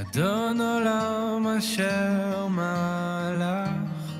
[0.00, 4.12] אדון עולם אשר מלך,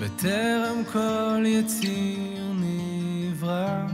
[0.00, 3.86] בטרם כל יציר נברא,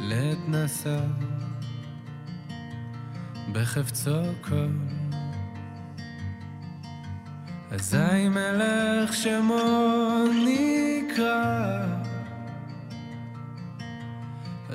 [0.00, 1.00] לעת נשא
[3.52, 4.68] בחפצו כל.
[7.70, 11.87] אזי מלך שמו נקרא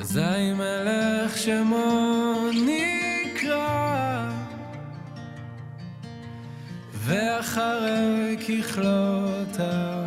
[0.03, 2.35] אזי מלך שמו
[2.65, 4.29] נקרא,
[6.93, 10.02] ואחרי ככלותיו.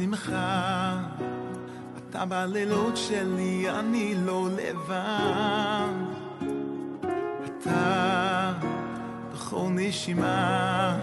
[0.00, 0.98] בשמחה.
[1.98, 5.88] אתה בלילות שלי, אני לא לבד.
[7.44, 8.52] אתה
[9.32, 10.98] בכל נשימה,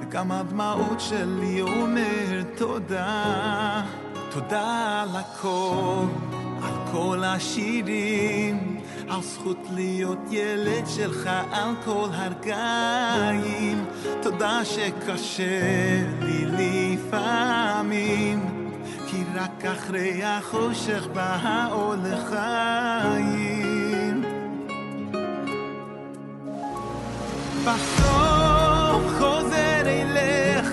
[0.00, 3.82] וגם הדמעות שלי אומר תודה.
[4.30, 6.04] תודה על הכל,
[6.62, 13.84] על כל השירים, על זכות להיות ילד שלך על כל הרגעים.
[14.22, 15.62] תודה שקשה
[16.20, 16.81] לי
[17.12, 18.40] לפעמים,
[19.06, 23.42] כי רק אחרי החושך בא האור לחיים.
[27.64, 30.72] בסוף חוזר אליך,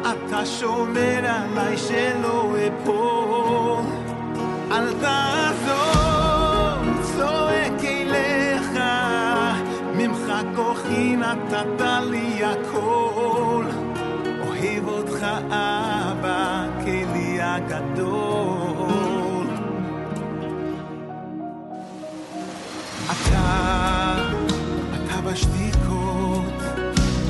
[0.00, 3.84] אתה שומר עליי שלא אפול.
[4.70, 6.78] אל תעזוב,
[7.16, 8.70] צועק אליך,
[9.94, 13.67] ממך כוחי נתת לי הכל.
[14.58, 19.46] אוהב אותך אבא, כלי הגדול.
[23.06, 24.16] אתה,
[24.94, 26.62] אתה בשתיקות,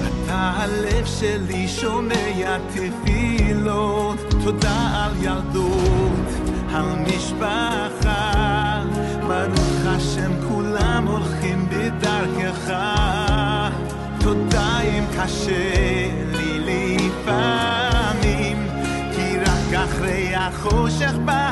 [0.02, 6.28] אתה הלב שלי שומע תפילות, תודה על ילדות,
[6.75, 8.82] על משפחה,
[9.26, 12.73] ברוך השם כולם הולכים בדרכך,
[14.20, 16.38] תודה אם קשה
[20.38, 21.48] החושך בא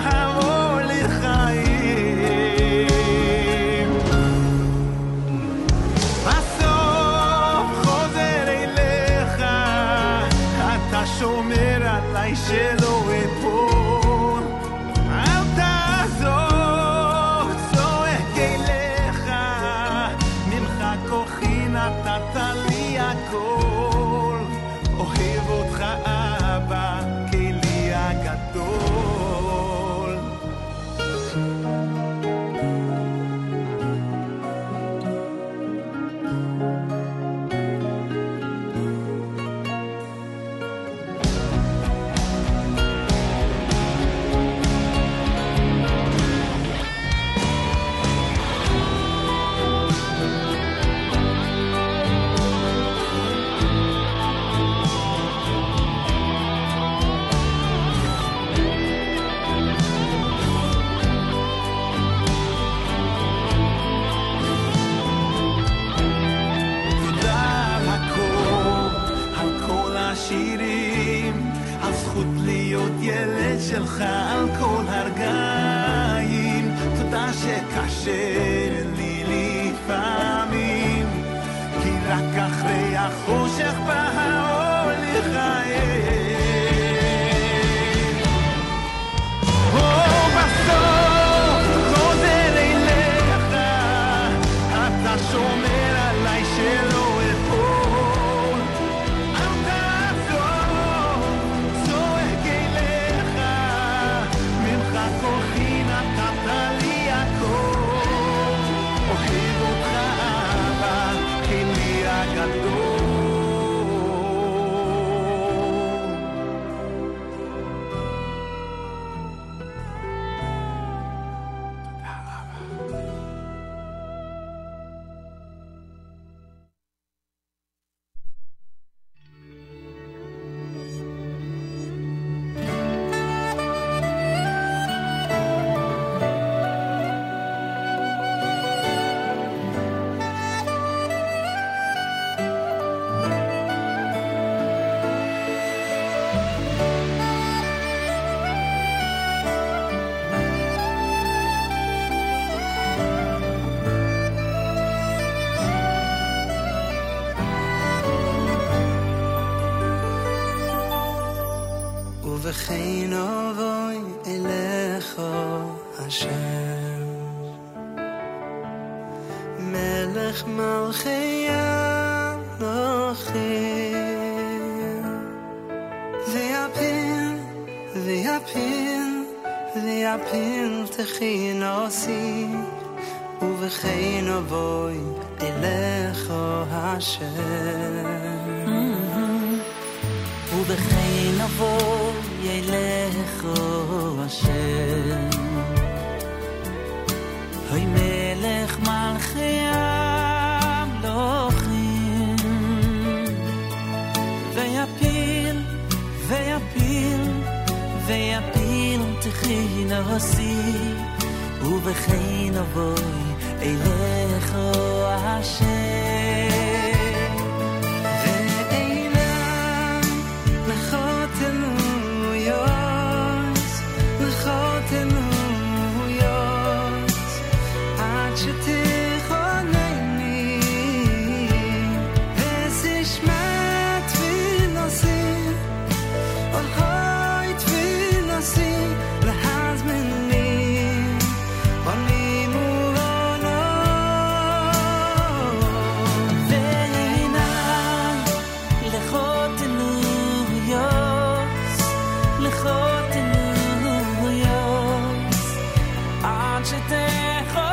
[256.96, 257.65] down,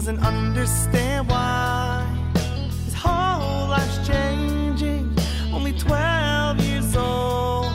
[0.00, 2.02] doesn't understand why.
[2.86, 5.14] His whole life's changing.
[5.52, 7.66] Only 12 years old.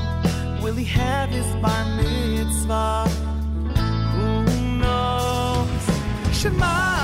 [0.64, 3.08] Will he have his bar mitzvah?
[4.16, 4.44] Who
[4.80, 5.86] knows?
[6.34, 6.95] Klileinu,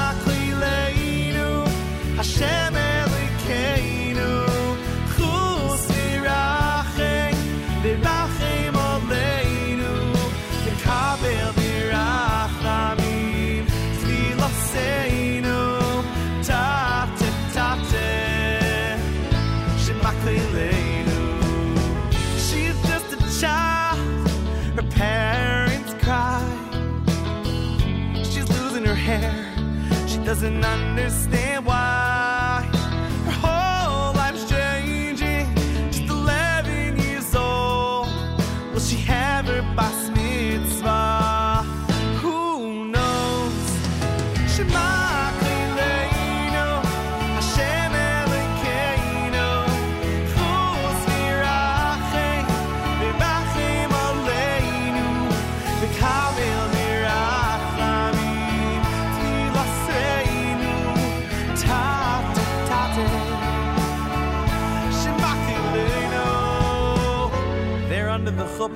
[30.41, 31.30] doesn't understand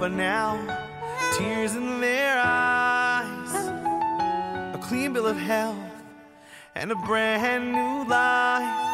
[0.05, 0.57] chuppah now,
[1.37, 3.53] tears in their eyes
[4.73, 5.77] a clean bill of health,
[6.75, 8.84] and a brand new life.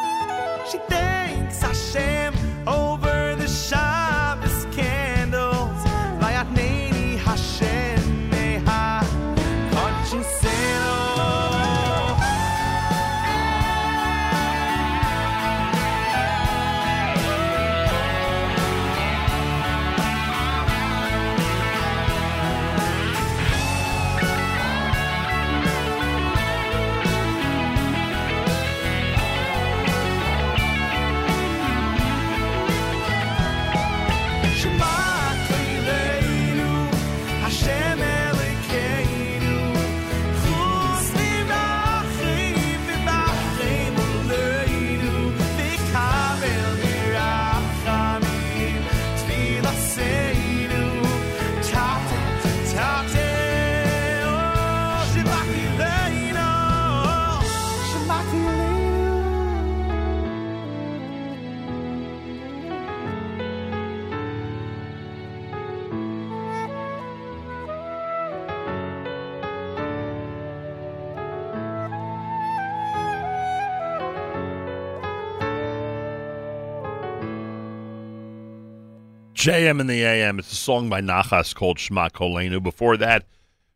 [79.42, 80.38] JM in the AM.
[80.38, 82.62] It's a song by Nachas called Shema Kolenu.
[82.62, 83.26] Before that,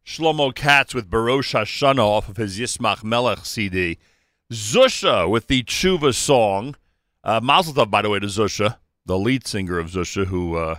[0.06, 3.98] Shlomo Katz with Barosh Hashanah off of his Yismach Melech CD.
[4.52, 6.76] Zusha with the Tshuva song.
[7.24, 8.76] Uh, Mazel Tov, by the way, to Zusha,
[9.06, 10.76] the lead singer of Zusha, who uh,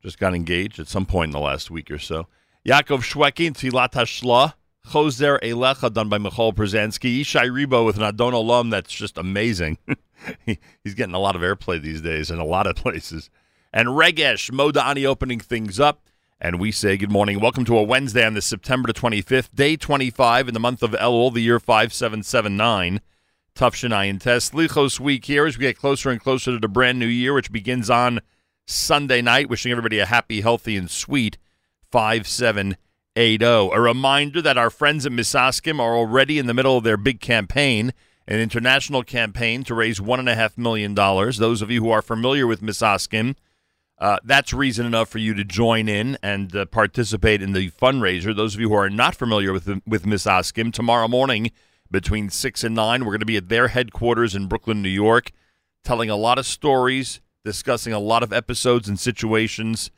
[0.00, 2.28] just got engaged at some point in the last week or so.
[2.64, 4.54] Yaakov Shwekey, Tzilat Hashla,
[4.86, 7.22] Choser Elecha, done by Michal Przanski.
[7.22, 9.78] Yishai Ribo with an Adon Olam that's just amazing.
[10.46, 13.30] he, he's getting a lot of airplay these days in a lot of places.
[13.76, 16.08] And Regesh Modani opening things up.
[16.40, 17.40] And we say good morning.
[17.40, 21.34] Welcome to a Wednesday on this September 25th, day 25 in the month of Elul,
[21.34, 23.02] the year 5779.
[23.54, 24.54] Tough Shanayan test.
[24.54, 27.52] Slichos week here as we get closer and closer to the brand new year, which
[27.52, 28.20] begins on
[28.64, 29.50] Sunday night.
[29.50, 31.36] Wishing everybody a happy, healthy, and sweet
[31.92, 33.44] 5780.
[33.44, 37.20] A reminder that our friends at Misaskim are already in the middle of their big
[37.20, 37.92] campaign,
[38.26, 40.94] an international campaign to raise $1.5 million.
[40.94, 43.34] Those of you who are familiar with Misaskim,
[43.98, 48.36] uh, that's reason enough for you to join in and uh, participate in the fundraiser.
[48.36, 51.50] Those of you who are not familiar with with Misaskim, tomorrow morning
[51.90, 55.30] between six and nine, we're going to be at their headquarters in Brooklyn, New York,
[55.82, 59.90] telling a lot of stories, discussing a lot of episodes and situations,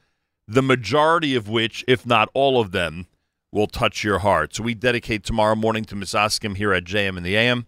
[0.47, 3.07] the majority of which, if not all of them,
[3.51, 4.55] will touch your heart.
[4.55, 7.67] So we dedicate tomorrow morning to Misaskim here at JM and the AM.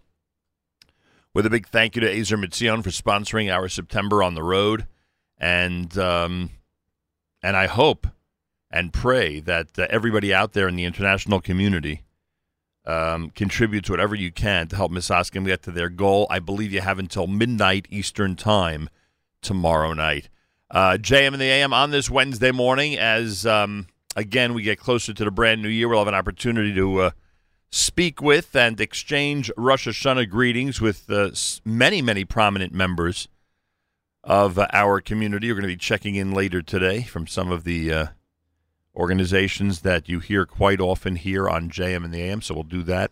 [1.35, 4.87] With a big thank you to Ezer Mizion for sponsoring our September on the road
[5.41, 6.51] and um,
[7.43, 8.07] and I hope
[8.71, 12.03] and pray that uh, everybody out there in the international community
[12.85, 16.27] um, contributes whatever you can to help Misaskim get to their goal.
[16.31, 18.89] I believe you have until midnight Eastern time
[19.43, 20.29] tomorrow night.
[20.71, 25.13] Uh, JM and the AM on this Wednesday morning as um, again we get closer
[25.15, 25.89] to the brand new year.
[25.89, 27.01] We'll have an opportunity to.
[27.01, 27.11] Uh,
[27.73, 31.31] speak with and exchange Rosh Hashanah greetings with uh,
[31.65, 33.29] many, many prominent members
[34.23, 35.49] of uh, our community.
[35.49, 38.07] We're going to be checking in later today from some of the uh,
[38.95, 42.43] organizations that you hear quite often here on JM and the AM.
[42.43, 43.11] So we'll do that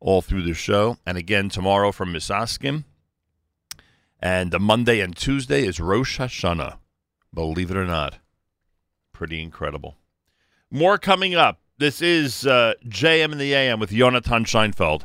[0.00, 0.96] all through the show.
[1.06, 2.84] And again, tomorrow from Misaskim.
[4.20, 6.78] And the Monday and Tuesday is Rosh Hashanah.
[7.34, 8.18] Believe it or not.
[9.12, 9.96] Pretty incredible.
[10.70, 11.60] More coming up.
[11.78, 15.04] This is uh, JM and the AM with Jonathan Scheinfeld.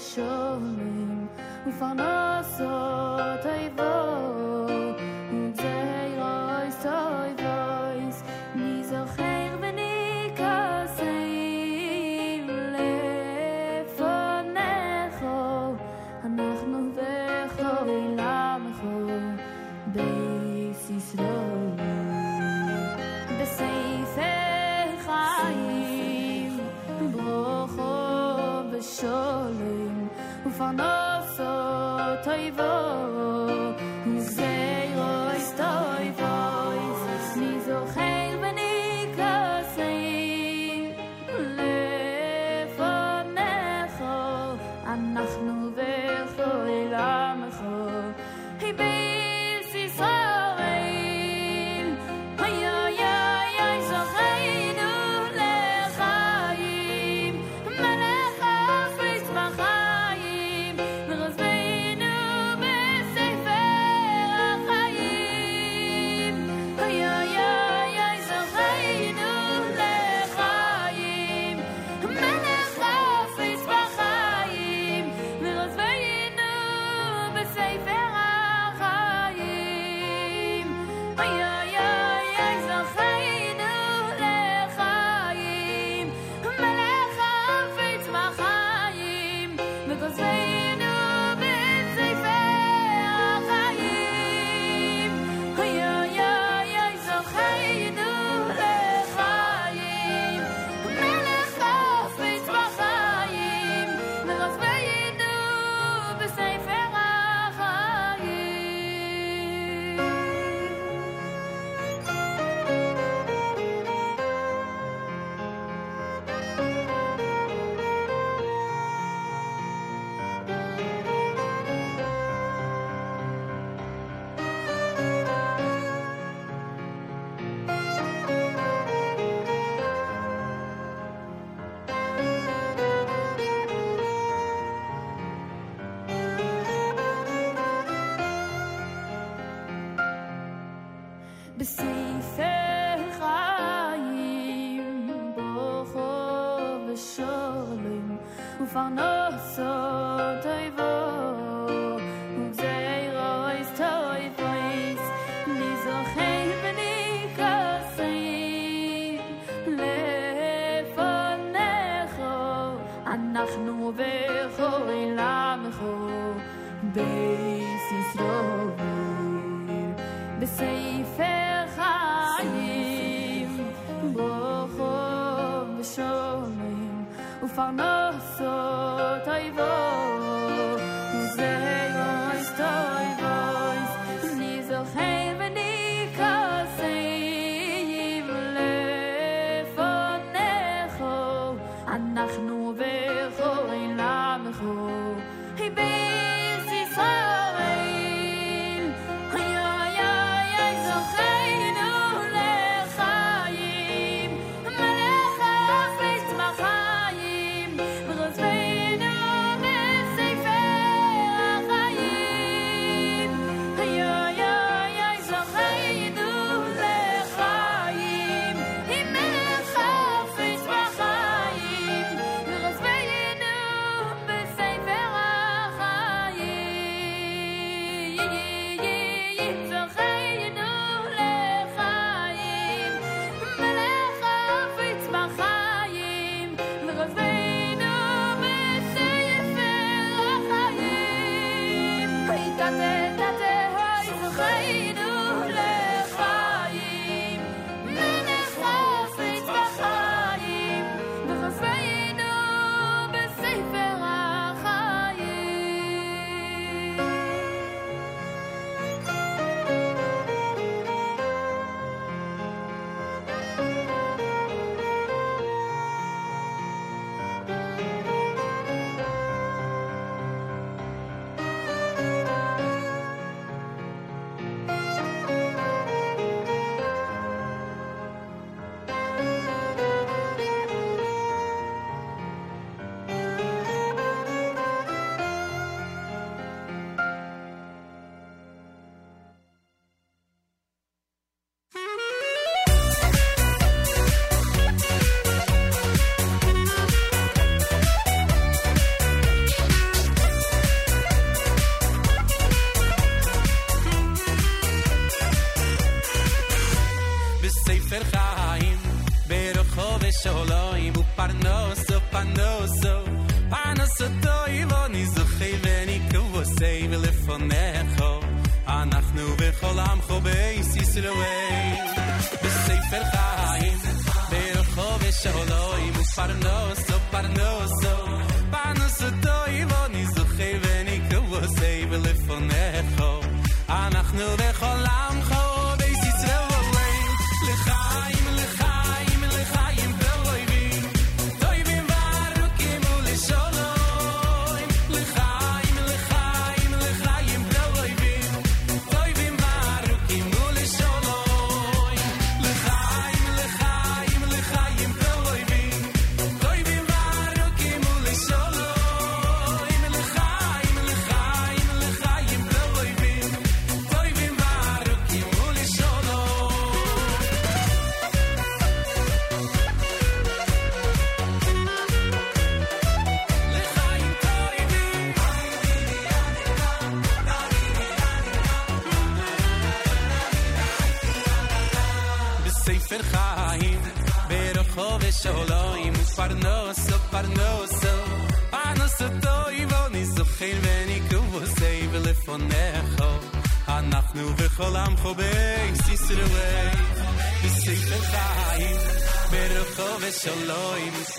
[0.00, 1.28] showing,
[1.68, 2.10] ufana.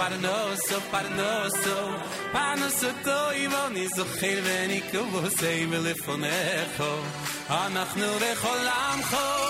[0.02, 1.78] parnos so parnos so
[2.34, 6.92] parnos so to ivon iz khir ve nikvo sei me lefonekho
[7.62, 9.41] anakhnu ve kholam kho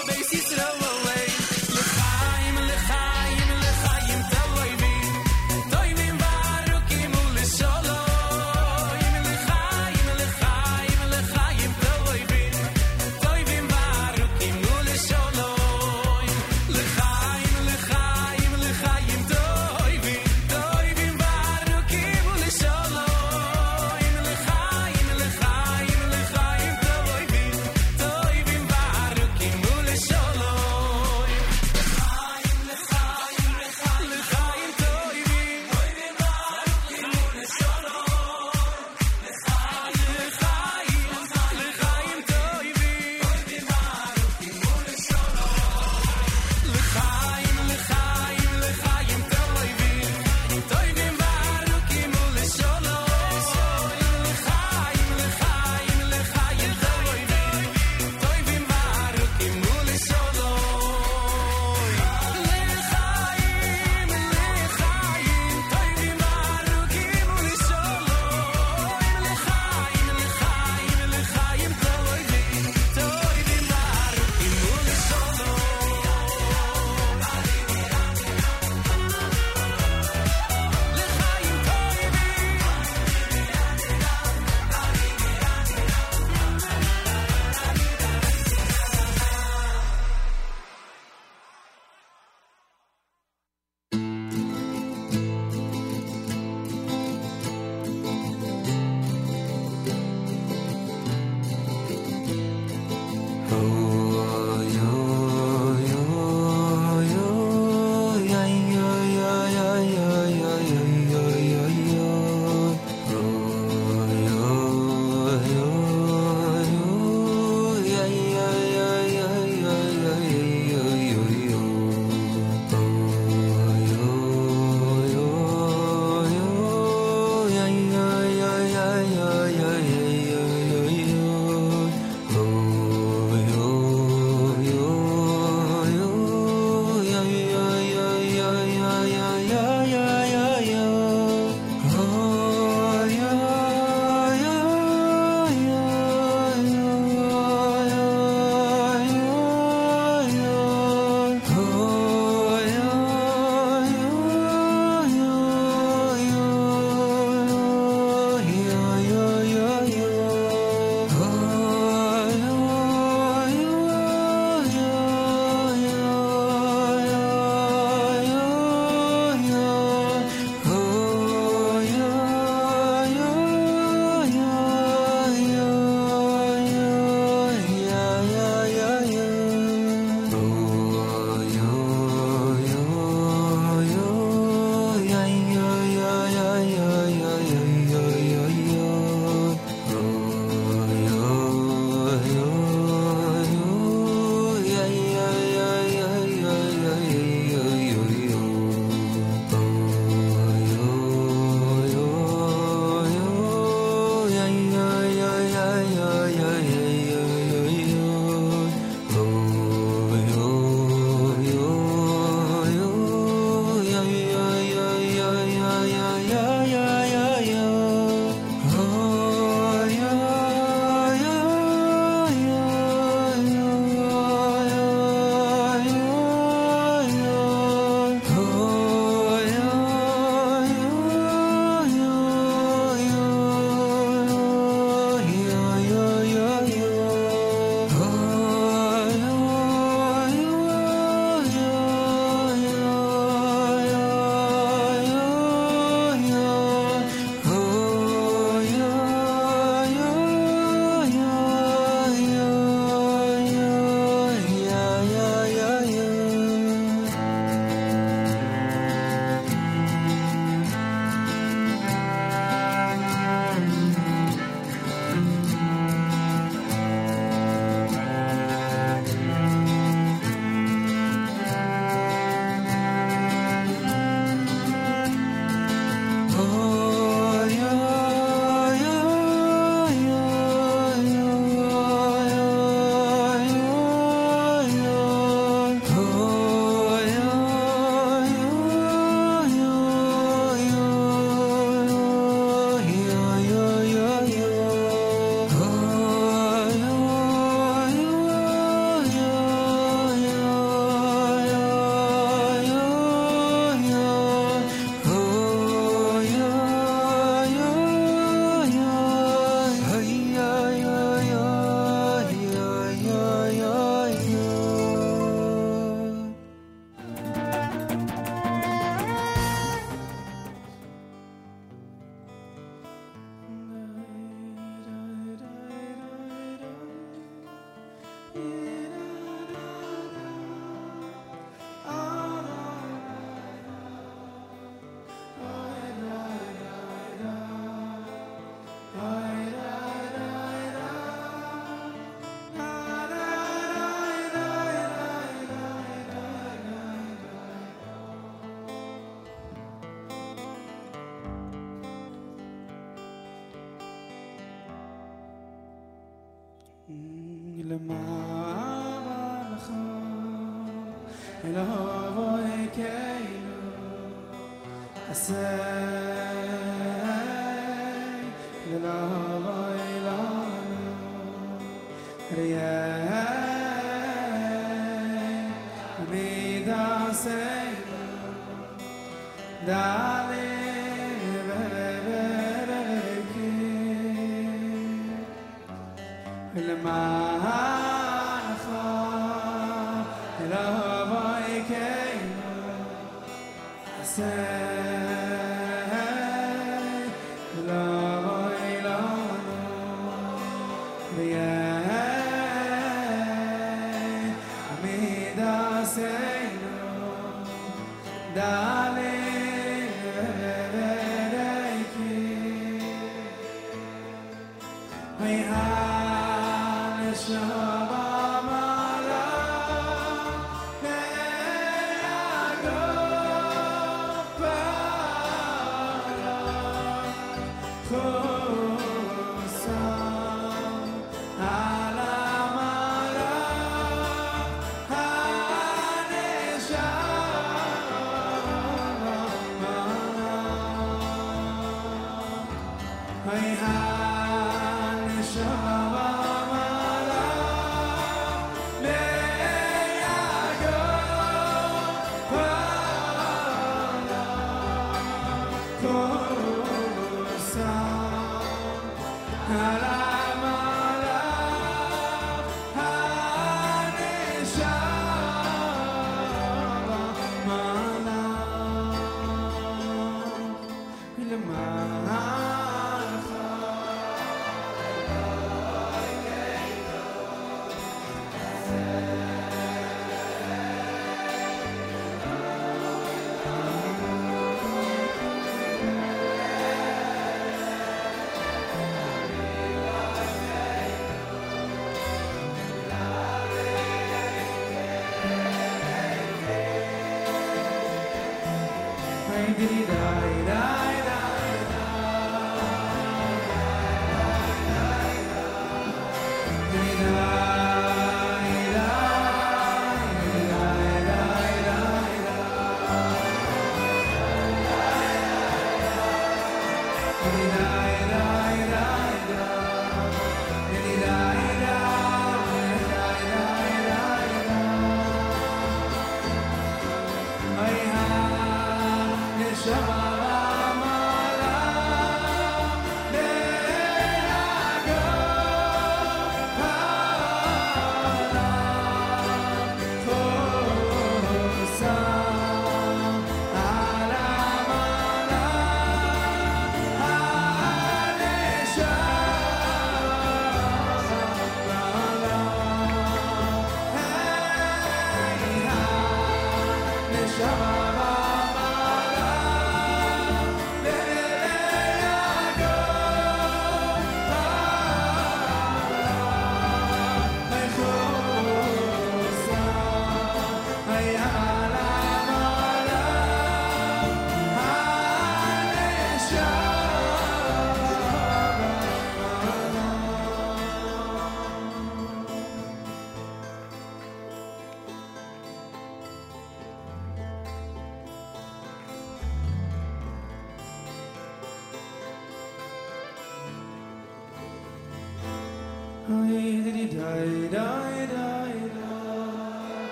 [357.71, 358.20] Thank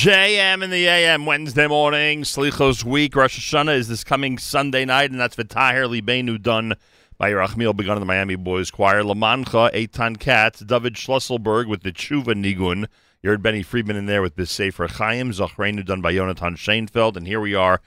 [0.00, 2.22] JM in the AM Wednesday morning.
[2.22, 3.14] Slichos week.
[3.14, 6.72] Rosh Hashanah is this coming Sunday night, and that's V'Taher Libenu done
[7.18, 9.02] by Yerachmiel, Begun in the Miami Boys Choir.
[9.02, 12.86] Lamancha, Eitan Katz, David Schlusselberg with the Tshuva Nigun.
[13.22, 15.32] You heard Benny Friedman in there with the Sefer Chaim.
[15.32, 17.18] Zachreinu done by Yonatan Shainfeld.
[17.18, 17.82] And here we are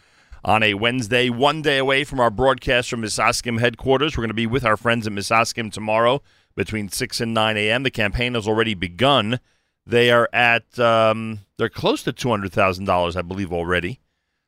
[0.46, 4.16] on a Wednesday, one day away from our broadcast from Misaskim headquarters.
[4.16, 6.22] We're going to be with our friends at Misaskim tomorrow
[6.56, 7.82] between 6 and 9 a.m.
[7.82, 9.40] The campaign has already begun.
[9.86, 14.00] They are at um, they're close to two hundred thousand dollars, I believe, already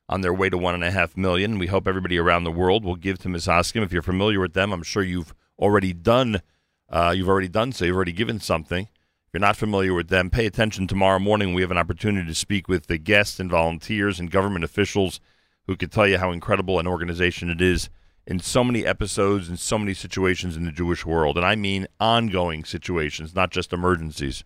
[0.08, 1.58] on their way to one and a half million.
[1.58, 3.82] We hope everybody around the world will give to Misaskim.
[3.82, 6.40] If you're familiar with them, I'm sure you've already done
[6.88, 7.84] uh, you've already done so.
[7.84, 8.84] You've already given something.
[8.84, 11.52] If you're not familiar with them, pay attention tomorrow morning.
[11.52, 15.20] We have an opportunity to speak with the guests and volunteers and government officials
[15.66, 17.90] who can tell you how incredible an organization it is
[18.26, 21.36] in so many episodes and so many situations in the Jewish world.
[21.36, 24.44] And I mean ongoing situations, not just emergencies.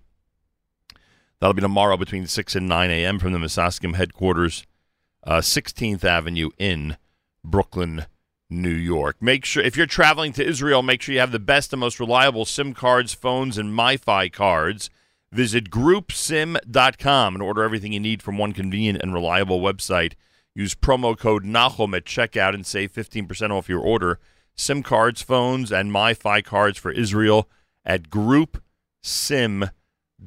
[1.40, 3.18] That'll be tomorrow between 6 and 9 a.m.
[3.18, 4.66] from the Misaskim headquarters,
[5.24, 6.98] uh, 16th Avenue in
[7.42, 8.04] Brooklyn,
[8.50, 9.16] New York.
[9.22, 11.98] Make sure, if you're traveling to Israel, make sure you have the best and most
[11.98, 14.90] reliable SIM cards, phones, and MiFi cards.
[15.32, 20.14] Visit groupsim.com and order everything you need from one convenient and reliable website.
[20.54, 24.18] Use promo code NAHOM at checkout and save 15% off your order.
[24.56, 27.48] SIM cards, phones, and MiFi cards for Israel
[27.86, 29.70] at groupsim.com.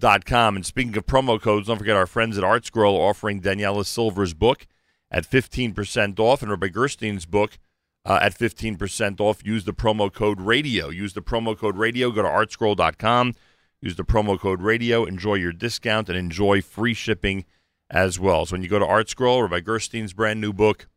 [0.02, 4.34] And speaking of promo codes, don't forget our friends at ArtScroll are offering Daniella Silver's
[4.34, 4.68] book
[5.12, 7.60] at 15% off and Rabbi Gerstein's book
[8.06, 9.46] uh, at 15% off.
[9.46, 10.90] Use the promo code RADIO.
[10.90, 12.12] Use the promo code RADIO.
[12.12, 13.36] Go to artscroll.com.
[13.82, 15.06] Use the promo code RADIO.
[15.06, 17.46] Enjoy your discount and enjoy free shipping
[17.90, 18.46] as well.
[18.46, 20.88] So when you go to ArtScroll, Rabbi Gerstein's brand new book,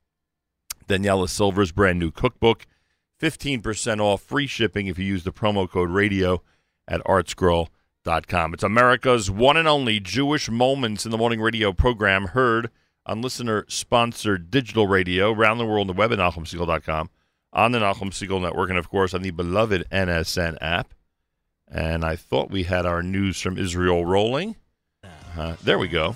[0.86, 2.66] Daniella Silver's brand new cookbook,
[3.20, 6.42] 15% off free shipping if you use the promo code RADIO
[6.88, 7.68] at artscroll.com.
[8.06, 12.70] It's America's one and only Jewish Moments in the Morning radio program heard
[13.04, 17.10] on listener-sponsored digital radio around the world on the web at NachumSegal.com,
[17.52, 20.94] on the Nachum Segal Network, and, of course, on the beloved NSN app.
[21.66, 24.54] And I thought we had our news from Israel rolling.
[25.36, 26.14] Uh, there we go.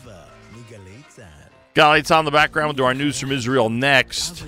[1.76, 2.68] Lights on the background.
[2.68, 4.44] We'll do our news from Israel next.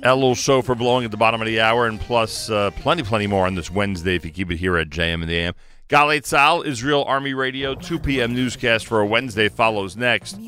[0.00, 3.46] Elul Shofar blowing at the bottom of the hour, and plus uh, plenty, plenty more
[3.46, 5.54] on this Wednesday if you keep it here at JM and the AM.
[5.88, 8.34] Galei Tzahal, Israel Army Radio, 2 p.m.
[8.34, 10.38] newscast for a Wednesday follows next.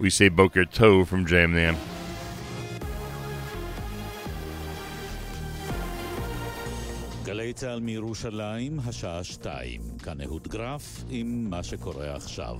[0.00, 1.76] We say Boker Tov from Jam Nam.
[7.24, 9.80] גלי צה"ל מירושלים, השעה שתיים.
[10.02, 12.56] כאן אהוד גרף עם מה שקורה עכשיו.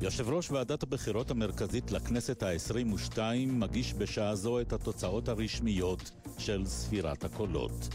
[0.00, 6.66] יושב ראש ועדת הבחירות המרכזית לכנסת העשרים ושתיים מגיש בשעה זו את התוצאות הרשמיות של
[6.66, 7.88] ספירת הקולות.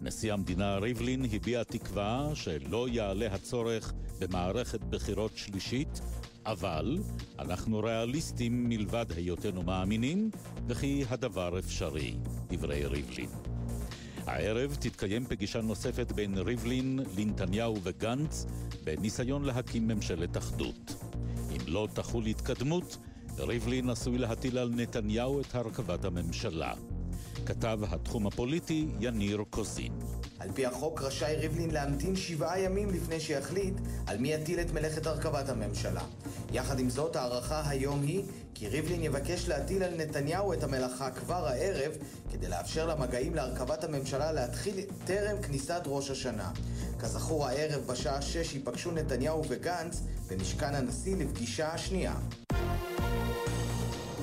[0.00, 6.00] נשיא המדינה ריבלין הביע תקווה שלא יעלה הצורך במערכת בחירות שלישית,
[6.46, 6.98] אבל
[7.38, 10.30] אנחנו ריאליסטים מלבד היותנו מאמינים,
[10.66, 12.16] וכי הדבר אפשרי,
[12.48, 13.28] דברי ריבלין.
[14.26, 18.46] הערב תתקיים פגישה נוספת בין ריבלין, לנתניהו וגנץ
[18.84, 20.94] בניסיון להקים ממשלת אחדות.
[21.50, 22.98] אם לא תחול התקדמות,
[23.38, 26.74] ריבלין עשוי להטיל על נתניהו את הרכבת הממשלה.
[27.46, 29.92] כתב התחום הפוליטי יניר קוזין.
[30.38, 33.74] על פי החוק רשאי ריבלין להמתין שבעה ימים לפני שיחליט
[34.06, 36.02] על מי יטיל את מלאכת הרכבת הממשלה.
[36.52, 38.22] יחד עם זאת, ההערכה היום היא
[38.54, 41.92] כי ריבלין יבקש להטיל על נתניהו את המלאכה כבר הערב,
[42.32, 46.50] כדי לאפשר למגעים להרכבת הממשלה להתחיל טרם כניסת ראש השנה.
[46.98, 52.14] כזכור, הערב בשעה שש ייפגשו נתניהו וגנץ במשכן הנשיא לפגישה השנייה.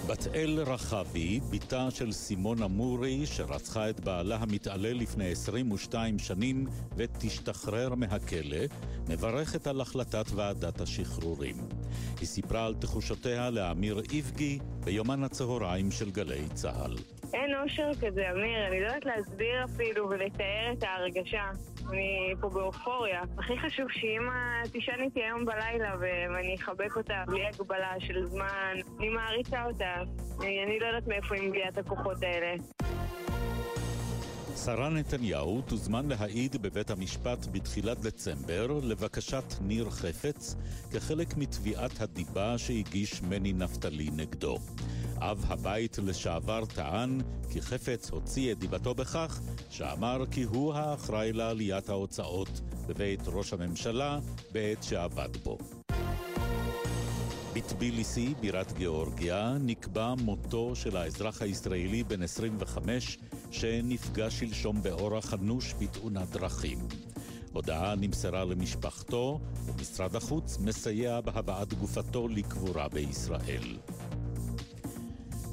[0.08, 7.96] בת אל רחבי, בתה של סימונה מורי, שרצחה את בעלה המתעלל לפני 22 שנים ותשתחרר
[7.96, 8.66] מהכלא,
[9.10, 11.56] מברכת על החלטת ועדת השחרורים.
[12.20, 17.15] היא סיפרה על תחושותיה לאמיר איבגי ביומן הצהריים של גלי צה"ל.
[17.36, 21.50] אין אושר כזה, אמיר, אני לא יודעת להסביר אפילו ולתאר את ההרגשה.
[21.90, 23.22] אני פה באופוריה.
[23.38, 28.74] הכי חשוב שאמא תישן איתי היום בלילה ואני אחבק אותה בלי הגבלה של זמן.
[29.00, 29.94] אני מעריצה אותה.
[30.40, 32.56] אני, לא יודעת מאיפה היא מביאה את הכוחות האלה.
[34.64, 40.56] שרה נתניהו תוזמן להעיד בבית המשפט בתחילת דצמבר לבקשת ניר חפץ
[40.92, 44.58] כחלק מתביעת הדיבה שהגיש מני נפתלי נגדו.
[45.18, 51.90] אב הבית לשעבר טען כי חפץ הוציא את דיבתו בכך שאמר כי הוא האחראי לעליית
[51.90, 54.20] ההוצאות בבית ראש הממשלה
[54.52, 55.58] בעת שעבד בו.
[57.56, 63.18] בטביליסי, בירת גיאורגיה, נקבע מותו של האזרח הישראלי בן 25
[63.52, 66.78] שנפגע שלשום באורח אנוש בתאונת דרכים.
[67.54, 73.78] הודעה נמסרה למשפחתו, ומשרד החוץ מסייע בהבאת גופתו לקבורה בישראל.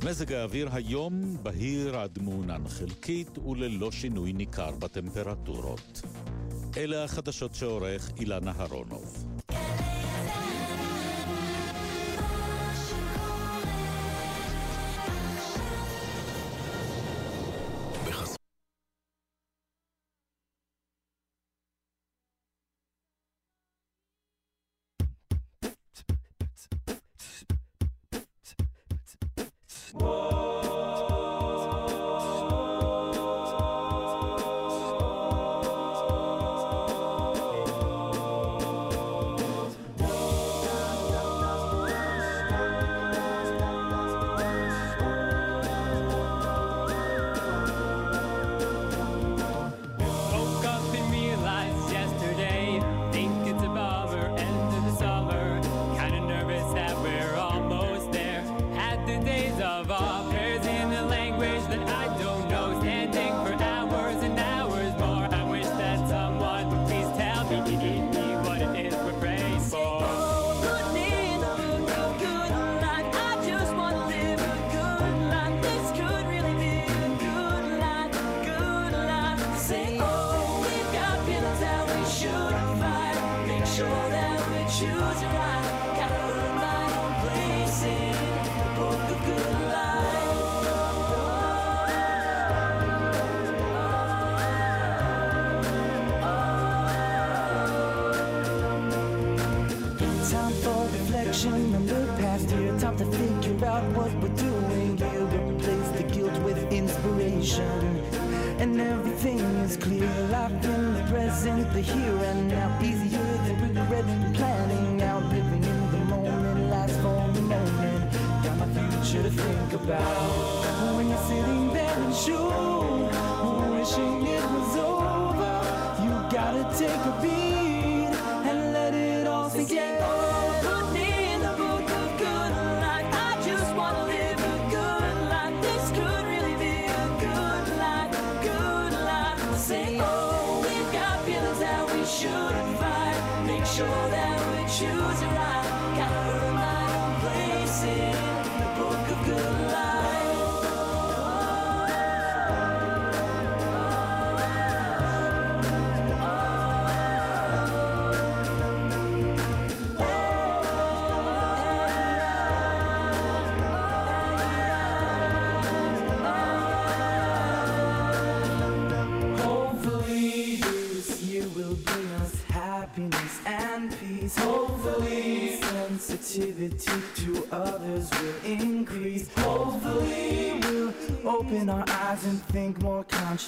[0.04, 6.02] מזג האוויר היום בהיר עד מעונן חלקית וללא שינוי ניכר בטמפרטורות.
[6.76, 9.24] אלה החדשות שעורך אילן אהרונוב.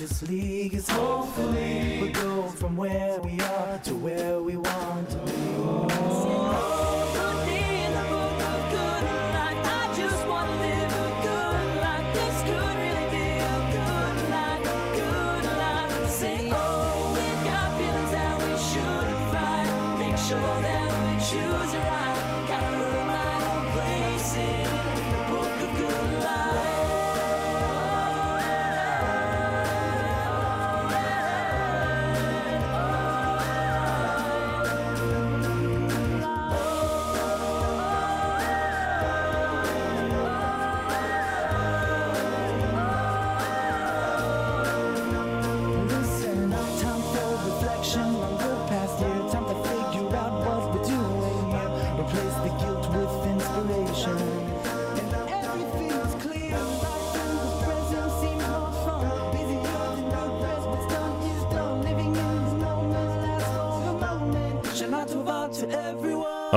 [0.07, 0.44] just.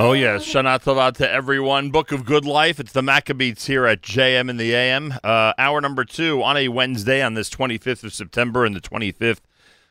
[0.00, 0.44] Oh, yes.
[0.44, 1.90] Shana Tova to everyone.
[1.90, 2.78] Book of Good Life.
[2.78, 5.12] It's the Maccabees here at JM in the AM.
[5.24, 9.40] Uh, hour number two on a Wednesday on this 25th of September and the 25th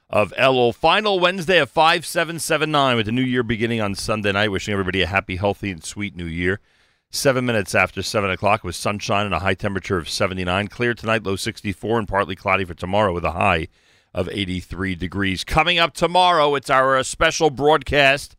[0.10, 0.74] of Elul.
[0.74, 4.50] Final Wednesday of 5779 with the new year beginning on Sunday night.
[4.50, 6.62] Wishing everybody a happy, healthy, and sweet new year.
[7.10, 10.70] Seven minutes after 7 o'clock with sunshine and a high temperature of 79.
[10.70, 13.68] Clear tonight, low 64, and partly cloudy for tomorrow with a high
[14.14, 15.44] of 83 degrees.
[15.44, 18.37] Coming up tomorrow, it's our uh, special broadcast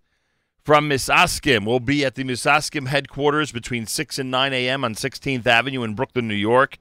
[0.68, 4.84] from Misaskim will be at the Misaskim headquarters between 6 and 9 a.m.
[4.84, 6.76] on 16th Avenue in Brooklyn, New York,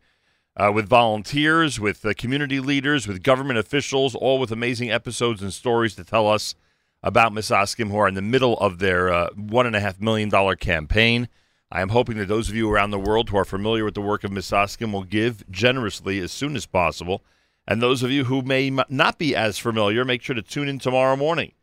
[0.57, 5.53] uh, with volunteers, with uh, community leaders, with government officials, all with amazing episodes and
[5.53, 6.53] stories to tell us
[7.01, 11.29] about Misaskim, who are in the middle of their uh, $1.5 million campaign.
[11.71, 14.01] I am hoping that those of you around the world who are familiar with the
[14.01, 17.23] work of Misaskim will give generously as soon as possible.
[17.65, 20.77] And those of you who may not be as familiar, make sure to tune in
[20.77, 21.53] tomorrow morning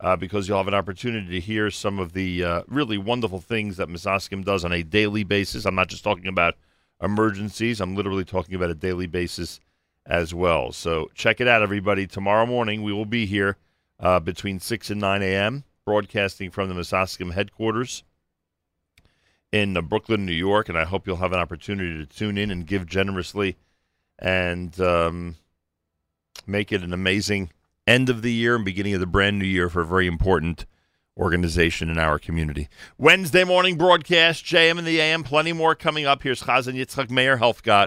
[0.00, 3.76] uh, because you'll have an opportunity to hear some of the uh, really wonderful things
[3.76, 5.64] that Misaskim does on a daily basis.
[5.64, 6.56] I'm not just talking about
[7.02, 9.60] emergencies, I'm literally talking about a daily basis
[10.06, 10.72] as well.
[10.72, 12.06] So check it out, everybody.
[12.06, 13.56] Tomorrow morning, we will be here
[14.00, 18.04] uh, between 6 and 9 a.m., broadcasting from the Misaskim headquarters
[19.52, 20.68] in uh, Brooklyn, New York.
[20.68, 23.56] And I hope you'll have an opportunity to tune in and give generously
[24.18, 25.36] and um,
[26.46, 27.50] make it an amazing
[27.86, 30.66] end of the year and beginning of the brand new year for a very important
[31.16, 32.68] organization in our community.
[32.98, 35.22] Wednesday morning broadcast, JM and the AM.
[35.22, 36.22] Plenty more coming up.
[36.22, 37.86] Here's Chazan Yitzchak Meir Helfgot.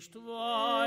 [0.00, 0.79] Cristo, ó.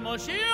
[0.00, 0.49] 么些？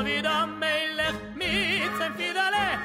[0.00, 2.78] Und da wieder Melech mit sein Fidale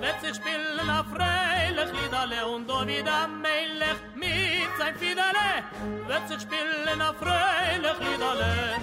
[0.00, 5.64] wird sich spielen auf freilich Liedale und da wieder Melech mit sein Fidale
[6.06, 8.76] wird sich spielen auf freilich Liedale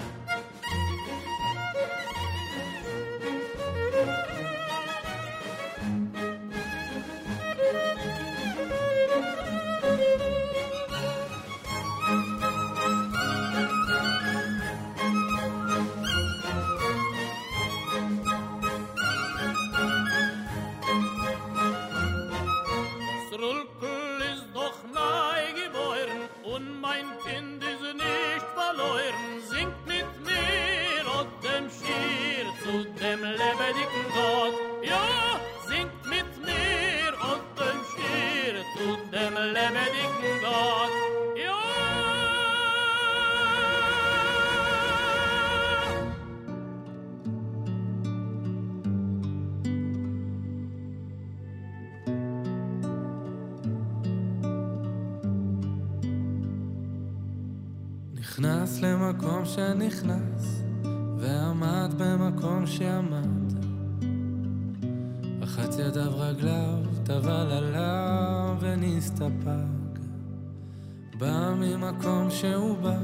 [72.30, 72.98] שהוא בא,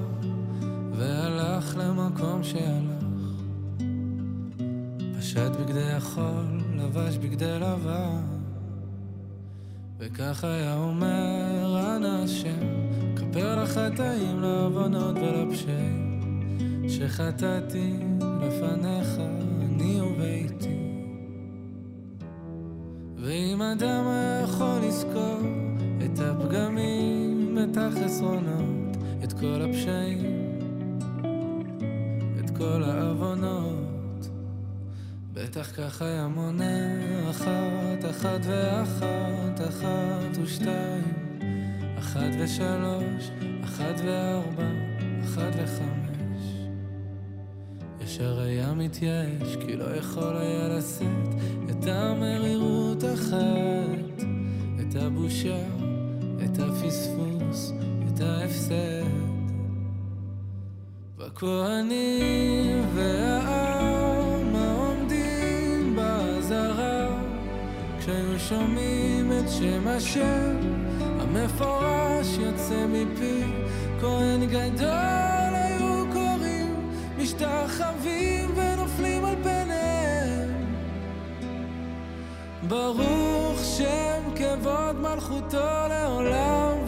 [0.92, 3.06] והלך למקום שהלך.
[5.18, 8.36] פשט בגדי החול, לבש בגדי לבן.
[9.98, 12.66] וכך היה אומר אנא השם,
[13.16, 16.20] כפר לחטאים, לעוונות ולפשעים,
[16.88, 19.08] שחטאתי לפניך,
[19.60, 20.78] אני וביתי.
[23.16, 25.40] ואם אדם היה יכול לזכור
[26.04, 28.75] את הפגמים, את החסרונות,
[29.40, 30.58] כל הפשעים,
[32.40, 34.28] את כל העוונות,
[35.32, 41.12] בטח כך היה מונה אחת, אחת ואחת, אחת ושתיים,
[41.98, 43.30] אחת ושלוש,
[43.64, 44.68] אחת וארבע,
[45.24, 46.66] אחת וחמש.
[48.04, 51.34] ישר היה מתייאש, כי לא יכול היה לשאת
[51.70, 54.24] את המרירות אחת,
[54.80, 55.64] את הבושה,
[56.44, 57.72] את הפספוס,
[58.08, 59.25] את ההפסד.
[61.42, 67.08] והכהנים והעם העומדים באזהרה,
[68.00, 70.56] כשהיו שומעים את שם השם
[71.20, 73.42] המפורש יוצא מפי,
[74.00, 80.50] כהן גדול היו קוראים, משתחווים ונופלים על פניהם.
[82.68, 86.85] ברוך שם כבוד מלכותו לעולם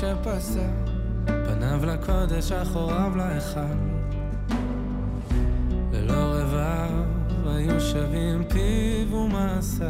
[0.00, 0.68] שפסע,
[1.24, 3.76] פניו לקודש, אחוריו להיכל.
[5.92, 9.88] ללא רבב היו שווים פיו ומעשיו.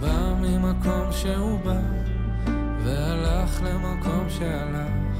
[0.00, 1.80] בא ממקום שהוא בא,
[2.84, 5.18] והלך למקום שהלך.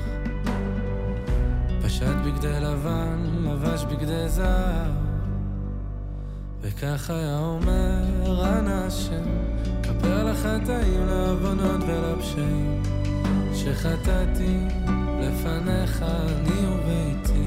[1.84, 4.92] פשט בגדי לבן, לבש בגדי זהב.
[6.60, 8.02] וכך היה אומר
[8.58, 9.24] אנא השם,
[9.82, 12.82] כפר לחטאים, לעוונות ולפשעים,
[13.54, 14.58] שחטאתי
[15.20, 17.46] לפניך אני וביתי.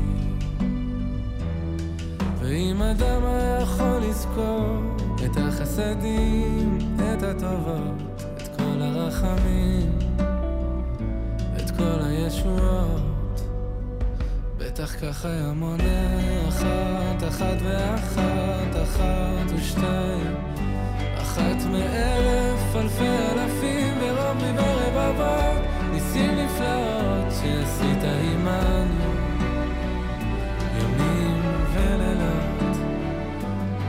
[2.40, 4.95] ואם אדם היה יכול לזכור
[5.26, 9.99] את החסדים, את הטובות, את כל הרחמים,
[11.57, 13.41] את כל הישועות,
[14.57, 20.36] בטח כך היה מונה אחת, אחת ואחת, אחת ושתיים,
[21.18, 25.61] אחת מאלף, אלפי אלפים, ורבי ורבבות,
[26.16, 29.14] ניסים נפלאות שעשית עמנו,
[30.78, 31.42] ימים
[31.74, 32.78] ולילות,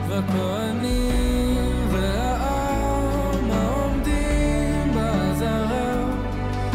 [0.07, 6.05] והכהנים והעם העומדים באזהרה,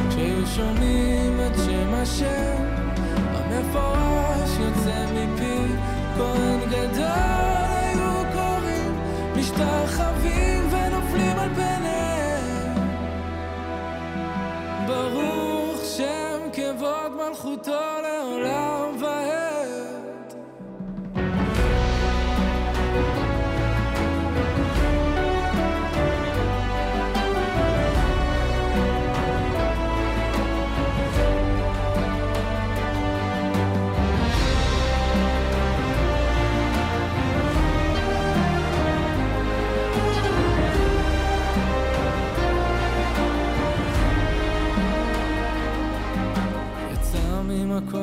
[0.08, 2.64] כשהיו שומעים את שם השם
[3.34, 5.74] המפורש יוצא מפי
[6.16, 6.51] כהן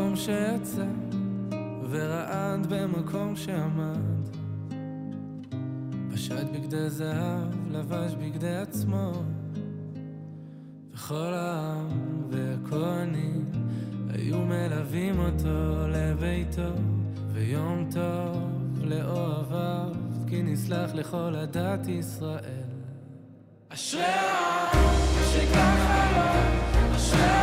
[0.10, 0.86] ממקום שיצא,
[1.90, 4.30] ורעד במקום שעמד.
[6.14, 9.12] פשט בגדי זהב, לבש בגדי עצמו.
[10.94, 11.88] וכל העם
[12.30, 13.52] והכהנים
[14.10, 16.72] היו מלווים אותו לביתו,
[17.34, 18.38] ויום טוב
[18.84, 19.92] לאוהביו,
[20.28, 22.70] כי נסלח לכל עדת ישראל.
[23.70, 24.96] אשרי העם
[25.34, 27.39] שככה לו, אשרי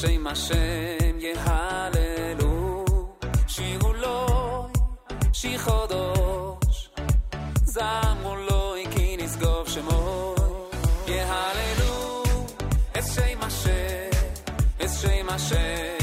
[0.00, 2.84] Hashem, Hashem, Yehalelu,
[3.48, 4.72] Shiruloi,
[5.32, 6.88] Shichodosh,
[7.64, 10.36] Zamuloi, Kinis Gov Shemo
[11.04, 12.46] Yehalelu,
[12.94, 14.12] Es Shem Hashem,
[14.78, 15.97] Es Shem Hashem.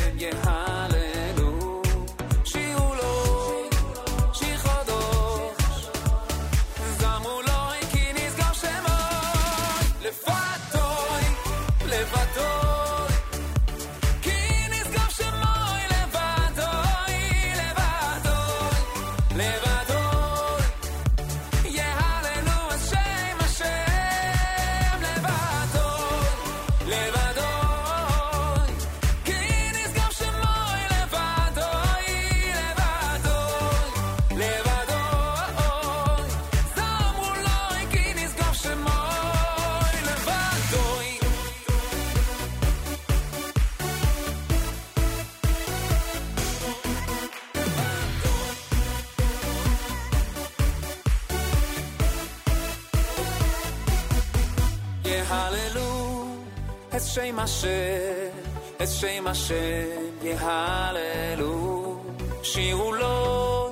[59.00, 59.86] שם השם
[60.24, 61.96] יהללו,
[62.44, 63.70] שירו לו,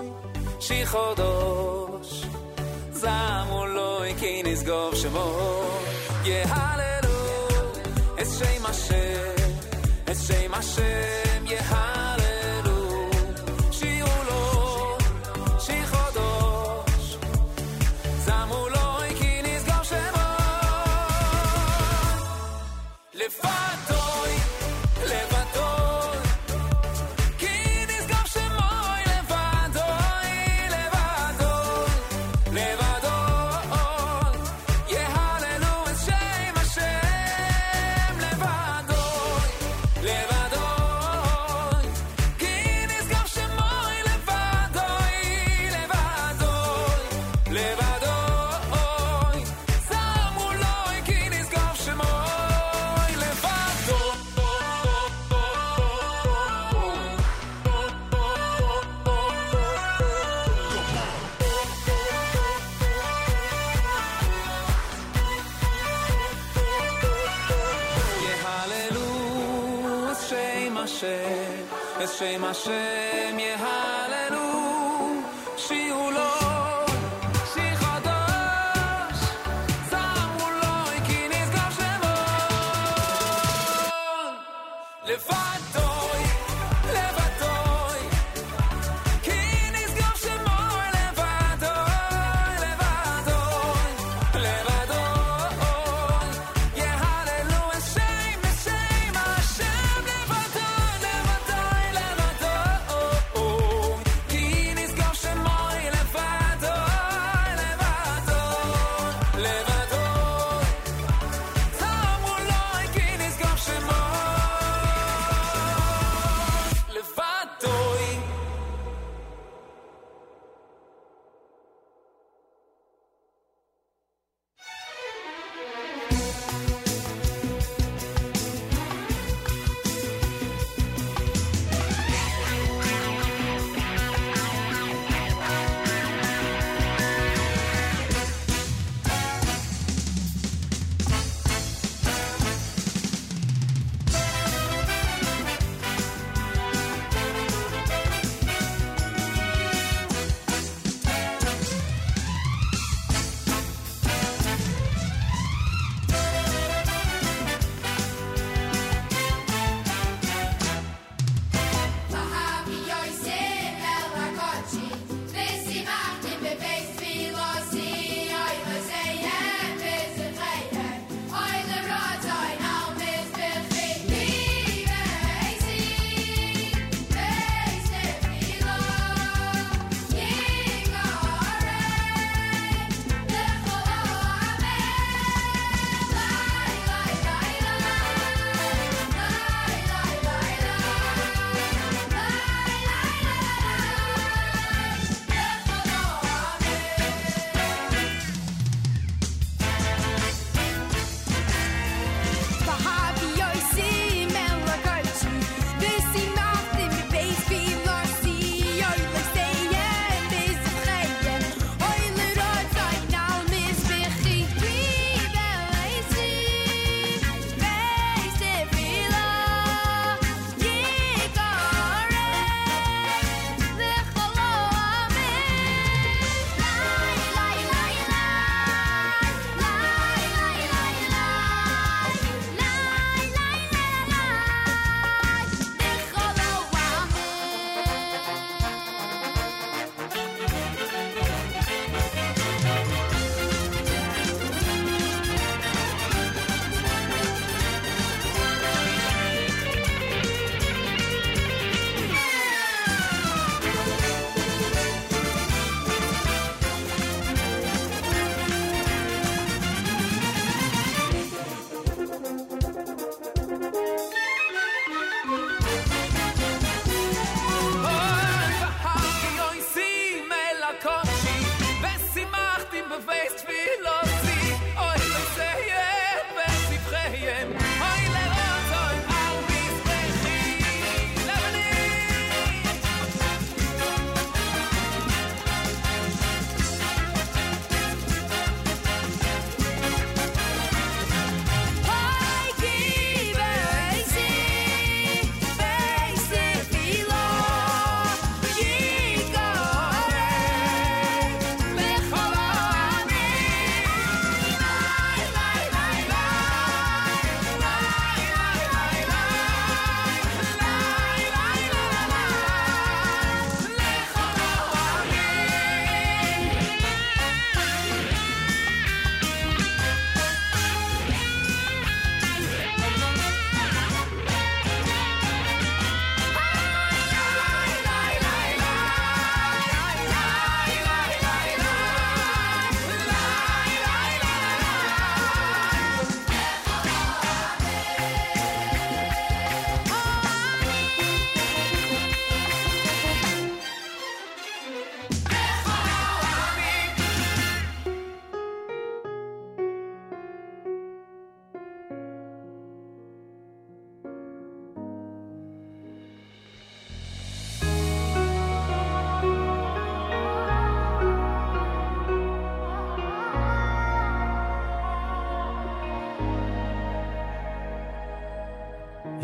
[0.60, 2.24] שיר חודש,
[2.91, 5.60] זמו לו, כי נשגוב שמו,
[6.24, 7.48] יהללו,
[8.22, 9.54] את שם השם,
[10.12, 11.23] את שם השם.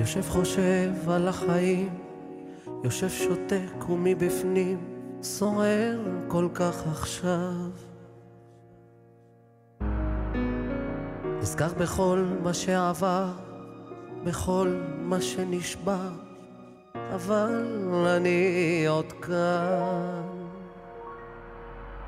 [0.09, 1.89] יושב חושב על החיים,
[2.83, 4.77] יושב שותק ומבפנים
[5.21, 7.69] סוער כל כך עכשיו.
[11.39, 13.27] נזכר בכל מה שעבר,
[14.23, 16.09] בכל מה שנשבר,
[16.95, 17.65] אבל
[18.17, 20.21] אני עוד כאן.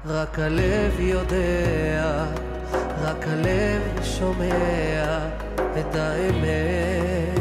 [0.06, 2.26] רק הלב יודע,
[3.02, 5.28] רק הלב שומע
[5.80, 7.41] את האמת,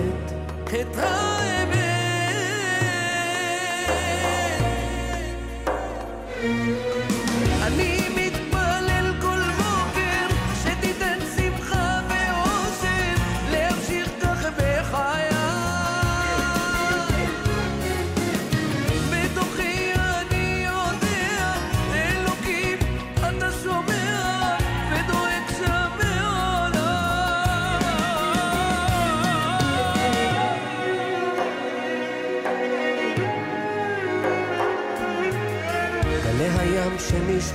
[0.74, 1.29] את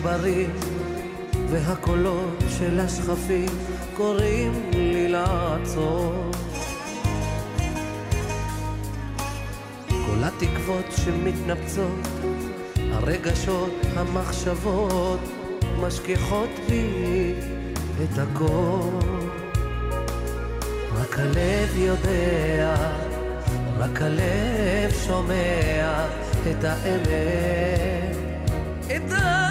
[0.05, 0.51] שנשברים
[1.49, 3.49] והקולות של השכפים
[3.93, 6.31] קוראים לי לעצור
[9.89, 12.07] כל התקוות שמתנפצות
[12.77, 15.19] הרגשות, המחשבות
[15.81, 17.33] משכיחות לי
[18.03, 18.89] את הכל
[20.95, 22.75] רק הלב יודע,
[23.77, 26.05] רק הלב שומע
[26.51, 28.15] את האמת
[28.85, 29.44] את האמת.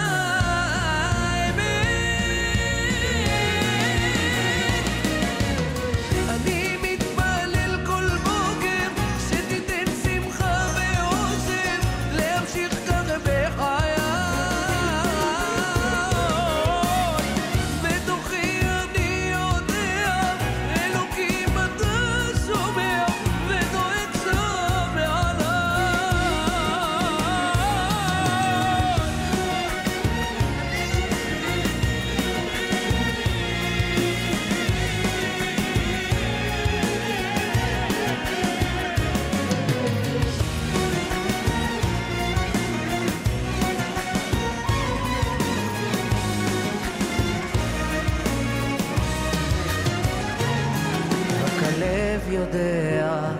[52.45, 53.31] יודע,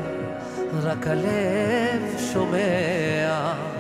[0.84, 3.74] רק הלב שומע.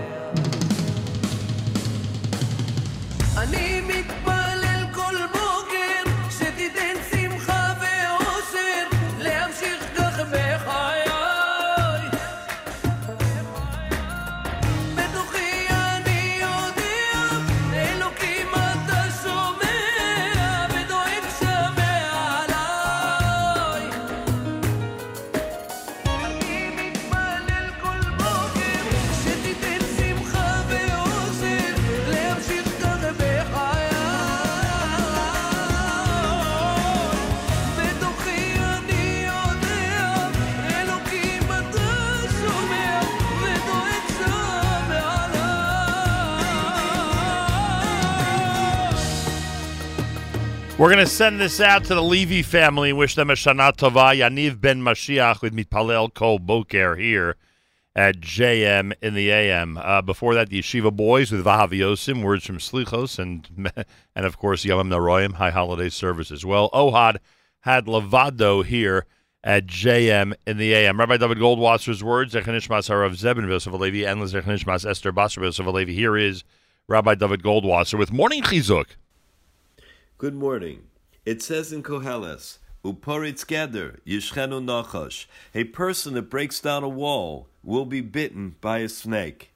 [50.85, 53.75] We're going to send this out to the Levy family and wish them a Shana
[53.75, 54.15] Tova.
[54.15, 57.37] Yaniv ben Mashiach with Mitpalel Kol Boker here
[57.95, 59.79] at JM in the AM.
[59.79, 63.49] Uh, before that, the Yeshiva Boys with Vahav Yosim, words from Slichos, and
[64.15, 66.69] and of course Yom Naroyim, High Holiday Service as well.
[66.69, 67.17] Ohad
[67.61, 69.07] had Levado here
[69.43, 70.99] at JM in the AM.
[70.99, 75.87] Rabbi David Goldwasser's words, Zechanishmas Harav Zebin Yosef Alevi, and Zechanishmas Esther Basar Yosef.
[75.87, 76.43] Here is
[76.87, 78.97] Rabbi David Goldwasser with Morning Chizuk.
[80.25, 80.87] Good morning.
[81.23, 87.47] It says in Koheles, Uporetz Geder, Yishchenu Nachash, a person that breaks down a wall
[87.63, 89.51] will be bitten by a snake.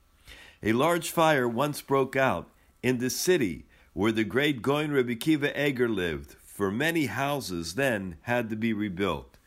[0.61, 2.51] A large fire once broke out
[2.83, 8.17] in the city where the great Gaon Rebbe Kiva Eger lived, for many houses then
[8.21, 9.39] had to be rebuilt.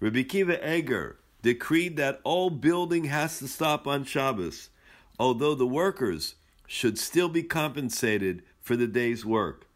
[0.00, 4.70] Rebbe Kiva Eger decreed that all building has to stop on Shabbos,
[5.18, 6.36] although the workers
[6.66, 9.66] should still be compensated for the day's work.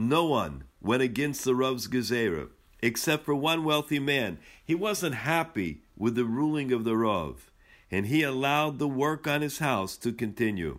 [0.00, 2.50] No one went against the Rav's Gezerah,
[2.80, 4.38] except for one wealthy man.
[4.64, 7.50] He wasn't happy with the ruling of the Rav,
[7.90, 10.78] and he allowed the work on his house to continue.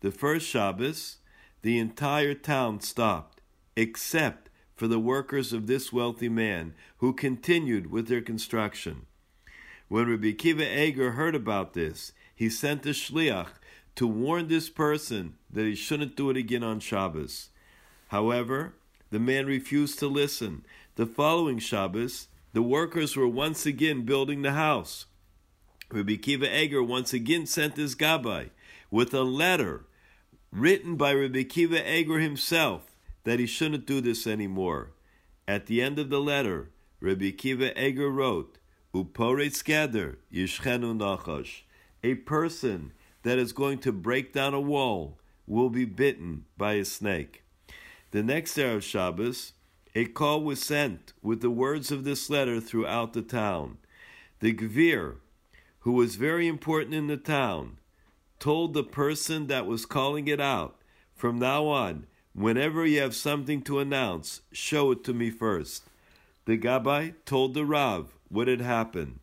[0.00, 1.18] The first Shabbos,
[1.60, 3.42] the entire town stopped,
[3.76, 9.04] except for the workers of this wealthy man, who continued with their construction.
[9.88, 13.48] When Rabbi Kiva Eger heard about this, he sent a shliach
[13.96, 17.50] to warn this person that he shouldn't do it again on Shabbos.
[18.14, 18.74] However,
[19.10, 20.64] the man refused to listen.
[20.94, 25.06] The following Shabbos, the workers were once again building the house.
[25.90, 28.50] Rabbi Kiva Eger once again sent his gabbai
[28.88, 29.86] with a letter
[30.52, 34.92] written by Rabbi Kiva Eger himself that he shouldn't do this anymore.
[35.48, 36.70] At the end of the letter,
[37.00, 38.58] Rabbi Kiva Eger wrote,
[38.94, 41.62] Uporetz geder yishchenu nachash.
[42.04, 42.92] A person
[43.24, 45.18] that is going to break down a wall
[45.48, 47.40] will be bitten by a snake.
[48.14, 49.54] The next Erev Shabbos,
[49.96, 53.78] a call was sent with the words of this letter throughout the town.
[54.38, 55.16] The Gvir,
[55.80, 57.78] who was very important in the town,
[58.38, 60.76] told the person that was calling it out,
[61.16, 65.82] from now on, whenever you have something to announce, show it to me first.
[66.44, 69.18] The Gabbai told the Rav what had happened.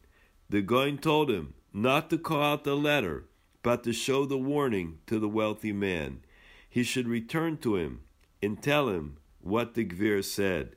[0.49, 3.23] The Gaon told him not to call out the letter,
[3.63, 6.23] but to show the warning to the wealthy man.
[6.69, 8.01] He should return to him
[8.41, 10.75] and tell him what the Gvir said.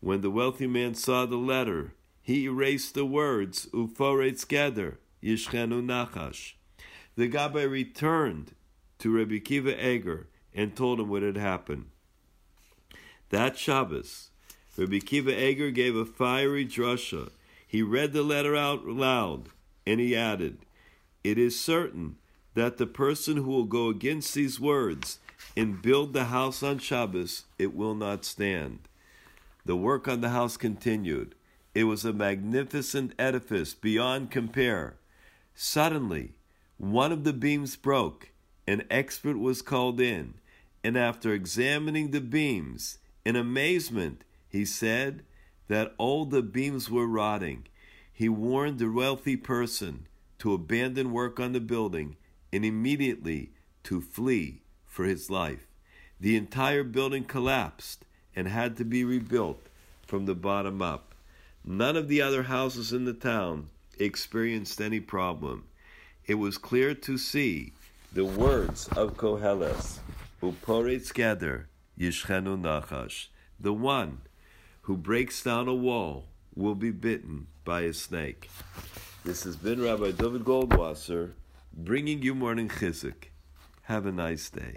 [0.00, 6.54] When the wealthy man saw the letter, he erased the words Uforetz Geder, Yishchenu Nachash.
[7.16, 8.54] The Gabbai returned
[8.98, 11.86] to Rabbi Kiva Eger and told him what had happened.
[13.30, 14.30] That Shabbos,
[14.76, 17.30] Rabbi Kiva Eger gave a fiery drasha.
[17.66, 19.48] He read the letter out loud,
[19.86, 20.58] and he added,
[21.24, 22.16] It is certain
[22.54, 25.18] that the person who will go against these words
[25.56, 28.80] and build the house on Shabbos, it will not stand.
[29.64, 31.34] The work on the house continued.
[31.74, 34.96] It was a magnificent edifice beyond compare.
[35.54, 36.34] Suddenly,
[36.78, 38.30] one of the beams broke.
[38.66, 40.34] An expert was called in,
[40.82, 45.22] and after examining the beams, in amazement, he said
[45.68, 47.66] that all the beams were rotting.
[48.12, 50.06] He warned the wealthy person
[50.38, 52.16] to abandon work on the building
[52.52, 53.50] and immediately
[53.84, 54.62] to flee
[54.96, 55.66] for his life.
[56.18, 59.60] The entire building collapsed and had to be rebuilt
[60.06, 61.14] from the bottom up.
[61.62, 63.68] None of the other houses in the town
[63.98, 65.64] experienced any problem.
[66.24, 67.74] It was clear to see
[68.10, 69.98] the words of Koheles,
[70.42, 71.64] Uporetz Geder,
[72.00, 73.26] Yishchenu Nachash,
[73.60, 74.22] the one
[74.82, 76.24] who breaks down a wall
[76.54, 78.48] will be bitten by a snake.
[79.26, 81.32] This has been Rabbi David Goldwasser
[81.74, 83.35] bringing you morning chizuk.
[83.86, 84.72] Have a nice day.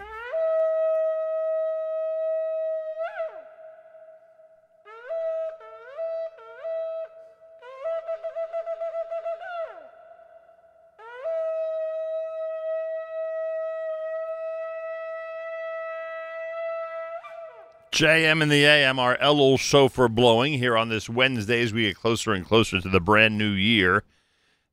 [17.92, 21.96] JM and the AM, our Elul shofar blowing here on this Wednesday as we get
[21.96, 24.04] closer and closer to the brand new year.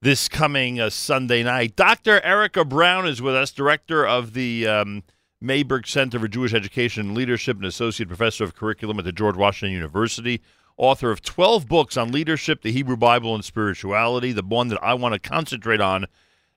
[0.02, 2.22] This coming uh, Sunday night, Dr.
[2.22, 5.04] Erica Brown is with us, director of the um,
[5.42, 9.36] Mayberg Center for Jewish Education and Leadership and associate professor of curriculum at the George
[9.36, 10.42] Washington University,
[10.78, 14.32] author of 12 books on leadership, the Hebrew Bible, and spirituality.
[14.32, 16.06] The one that I want to concentrate on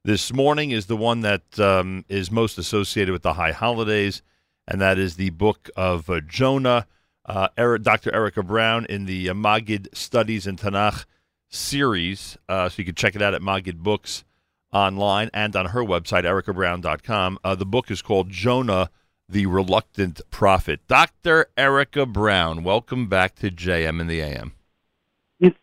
[0.05, 4.23] this morning is the one that um, is most associated with the high holidays
[4.71, 6.87] and that is the book of uh, Jonah.
[7.27, 7.49] Uh,
[7.79, 8.15] Dr.
[8.15, 11.05] Erica Brown in the uh, Maggid Studies in Tanakh
[11.51, 12.39] series.
[12.49, 14.25] Uh, so you can check it out at Maggid Books
[14.73, 17.39] online and on her website, ericabrown.com.
[17.45, 18.91] Uh, the book is called Jonah,
[19.29, 20.81] the Reluctant Prophet.
[20.89, 21.47] Dr.
[21.57, 24.53] Erica Brown, welcome back to JM in the AM.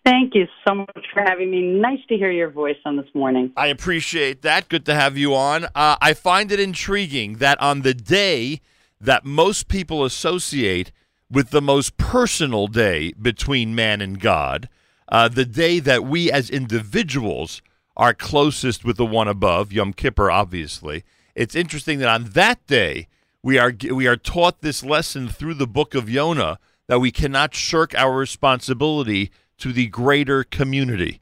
[0.03, 1.61] Thank you so much for having me.
[1.61, 3.51] Nice to hear your voice on this morning.
[3.55, 4.69] I appreciate that.
[4.69, 5.65] Good to have you on.
[5.65, 8.61] Uh, I find it intriguing that on the day
[8.99, 10.91] that most people associate
[11.29, 14.67] with the most personal day between man and God,
[15.09, 17.61] uh, the day that we as individuals
[17.95, 21.03] are closest with the one above, Yom Kippur, obviously.
[21.35, 23.07] It's interesting that on that day
[23.41, 27.53] we are we are taught this lesson through the book of Yonah that we cannot
[27.53, 31.21] shirk our responsibility to the greater community.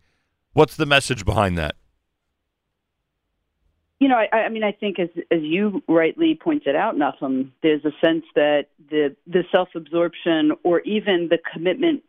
[0.53, 1.75] What's the message behind that?
[3.99, 7.83] You know, I, I mean, I think as as you rightly pointed out, Nachum, there's
[7.85, 12.03] a sense that the the self absorption or even the commitment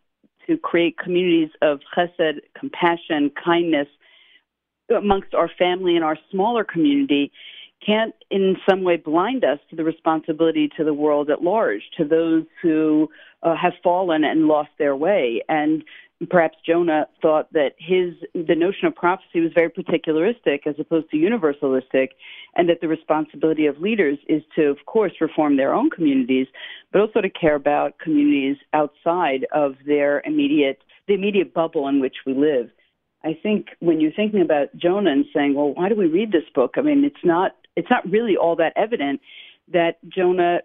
[0.46, 3.88] to create communities of chesed, compassion, kindness
[4.94, 7.32] amongst our family and our smaller community
[7.84, 12.04] can't in some way blind us to the responsibility to the world at large, to
[12.04, 13.08] those who
[13.42, 15.42] uh, have fallen and lost their way.
[15.48, 15.84] And
[16.30, 21.16] perhaps Jonah thought that his the notion of prophecy was very particularistic as opposed to
[21.16, 22.10] universalistic,
[22.54, 26.46] and that the responsibility of leaders is to, of course, reform their own communities,
[26.92, 32.16] but also to care about communities outside of their immediate the immediate bubble in which
[32.26, 32.70] we live.
[33.22, 36.48] I think when you're thinking about Jonah and saying, "Well, why do we read this
[36.54, 39.20] book?" I mean, it's not it's not really all that evident
[39.72, 40.60] that Jonah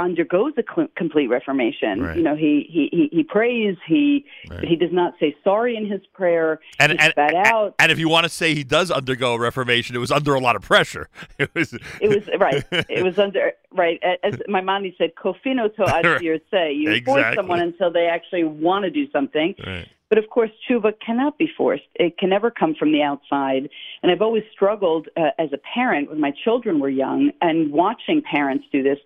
[0.00, 2.02] undergoes a cl- complete reformation.
[2.02, 2.16] Right.
[2.16, 3.76] You know, he he he, he prays.
[3.86, 4.60] He Right.
[4.60, 6.60] but he does not say sorry in his prayer.
[6.78, 7.14] And, he and,
[7.46, 7.74] out.
[7.78, 10.40] and if you want to say he does undergo a reformation, it was under a
[10.40, 11.08] lot of pressure.
[11.38, 11.72] It was.
[12.00, 12.64] It was right.
[12.88, 13.98] It was under right.
[14.22, 18.84] As my mommy said, "Kofino to ad say." You force someone until they actually want
[18.84, 19.54] to do something.
[19.66, 19.88] Right.
[20.10, 21.84] But of course, tshuva cannot be forced.
[21.94, 23.70] It can never come from the outside.
[24.02, 28.20] And I've always struggled uh, as a parent when my children were young and watching
[28.20, 28.98] parents do this,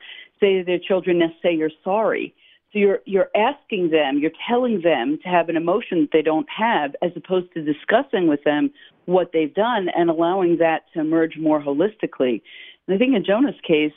[0.44, 2.34] say to their children, "Now say you're sorry."
[2.72, 6.48] So you're you're asking them, you're telling them to have an emotion that they don't
[6.50, 8.72] have, as opposed to discussing with them
[9.06, 12.42] what they've done and allowing that to emerge more holistically.
[12.86, 13.92] And I think in Jonah's case,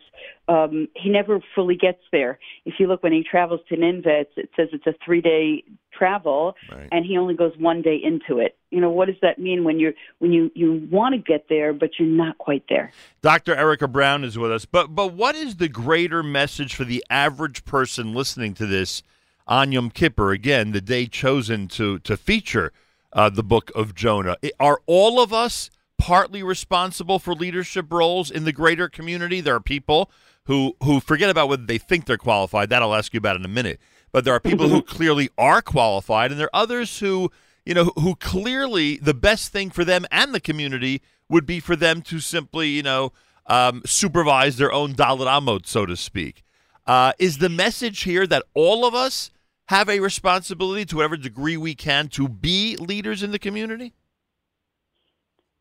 [0.47, 2.39] um, he never fully gets there.
[2.65, 6.55] If you look when he travels to Nineveh, it says it's a three day travel,
[6.91, 8.57] and he only goes one day into it.
[8.69, 11.73] You know, what does that mean when you're when you you want to get there,
[11.73, 12.91] but you're not quite there?
[13.21, 13.55] Dr.
[13.55, 14.65] Erica Brown is with us.
[14.65, 19.03] But but what is the greater message for the average person listening to this
[19.47, 20.31] on Yom Kippur?
[20.31, 22.71] Again, the day chosen to to feature
[23.11, 24.37] uh, the book of Jonah.
[24.61, 29.41] Are all of us partly responsible for leadership roles in the greater community?
[29.41, 30.11] There are people
[30.45, 32.69] who who forget about whether they think they're qualified.
[32.69, 33.79] That I'll ask you about in a minute.
[34.11, 37.31] But there are people who clearly are qualified, and there are others who
[37.65, 41.75] you know who clearly the best thing for them and the community would be for
[41.75, 43.11] them to simply you know
[43.47, 46.43] um, supervise their own dalet amot, so to speak.
[46.85, 49.31] Uh, is the message here that all of us
[49.67, 53.93] have a responsibility to whatever degree we can to be leaders in the community?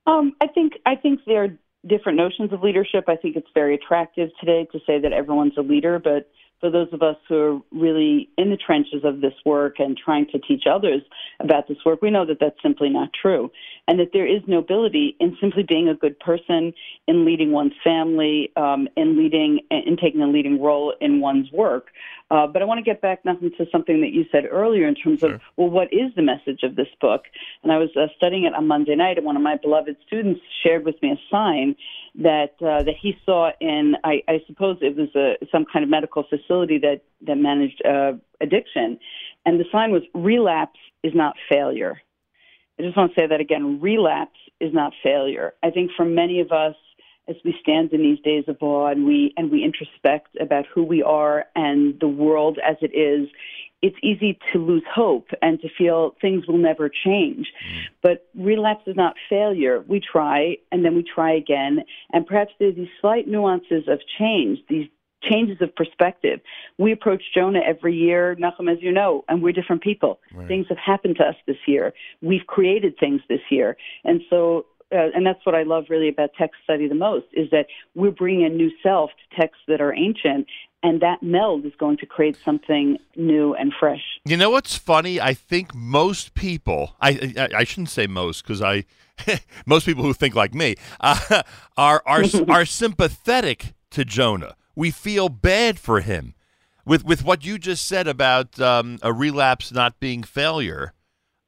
[0.06, 3.04] Um, I think I think there are different notions of leadership.
[3.08, 6.30] I think it's very attractive today to say that everyone's a leader, but
[6.60, 10.26] for those of us who are really in the trenches of this work and trying
[10.32, 11.02] to teach others
[11.38, 13.50] about this work, we know that that's simply not true,
[13.86, 16.72] and that there is nobility in simply being a good person,
[17.06, 21.88] in leading one's family, um, in leading, in taking a leading role in one's work.
[22.30, 24.96] Uh, but I want to get back, Nachum to something that you said earlier in
[24.96, 27.24] terms of, well, what is the message of this book?
[27.62, 30.40] And I was uh, studying it on Monday night, and one of my beloved students
[30.64, 31.76] shared with me a sign
[32.22, 35.90] that uh, that he saw in, I, I suppose it was a, some kind of
[35.90, 38.98] medical facility that that managed uh, addiction,
[39.44, 42.00] and the sign was relapse is not failure.
[42.78, 43.80] I just want to say that again.
[43.80, 45.54] Relapse is not failure.
[45.62, 46.74] I think for many of us,
[47.28, 50.82] as we stand in these days of awe and we and we introspect about who
[50.84, 53.28] we are and the world as it is,
[53.82, 57.46] it's easy to lose hope and to feel things will never change.
[57.46, 57.80] Mm-hmm.
[58.02, 59.84] But relapse is not failure.
[59.86, 64.60] We try and then we try again, and perhaps there's these slight nuances of change,
[64.68, 64.88] these
[65.22, 66.40] changes of perspective.
[66.78, 70.20] We approach Jonah every year, Nachum, as you know, and we're different people.
[70.46, 71.92] Things have happened to us this year.
[72.22, 74.66] We've created things this year, and so.
[74.92, 78.12] Uh, and that's what I love really about text study the most is that we're
[78.12, 80.46] bringing a new self to texts that are ancient,
[80.82, 84.02] and that meld is going to create something new and fresh.
[84.24, 85.20] You know what's funny?
[85.20, 88.84] I think most people, I I, I shouldn't say most because I,
[89.66, 91.42] most people who think like me, uh,
[91.76, 94.54] are are are sympathetic to Jonah.
[94.76, 96.34] We feel bad for him,
[96.84, 100.92] with with what you just said about um, a relapse not being failure.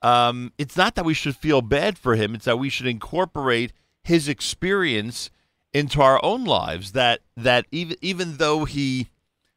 [0.02, 3.72] Um, it's not that we should feel bad for him; it's that we should incorporate
[4.04, 5.30] his experience
[5.72, 6.92] into our own lives.
[6.92, 9.08] That that even even though he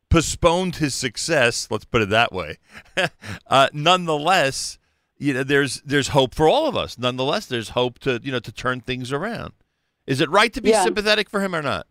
[0.10, 2.58] postponed his success, let's put it that way.
[3.48, 4.78] uh, nonetheless,
[5.18, 6.98] you know, there's there's hope for all of us.
[6.98, 9.54] Nonetheless, there's hope to you know to turn things around.
[10.08, 10.84] Is it right to be Yeah.
[10.84, 11.86] sympathetic for him or not?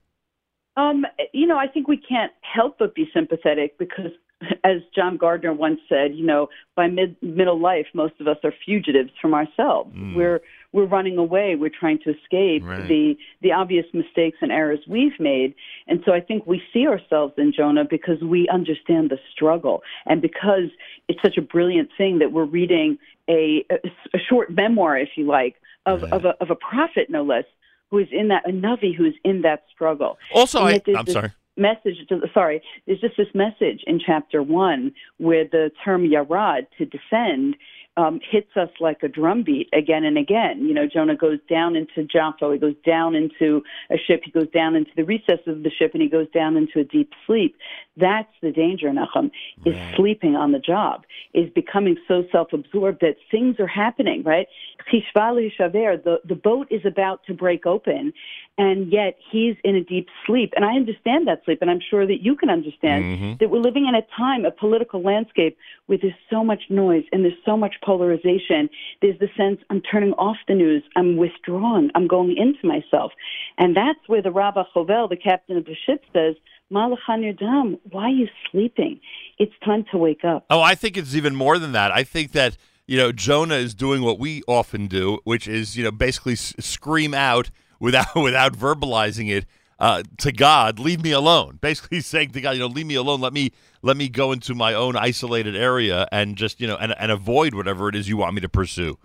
[0.80, 4.12] Um, you know, I think we can't help but be sympathetic because,
[4.64, 8.54] as John Gardner once said, you know, by mid middle life, most of us are
[8.64, 9.94] fugitives from ourselves.
[10.14, 10.40] We're
[10.72, 11.56] we're running away.
[11.56, 12.88] We're trying to escape Right.
[12.88, 15.54] the the obvious mistakes and errors we've made.
[15.86, 20.22] And so I think we see ourselves in Jonah because we understand the struggle, and
[20.22, 20.70] because
[21.08, 22.98] it's such a brilliant thing that we're reading
[23.28, 23.76] a a,
[24.14, 27.44] a short memoir, if you like, of of a, of a prophet, no less,
[27.90, 30.18] who is in that a Navi who is in that struggle.
[30.32, 31.32] Also, I, I'm this sorry.
[31.56, 36.86] Message to sorry, there's just this message in chapter one where the term yarad to
[36.86, 37.56] descend
[37.96, 40.64] um, hits us like a drumbeat again and again.
[40.66, 44.48] You know, Jonah goes down into Jaffa, he goes down into a ship, he goes
[44.50, 47.56] down into the recesses of the ship, and he goes down into a deep sleep.
[47.96, 49.30] That's the danger, Nachum,
[49.66, 51.04] is sleeping on the job,
[51.34, 54.46] is becoming so self-absorbed that things are happening, right?
[54.90, 58.12] The, the boat is about to break open,
[58.56, 60.52] and yet he's in a deep sleep.
[60.56, 63.38] And I understand that sleep, and I'm sure that you can understand Mhm.
[63.38, 65.56] that we're living in a time, a political landscape
[65.90, 68.70] where there's so much noise and there's so much polarization.
[69.02, 73.10] There's the sense I'm turning off the news, I'm withdrawn, I'm going into myself.
[73.58, 76.36] And that's where the Rav Hachovel, the captain of the ship, says,
[76.72, 79.00] Malachan Yadam, why are you sleeping?
[79.40, 80.44] It's time to wake up.
[80.48, 81.90] Oh, I think it's even more than that.
[81.90, 82.56] I think that
[82.86, 86.54] you know Jonah is doing what we often do, which is you know basically s-
[86.60, 87.50] scream out
[87.80, 89.44] without without verbalizing it
[89.80, 93.20] uh, to God, "Leave me alone." Basically saying to God, you know, "Leave me alone.
[93.20, 93.52] Let me
[93.82, 97.54] let me go into my own isolated area and just you know and and avoid
[97.54, 98.98] whatever it is you want me to pursue."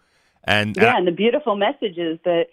[0.43, 2.47] And, and Yeah, and the beautiful message is that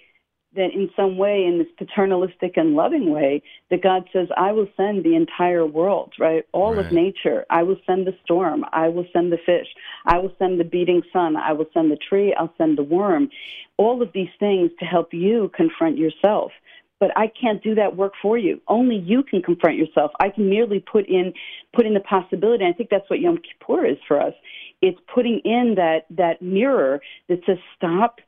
[0.55, 4.69] that in some way, in this paternalistic and loving way, that God says, "I will
[4.77, 6.45] send the entire world, right?
[6.53, 6.85] All Right.
[6.85, 7.47] of nature.
[7.49, 8.65] I will send the storm.
[8.73, 9.69] I will send the fish.
[10.05, 11.37] I will send the beating sun.
[11.37, 12.35] I will send the tree.
[12.35, 13.31] I'll send the worm.
[13.79, 16.53] All of these things to help you confront yourself."
[17.03, 18.61] But I can't do that work for you.
[18.69, 20.13] Only you can confront yourself.
[20.21, 21.33] I can merely put in
[21.75, 22.63] put in the possibility.
[22.63, 24.35] And I think that's what Yom Kippur is for us.
[24.83, 28.21] It's putting in that that mirror that says, "Stop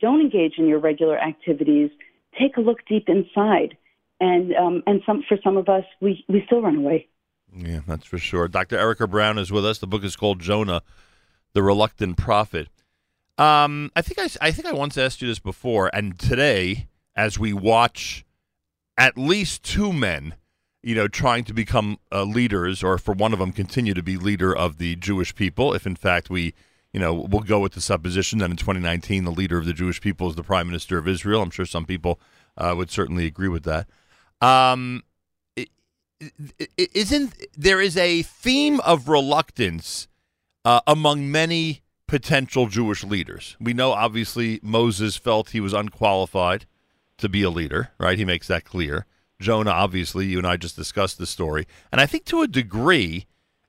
[0.00, 1.90] don't engage in your regular activities.
[2.40, 3.76] Take a look deep inside.
[4.20, 7.08] And um, and some for some of us, we we still run away.
[7.54, 8.48] Yeah, that's for sure.
[8.48, 8.78] Dr.
[8.78, 9.80] Erica Brown is with us.
[9.80, 10.80] The book is called Jonah,
[11.52, 12.68] the Reluctant Prophet.
[13.36, 17.38] Um, I think I, I think I once asked you this before, and today, as
[17.38, 18.24] we watch
[18.96, 20.34] at least two men,
[20.82, 24.16] you know, trying to become uh, leaders, or for one of them, continue to be
[24.16, 26.54] leader of the Jewish people, if in fact we,
[26.92, 30.00] you know, we'll go with the supposition that in 2019 the leader of the Jewish
[30.00, 31.42] people is the Prime Minister of Israel.
[31.42, 32.20] I'm sure some people
[32.56, 33.88] uh, would certainly agree with that.
[34.40, 35.02] Um,
[36.76, 40.08] isn't there is a theme of reluctance
[40.64, 43.56] uh, among many potential Jewish leaders.
[43.60, 46.66] We know obviously Moses felt he was unqualified
[47.18, 48.18] to be a leader, right?
[48.18, 49.06] He makes that clear.
[49.40, 53.26] Jonah, obviously, you and I just discussed the story, and I think to a degree,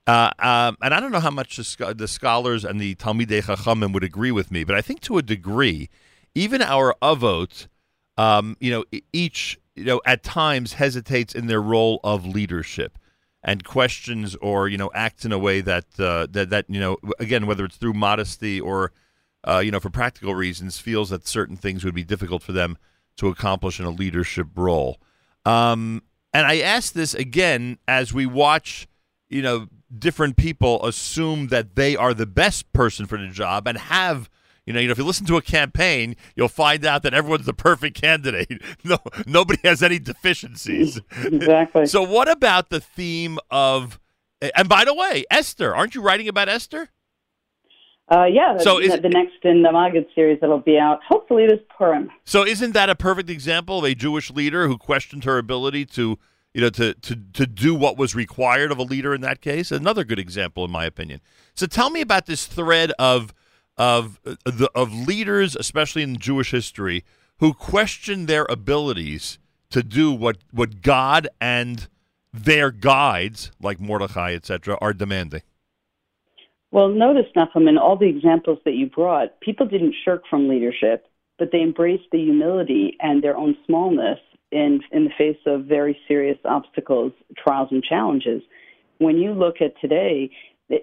[0.08, 3.92] uh, um, and I don't know how much the, the scholars and the Talmidei Chachamim
[3.94, 5.90] would agree with me, but I think to a degree,
[6.36, 7.68] even our avot,
[8.18, 12.98] um, you know, each you know at times hesitates in their role of leadership
[13.44, 16.98] and questions or you know acts in a way that uh, that that you know
[17.20, 18.92] again whether it's through modesty or
[19.48, 22.78] uh, you know for practical reasons feels that certain things would be difficult for them
[23.18, 25.00] to accomplish in a leadership role.
[25.46, 28.88] Um, and I ask this again as we watch,
[29.30, 29.68] you know,
[29.98, 34.30] different people assume that they are the best person for the job and have.
[34.66, 37.46] You know, you know, if you listen to a campaign, you'll find out that everyone's
[37.46, 38.62] the perfect candidate.
[38.84, 38.98] No,
[39.28, 41.00] nobody has any deficiencies.
[41.24, 41.86] Exactly.
[41.86, 44.00] so, what about the theme of?
[44.56, 46.90] And by the way, Esther, aren't you writing about Esther?
[48.08, 51.48] Uh, yeah, So the, is- the next in the Maggid series that'll be out hopefully
[51.48, 52.12] this Purim.
[52.24, 56.20] So, isn't that a perfect example of a Jewish leader who questioned her ability to,
[56.54, 59.72] you know, to to to do what was required of a leader in that case?
[59.72, 61.20] Another good example, in my opinion.
[61.56, 63.34] So, tell me about this thread of
[63.76, 67.04] of uh, the of leaders, especially in Jewish history,
[67.40, 69.40] who questioned their abilities
[69.72, 71.88] to do what what God and
[72.32, 75.42] their guides, like Mordechai, etc., are demanding.
[76.76, 81.08] Well, notice, Nachum, in all the examples that you brought, people didn't shirk from leadership,
[81.40, 84.20] but they embraced the humility and their own smallness
[84.52, 88.42] in, in the face of very serious obstacles, trials, and challenges.
[88.98, 90.30] When you look at today,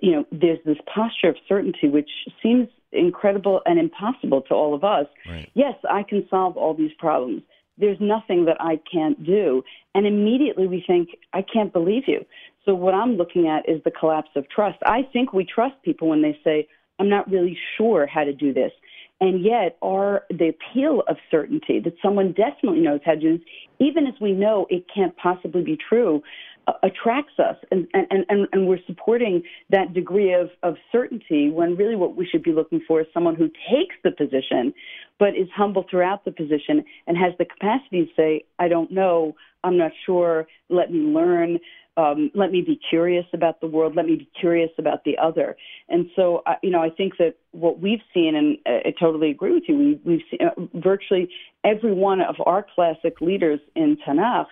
[0.01, 2.09] you know, there's this posture of certainty which
[2.43, 5.09] seems incredible and impossible to all of us.
[5.53, 7.43] Yes, I can solve all these problems.
[7.77, 9.63] There's nothing that I can't do.
[9.95, 12.25] And immediately we think, I can't believe you.
[12.65, 14.79] So what I'm looking at is the collapse of trust.
[14.85, 16.69] I think we trust people when they say,
[16.99, 18.73] I'm not really sure how to do this.
[19.21, 23.47] And yet, our the appeal of certainty that someone definitely knows how to do this,
[23.79, 26.23] even as we know it can't possibly be true,
[26.67, 31.77] uh, attracts us, and, and, and, and we're supporting that degree of, of certainty when
[31.77, 34.73] really what we should be looking for is someone who takes the position,
[35.19, 39.35] but is humble throughout the position and has the capacity to say, I don't know,
[39.65, 41.59] I'm not sure, let me learn,
[41.97, 45.57] um, let me be curious about the world, let me be curious about the other.
[45.89, 49.53] And so, uh, you know, I think that what we've seen, and I totally agree
[49.53, 51.31] with you, we, we've seen uh, virtually
[51.65, 54.47] every one of our classic leaders in Tanakh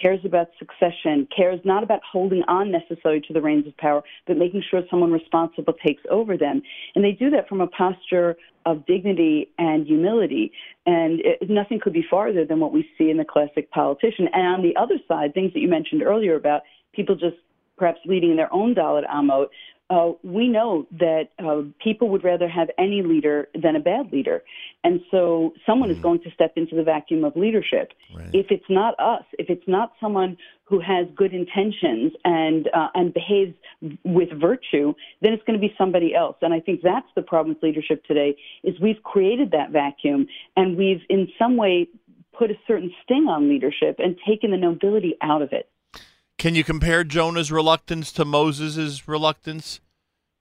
[0.00, 4.36] cares about succession, cares not about holding on necessarily to the reins of power, but
[4.36, 6.62] making sure someone responsible takes over them.
[6.94, 8.36] And they do that from a posture
[8.66, 10.52] of dignity and humility.
[10.86, 14.28] And it, nothing could be farther than what we see in the classic politician.
[14.32, 16.62] And on the other side, things that you mentioned earlier about
[16.92, 17.36] people just
[17.76, 19.46] perhaps leading their own Dalet Amot,
[19.90, 24.42] uh, we know that uh, people would rather have any leader than a bad leader.
[24.82, 27.92] And so someone is going to step into the vacuum of leadership.
[28.32, 33.12] If it's not us, if it's not someone who has good intentions and, uh, and
[33.12, 33.54] behaves
[34.04, 36.36] with virtue, then it's going to be somebody else.
[36.40, 40.78] And I think that's the problem with leadership today is we've created that vacuum and
[40.78, 41.88] we've in some way
[42.36, 45.68] put a certain sting on leadership and taken the nobility out of it.
[46.44, 49.80] Can you compare Jonah's reluctance to Moses' reluctance?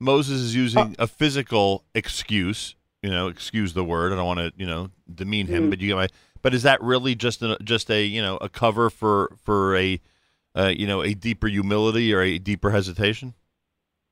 [0.02, 2.76] Moses is using a physical excuse.
[3.02, 4.12] You know, excuse the word.
[4.12, 5.70] I don't want to, you know, demean him, Mhm.
[5.70, 6.10] but you get my.
[6.42, 10.02] But is that really just a just a you know a cover for for a
[10.58, 13.34] uh, you know a deeper humility or a deeper hesitation?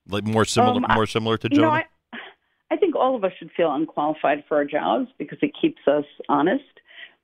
[0.08, 1.68] Like more similar, Um, more similar to you Jonah.
[1.68, 1.86] know, I,
[2.72, 6.06] I think all of us should feel unqualified for our jobs because it keeps us
[6.30, 6.64] honest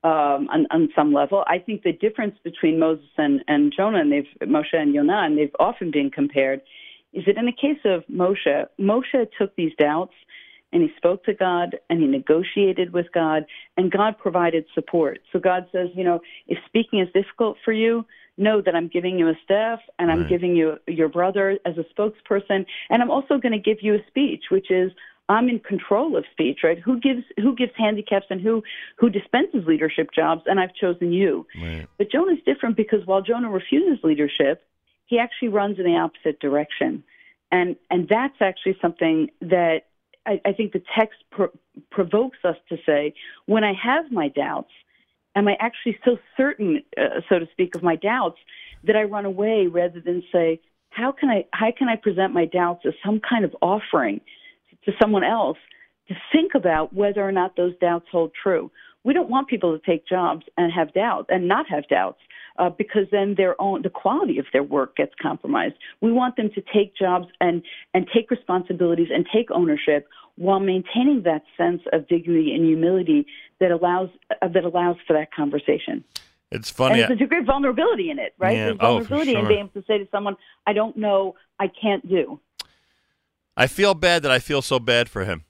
[0.08, 1.44] um, on, on some level.
[1.48, 5.38] I think the difference between Moses and, and Jonah, and they've Moshe and Yonah, and
[5.38, 6.62] they've often been compared,
[7.12, 10.14] is that in the case of Moshe, Moshe took these doubts
[10.72, 13.46] and he spoke to God and he negotiated with God,
[13.78, 15.20] and God provided support.
[15.32, 18.06] So God says, you know, if speaking is difficult for you,
[18.38, 20.30] know that I'm giving you a staff and I'm Right.
[20.30, 24.06] giving you your brother as a spokesperson, and I'm also going to give you a
[24.08, 24.92] speech, which is
[25.30, 26.80] I'm in control of speech, right?
[26.80, 28.64] Who gives who gives handicaps and who
[28.98, 31.45] who dispenses leadership jobs, and I've chosen you.
[31.98, 34.64] But Jonah's different because while Jonah refuses leadership,
[35.06, 37.04] he actually runs in the opposite direction,
[37.52, 39.88] and and that's actually something that
[40.26, 41.52] I, I think the text pro-
[41.91, 43.14] provokes us to say:
[43.48, 44.72] when I have my doubts,
[45.36, 48.40] am I actually so certain, uh, so to speak, of my doubts
[48.86, 52.45] that I run away rather than say, how can I how can I present my
[52.45, 54.22] doubts as some kind of offering
[54.88, 55.57] to someone else
[56.07, 58.72] to think about whether or not those doubts hold true.
[59.03, 62.19] We don't want people to take jobs and have doubts and not have doubts
[62.57, 65.76] uh, because then their own the quality of their work gets compromised.
[66.01, 67.61] We want them to take jobs and
[67.93, 73.27] and take responsibilities and take ownership while maintaining that sense of dignity and humility
[73.59, 74.09] that allows
[74.41, 76.03] uh, that allows for that conversation.
[76.51, 77.01] It's funny.
[77.01, 78.55] And there's a degree of vulnerability in it, right?
[78.55, 78.65] Yeah.
[78.65, 82.07] There's Oh, vulnerability in being able to say to someone, "I don't know, I can't
[82.07, 82.39] do."
[83.58, 85.44] I feel bad that I feel so bad for him.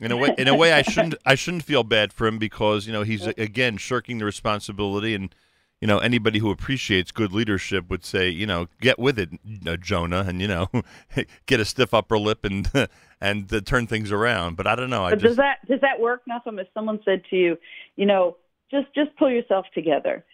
[0.00, 1.14] In a way, in a way, I shouldn't.
[1.26, 5.34] I shouldn't feel bad for him because you know he's again shirking the responsibility, and
[5.78, 9.28] you know anybody who appreciates good leadership would say, you know, get with it,
[9.66, 10.68] uh, Jonah, and you know,
[11.46, 12.70] get a stiff upper lip and
[13.20, 14.56] and uh, turn things around.
[14.56, 15.04] But I don't know.
[15.04, 16.58] I But just does that does that work, Nachum?
[16.58, 17.58] If someone said to you,
[17.96, 18.38] you know,
[18.70, 20.24] just just pull yourself together,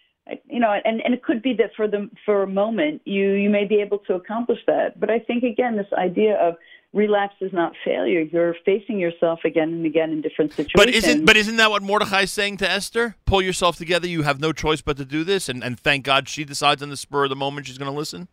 [0.49, 3.49] you know, and and it could be that for the for a moment you you
[3.49, 4.99] may be able to accomplish that.
[4.99, 6.55] But I think again, this idea of
[6.93, 8.21] relapse is not failure.
[8.21, 10.73] You're facing yourself again and again in different situations.
[10.75, 13.15] But isn't but isn't that what Mordecai is saying to Esther?
[13.25, 14.07] Pull yourself together.
[14.07, 16.89] You have no choice but to do this, and and thank God she decides on
[16.89, 18.27] the spur of the moment she's going to listen.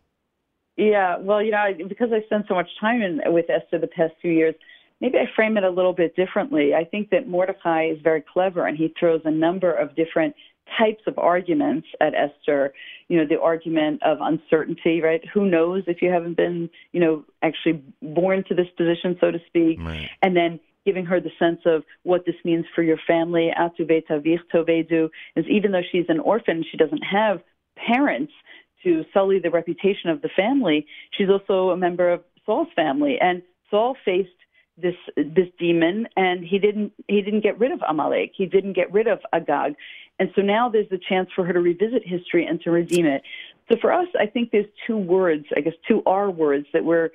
[0.77, 3.87] Yeah, well, you know, I- because I spent so much time in, with Esther the
[3.87, 4.55] past few years,
[4.99, 6.73] maybe I frame it a little bit differently.
[6.73, 10.35] I think that Mordecai is very clever, and he throws a number of different
[10.77, 12.73] types of arguments at Esther.
[13.07, 15.21] You know, the argument of uncertainty, right?
[15.33, 19.39] Who knows if you haven't been, you know, actually born to this position, so to
[19.47, 19.79] speak,
[20.21, 23.51] and then giving her the sense of what this means for your family.
[23.59, 27.41] Atu betavich tovedu is even though she's an orphan, she doesn't have
[27.75, 28.33] parents
[28.83, 30.85] to sully the reputation of the family.
[31.11, 34.29] She's also a member of Saul's family, and Saul faced
[34.77, 38.33] this this demon, and he didn't he didn't get rid of Amalek.
[38.35, 39.75] He didn't get rid of Agag,
[40.19, 43.21] and so now there's the chance for her to revisit history and to redeem it.
[43.71, 47.09] So for us, I think there's two words, I guess two R words that we're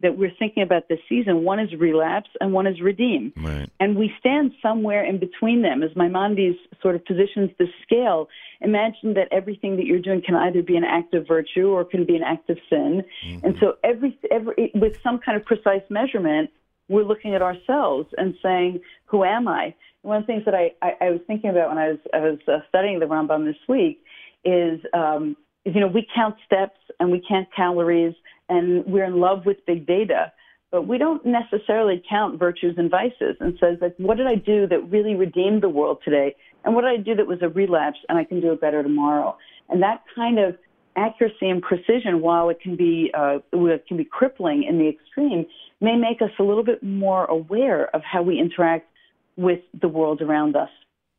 [0.00, 1.42] that we're thinking about this season.
[1.42, 3.32] One is relapse, and one is redeem.
[3.36, 3.68] Right.
[3.80, 5.82] And we stand somewhere in between them.
[5.82, 8.28] As Maimonides sort of positions the scale,
[8.60, 12.04] imagine that everything that you're doing can either be an act of virtue or can
[12.04, 13.02] be an act of sin.
[13.26, 13.46] Mm-hmm.
[13.46, 16.50] And so every, every with some kind of precise measurement,
[16.88, 19.74] we're looking at ourselves and saying, who am I?
[20.02, 22.18] One of the things that I, I, I was thinking about when I was, I
[22.20, 24.02] was uh, studying the Rambam this week
[24.44, 28.14] is, um, is, you know, we count steps and we count calories
[28.48, 30.32] and we're in love with big data,
[30.70, 34.68] but we don't necessarily count virtues and vices and says like, what did I do
[34.68, 36.36] that really redeemed the world today?
[36.64, 38.82] And what did I do that was a relapse and I can do it better
[38.82, 39.36] tomorrow?
[39.68, 40.56] And that kind of
[40.96, 45.46] accuracy and precision, while it can be uh, it can be crippling in the extreme,
[45.80, 48.88] may make us a little bit more aware of how we interact
[49.36, 50.70] with the world around us.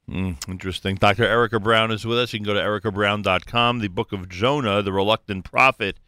[0.09, 0.95] Mm, interesting.
[0.95, 1.25] Dr.
[1.25, 2.33] Erica Brown is with us.
[2.33, 3.79] You can go to ericabrown.com.
[3.79, 5.99] The book of Jonah, the reluctant prophet,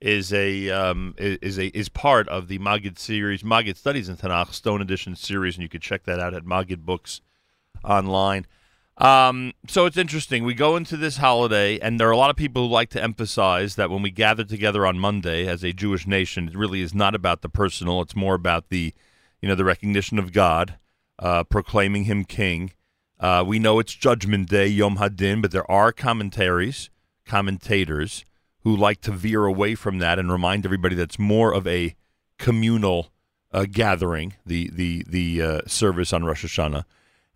[0.00, 4.52] is a um, is a is part of the Maggid series, Maggid Studies in Tanakh
[4.52, 7.20] Stone Edition series, and you can check that out at Maggid Books
[7.84, 8.46] online.
[8.96, 10.44] Um, so it's interesting.
[10.44, 13.02] We go into this holiday, and there are a lot of people who like to
[13.02, 16.94] emphasize that when we gather together on Monday as a Jewish nation, it really is
[16.94, 18.00] not about the personal.
[18.00, 18.94] It's more about the,
[19.40, 20.78] you know, the recognition of God,
[21.18, 22.72] uh, proclaiming Him King.
[23.18, 26.90] Uh, we know it's Judgment Day, Yom Hadin, but there are commentaries,
[27.24, 28.24] commentators
[28.62, 31.94] who like to veer away from that and remind everybody that's more of a
[32.38, 33.12] communal
[33.52, 36.84] uh, gathering, the the the uh, service on Rosh Hashanah.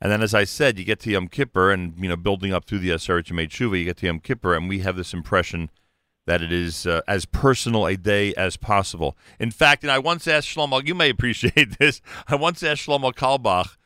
[0.00, 2.64] And then, as I said, you get to Yom Kippur, and you know, building up
[2.64, 5.70] through the Aseret Yemei Tshuva, you get to Yom Kippur, and we have this impression
[6.26, 9.16] that it is uh, as personal a day as possible.
[9.40, 12.00] In fact, and I once asked Shlomo, you may appreciate this.
[12.28, 13.76] I once asked Shlomo Carlebach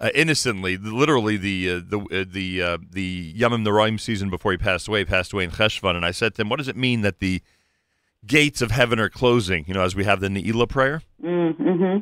[0.00, 4.58] uh, innocently, literally the uh, the uh, the uh, the Yamim Noraim season before he
[4.58, 6.76] passed away, he passed away in Cheshvan, and I said to him, "What does it
[6.76, 7.40] mean that the
[8.26, 11.02] gates of heaven are closing?" You know, as we have the Ne'ilah prayer.
[11.22, 11.98] Mm-hmm.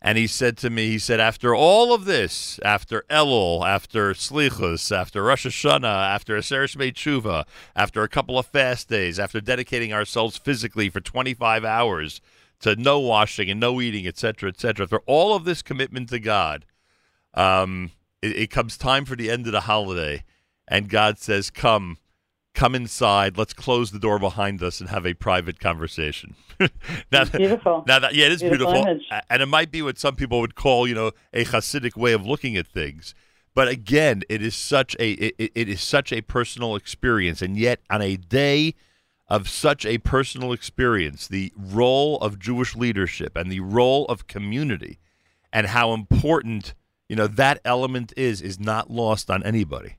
[0.00, 4.96] And he said to me, he said, after all of this, after Elul, after Slichos,
[4.96, 7.44] after Rosh Hashanah, after Aseret Yemei
[7.74, 12.20] after a couple of fast days, after dedicating ourselves physically for 25 hours
[12.60, 16.64] to no washing and no eating, etc., etc., after all of this commitment to God,
[17.34, 17.90] um,
[18.22, 20.24] it, it comes time for the end of the holiday,
[20.68, 21.98] and God says, "Come,
[22.58, 23.38] come inside.
[23.38, 26.34] Let's close the door behind us and have a private conversation."
[27.12, 27.84] now, beautiful.
[27.86, 30.54] Now that yeah, it is Beautiful beautiful, and it might be what some people would
[30.54, 33.14] call, you know, a Hasidic way of looking at things.
[33.54, 37.80] But again, it is such a it, it- is such a personal experience, and yet
[37.88, 38.74] on a day
[39.28, 44.98] of such a personal experience, the role of Jewish leadership and the role of community,
[45.52, 46.74] and how important
[47.08, 49.96] you know that element is, is not lost on anybody.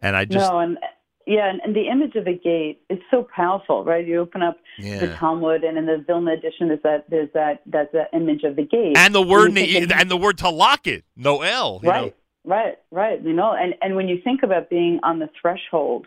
[0.00, 0.78] And I just no, and
[1.26, 4.06] yeah, and, and the image of a gate is so powerful, right?
[4.06, 5.16] You open up the Yeah.
[5.16, 8.64] Talmud, and in the Vilna edition, there's that there's that that's that image of the
[8.64, 11.92] gate, and the word think and the word to lock it, Noel, you know.
[11.94, 13.22] right, right, right.
[13.22, 16.06] You know, and and when you think about being on the threshold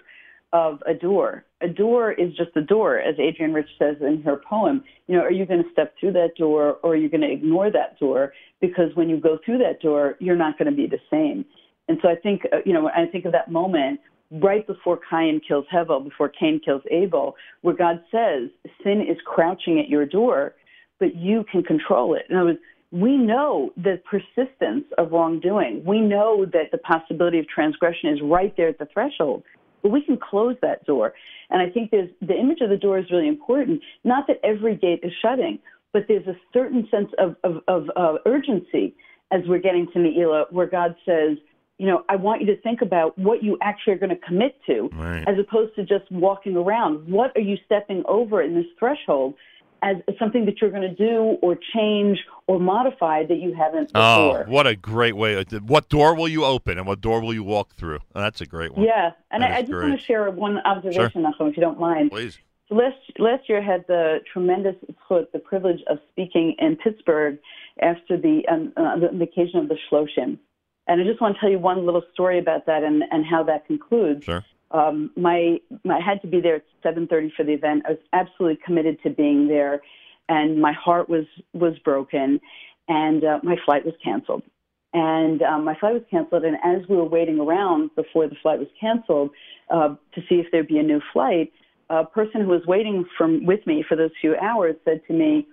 [0.53, 4.37] of a door, a door is just a door, as Adrienne Rich says in her
[4.37, 4.83] poem.
[5.07, 7.31] You know, are you going to step through that door, or are you going to
[7.31, 8.33] ignore that door?
[8.61, 11.43] Because when you go through that door, you're not going to be the same.
[11.89, 13.99] And so I think, uh, you know, when I think of that moment
[14.31, 18.49] right before Cain kills Hevel, before Cain kills Abel, where God says
[18.83, 20.55] sin is crouching at your door,
[20.99, 22.23] but you can control it.
[22.29, 22.59] In other words,
[22.91, 25.83] we know the persistence of wrongdoing.
[25.85, 29.43] We know that the possibility of transgression is right there at the threshold,
[29.81, 31.13] but we can close that door.
[31.49, 33.81] And I think there's the image of the door is really important.
[34.03, 35.59] Not that every gate is shutting,
[35.91, 38.95] but there's a certain sense of of, of urgency
[39.31, 41.37] as we're getting to Ne'ilah, where God says,
[41.77, 44.55] you know, I want you to think about what you actually are going to commit
[44.65, 45.23] to, Right.
[45.27, 47.07] as opposed to just walking around.
[47.07, 49.35] What are you stepping over in this threshold
[49.83, 52.17] as something that you're going to do or change
[52.47, 54.45] or modify that you haven't before?
[54.47, 55.43] Oh, what a great way!
[55.67, 57.99] What door will you open, and what door will you walk through?
[58.15, 58.83] Oh, that's a great one.
[58.85, 59.89] Yeah, and I, I just great.
[59.89, 62.09] want to share one observation, Nachum, if you don't mind.
[62.09, 62.39] Please.
[62.69, 64.75] So last last year, I had the tremendous
[65.09, 67.37] the privilege of speaking in Pittsburgh
[67.81, 70.37] after the um, uh, the, the occasion of the Shloshim,
[70.87, 73.43] and I just want to tell you one little story about that and and how
[73.43, 74.25] that concludes.
[74.25, 74.43] Sure.
[74.71, 77.83] Um, my, my I had to be there at 7:30 for the event.
[77.85, 79.81] I was absolutely committed to being there,
[80.29, 82.39] and my heart was was broken,
[82.87, 84.43] and uh, my flight was canceled.
[84.93, 88.59] And um, my flight was canceled, and as we were waiting around before the flight
[88.59, 89.31] was canceled
[89.69, 91.51] uh, to see if there'd be a new flight,
[91.89, 95.45] a person who was waiting from with me for those few hours said to me,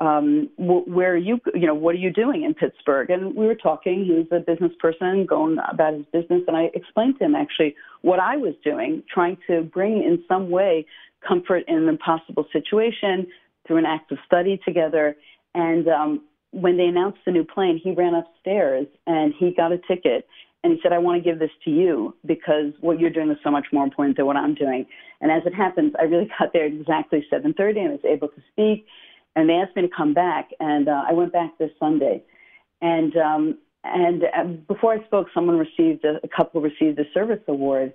[0.00, 1.40] um, wh- "Where are you?
[1.54, 4.04] You know, what are you doing in Pittsburgh?" And we were talking.
[4.04, 7.74] He was a business person going about his business, and I explained to him actually
[8.02, 10.86] what I was doing, trying to bring in some way
[11.26, 13.26] comfort in an impossible situation
[13.66, 15.16] through an act of study together.
[15.54, 16.22] And um,
[16.52, 20.26] when they announced the new plane, he ran upstairs and he got a ticket.
[20.64, 23.36] And he said, I want to give this to you because what you're doing is
[23.44, 24.86] so much more important than what I'm doing.
[25.20, 28.86] And as it happens, I really got there exactly 7.30 and was able to speak.
[29.36, 30.50] And they asked me to come back.
[30.60, 32.22] And uh, I went back this Sunday.
[32.80, 37.40] And um, and uh, before I spoke, someone received a, a couple received a service
[37.48, 37.92] award,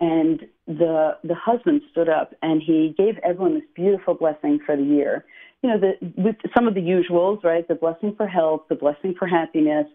[0.00, 4.82] and the the husband stood up and he gave everyone this beautiful blessing for the
[4.82, 5.24] year.
[5.62, 7.66] You know, the, with some of the usuals, right?
[7.66, 9.86] The blessing for health, the blessing for happiness,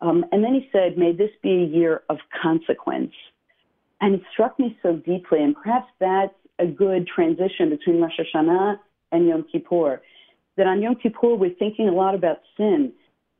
[0.00, 3.12] um, and then he said, "May this be a year of consequence."
[4.00, 8.78] And it struck me so deeply, and perhaps that's a good transition between Rosh Hashanah
[9.12, 10.00] and Yom Kippur.
[10.60, 12.92] That on Yom Kippur we're thinking a lot about sin,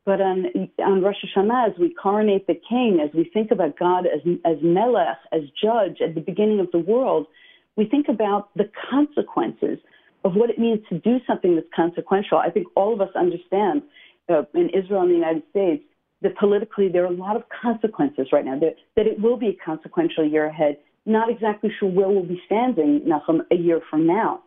[0.07, 0.47] but on
[0.79, 4.57] on Rosh Hashanah, as we coronate the King, as we think about God as as
[4.63, 7.27] Melech, as Judge at the beginning of the world,
[7.77, 9.77] we think about the consequences
[10.25, 12.39] of what it means to do something that's consequential.
[12.39, 13.83] I think all of us understand
[14.27, 15.83] uh, in Israel and the United States
[16.23, 18.57] that politically there are a lot of consequences right now.
[18.57, 20.79] That that it will be a consequential year ahead.
[21.05, 24.41] Not exactly sure where we'll be standing, Nachum, a year from now.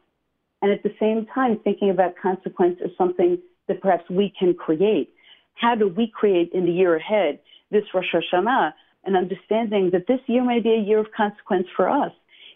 [0.64, 3.38] And at the same time, thinking about consequence as something
[3.68, 5.10] that perhaps we can create
[5.56, 7.38] how do we create in the year ahead
[7.70, 8.72] this Rosh Hashanah
[9.04, 12.12] and understanding that this year may be a year of consequence for us.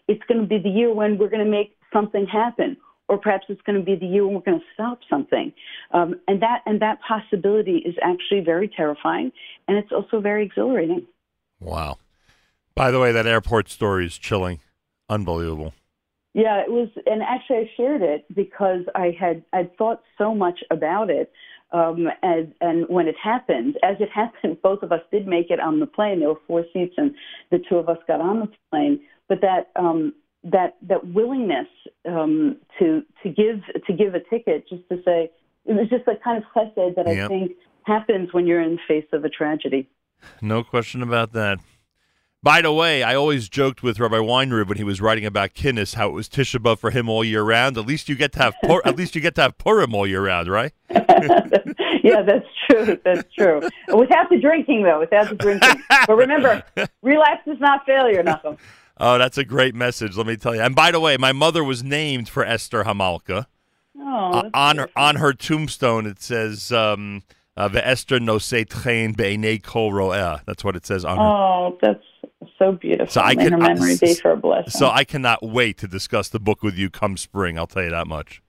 [0.07, 2.77] It's going to be the year when we're going to make something happen,
[3.07, 5.53] or perhaps it's going to be the year when we're going to stop something.
[5.91, 9.31] Um, and that and that possibility is actually very terrifying,
[9.67, 11.05] and it's also very exhilarating.
[11.59, 11.99] Wow.
[12.73, 14.61] By the way, that airport story is chilling.
[15.09, 15.75] Unbelievable.
[16.33, 20.59] Yeah, it was, and actually, I shared it because I had I'd thought so much
[20.69, 21.31] about it.
[21.71, 25.59] Um, and, and when it happened, as it happened, both of us did make it
[25.59, 26.19] on the plane.
[26.19, 27.15] There were four seats, and
[27.51, 28.99] the two of us got on the plane.
[29.27, 31.67] But that um, that that willingness
[32.07, 35.31] um, to to give to give a ticket, just to say,
[35.65, 37.53] it was just a kind of chesed that I think
[37.83, 39.89] happens when you're in the face of a tragedy.
[40.41, 41.59] No question about that.
[42.41, 45.95] By the way, I always joked with Rabbi Weinreb when he was writing about Kinnos
[45.95, 47.77] how it was Tisha B'av for him all year round.
[47.77, 50.07] At least you get to have Pur- at least you get to have Purim all
[50.07, 50.71] year round, right?
[50.89, 52.97] yeah, that's true.
[53.03, 53.61] That's true.
[53.93, 55.83] Without the drinking, though, without the drinking.
[56.07, 56.63] But remember,
[57.01, 58.57] relapse is not failure, Nachum.
[59.01, 60.15] Oh, that's a great message.
[60.15, 60.61] Let me tell you.
[60.61, 63.47] And by the way, my mother was named for Esther Hamalka.
[63.99, 67.23] Oh, Uh, on her on her tombstone, it says um,
[67.57, 71.23] uh, "Ve'Esther nosei tchein be'enei kol ro'eh." That's what it says on her.
[71.23, 72.03] Oh, that's
[72.57, 73.11] so beautiful.
[73.11, 74.71] So I May can her memory be for a blessing.
[74.71, 77.57] So I cannot wait to discuss the book with you come spring.
[77.57, 78.41] I'll tell you that much.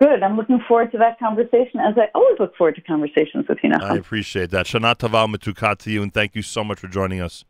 [0.00, 0.22] Good.
[0.22, 3.70] I'm looking forward to that conversation, as I always look forward to conversations with you,
[3.78, 4.64] I appreciate that.
[4.64, 7.44] Shana Taval Matukat to you, and thank you so much for joining us.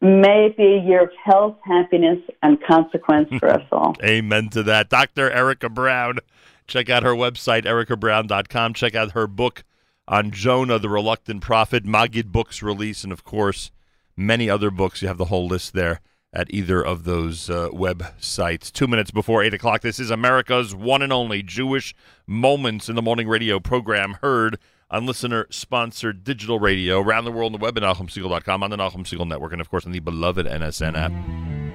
[0.00, 3.96] May it be a year of health, happiness, and consequence for us all.
[4.04, 4.88] Amen to that.
[4.88, 5.30] Dr.
[5.30, 6.18] Erica Brown.
[6.66, 8.74] Check out her website, ericabrown.com.
[8.74, 9.64] Check out her book
[10.06, 13.70] on Jonah, the Reluctant Prophet, Maggid Books release, and of course,
[14.16, 15.02] many other books.
[15.02, 16.00] You have the whole list there
[16.32, 18.70] at either of those uh, websites.
[18.70, 21.94] Two minutes before 8 o'clock, this is America's one and only Jewish
[22.26, 24.58] Moments in the Morning radio program heard
[24.90, 28.76] on listener sponsored digital radio around the world on the web at NachumSegal.com, on the
[28.76, 31.65] Nachum Segal Network, and of course on the beloved NSN app.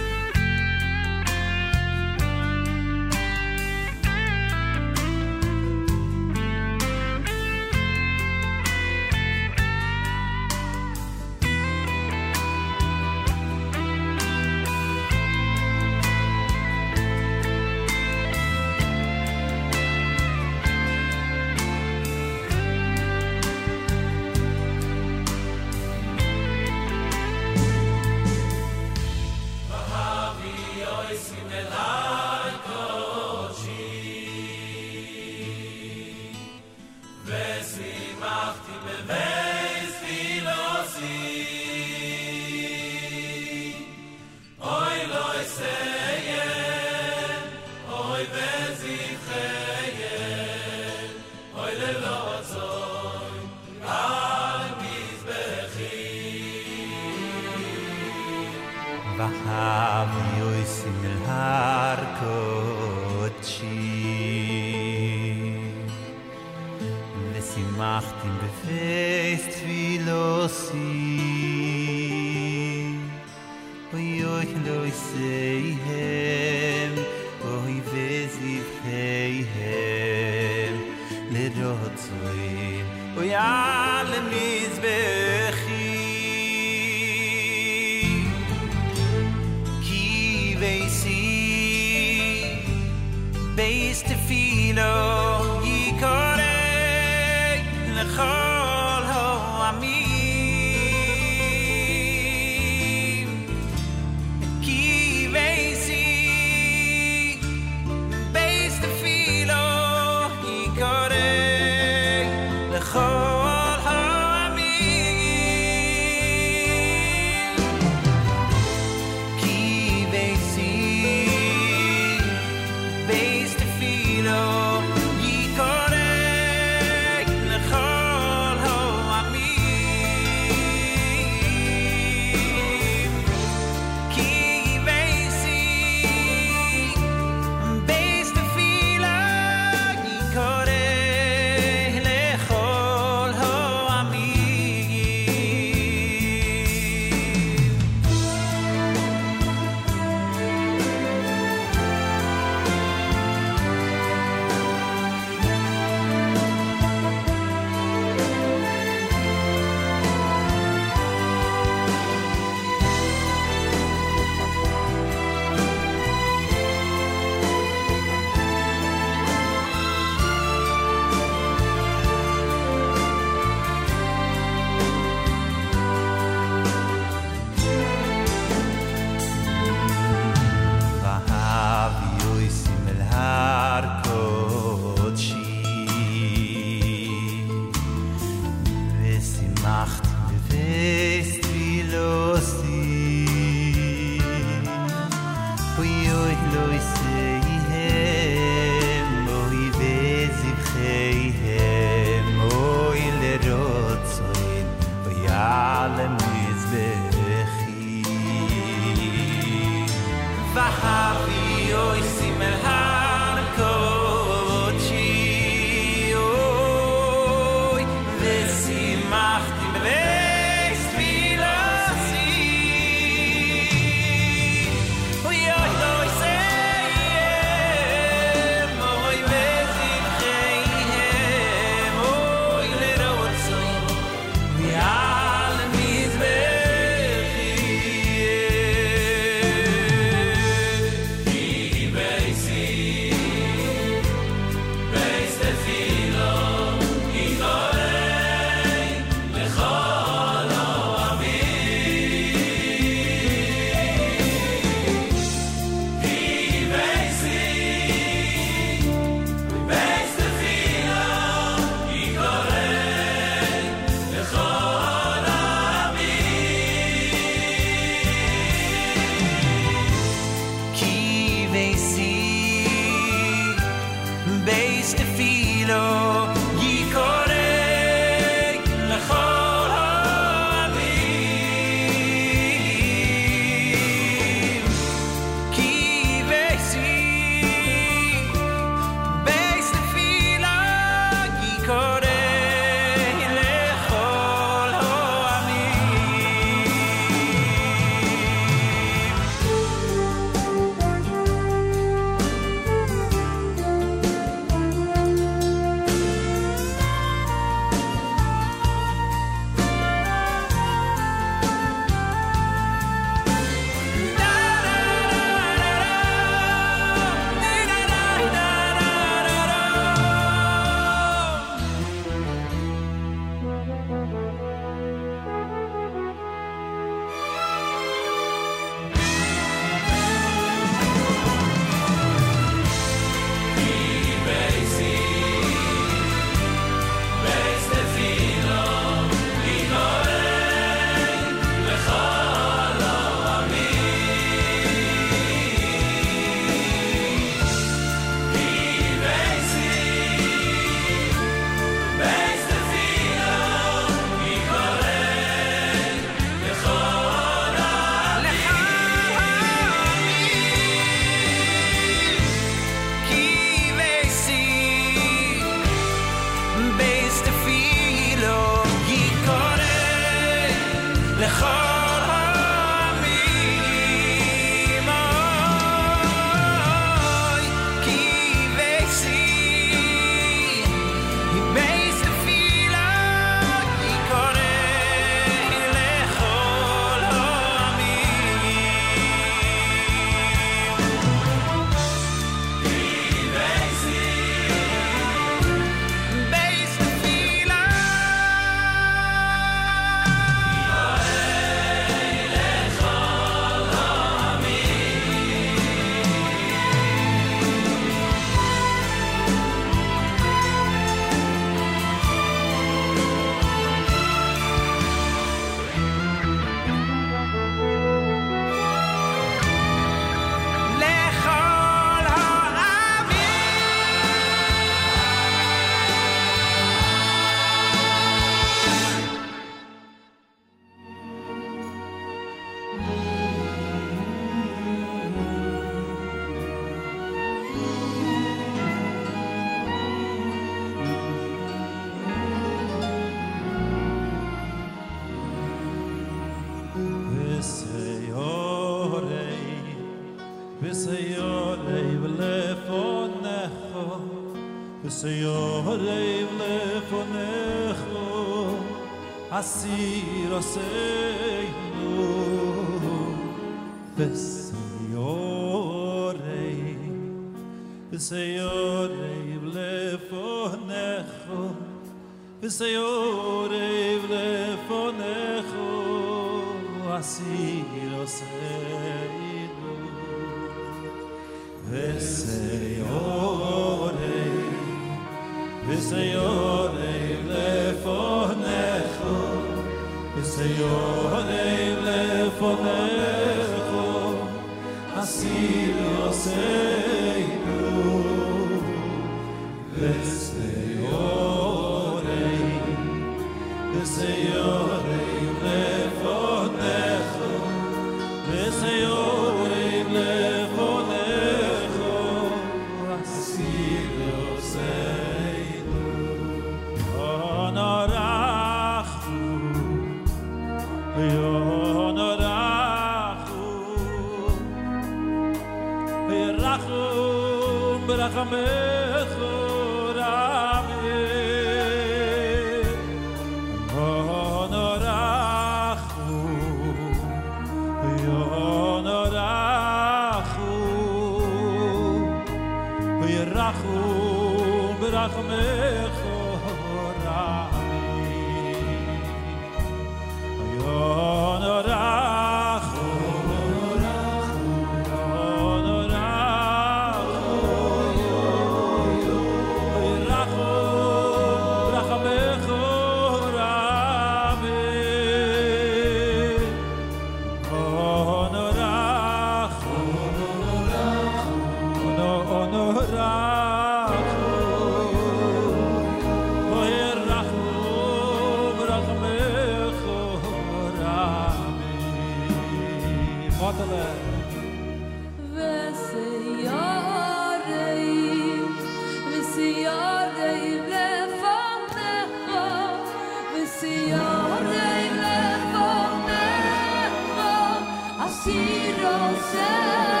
[598.91, 600.00] Let's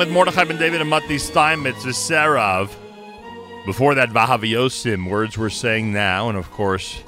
[0.00, 2.70] with Mordechai Ben David and Matti Steinmetz Viserav.
[3.66, 7.02] Before that, Vahaviosim, words we're saying now, and of course,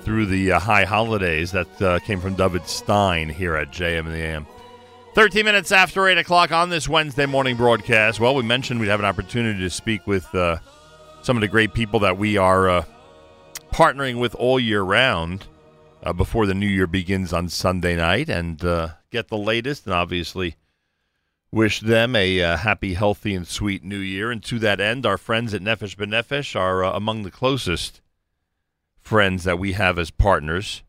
[0.00, 4.12] through the uh, high holidays, that uh, came from David Stein here at JM in
[4.12, 4.46] the AM.
[5.14, 8.18] 13 minutes after 8 o'clock on this Wednesday morning broadcast.
[8.18, 10.56] Well, we mentioned we'd have an opportunity to speak with uh,
[11.20, 12.84] some of the great people that we are uh,
[13.74, 15.44] partnering with all year round
[16.02, 19.92] uh, before the new year begins on Sunday night and uh, get the latest and
[19.92, 20.56] obviously
[21.50, 24.30] wish them a uh, happy, healthy, and sweet new year.
[24.30, 28.00] And to that end, our friends at Nefesh B'Nefesh are uh, among the closest
[29.00, 30.82] friends that we have as partners.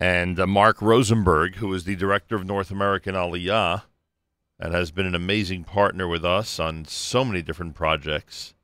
[0.00, 3.82] And uh, Marc Rosenberg, who is the director of North American Aliyah
[4.58, 8.54] and has been an amazing partner with us on so many different projects.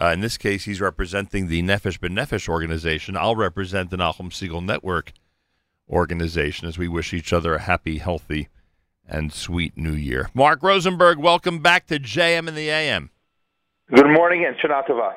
[0.00, 3.16] Uh, in this case, he's representing the Nefesh B'Nefesh organization.
[3.16, 5.12] I'll represent the Nachum Segal Network
[5.88, 8.48] organization as we wish each other a happy, healthy,
[9.08, 10.28] and sweet new year.
[10.34, 13.10] Marc Rosenberg, welcome back to JM in the AM.
[13.94, 15.14] Good morning and Shana Tova.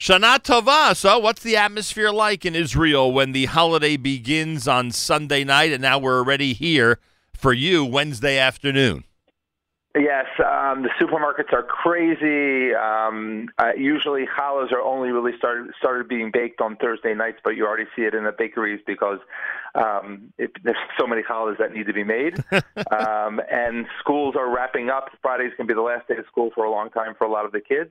[0.00, 0.94] Shana Tova.
[0.94, 5.82] So, what's the atmosphere like in Israel when the holiday begins on Sunday night, and
[5.82, 7.00] now we're already here
[7.34, 9.04] for you Wednesday afternoon?
[9.98, 12.74] Yes, um, the supermarkets are crazy.
[12.74, 17.56] Um, uh, usually, challahs are only really started started being baked on Thursday nights, but
[17.56, 19.20] you already see it in the bakeries because
[19.74, 22.38] um, it, there's so many challahs that need to be made.
[22.90, 25.08] um, and schools are wrapping up.
[25.22, 27.30] Friday's going to be the last day of school for a long time for a
[27.30, 27.90] lot of the kids.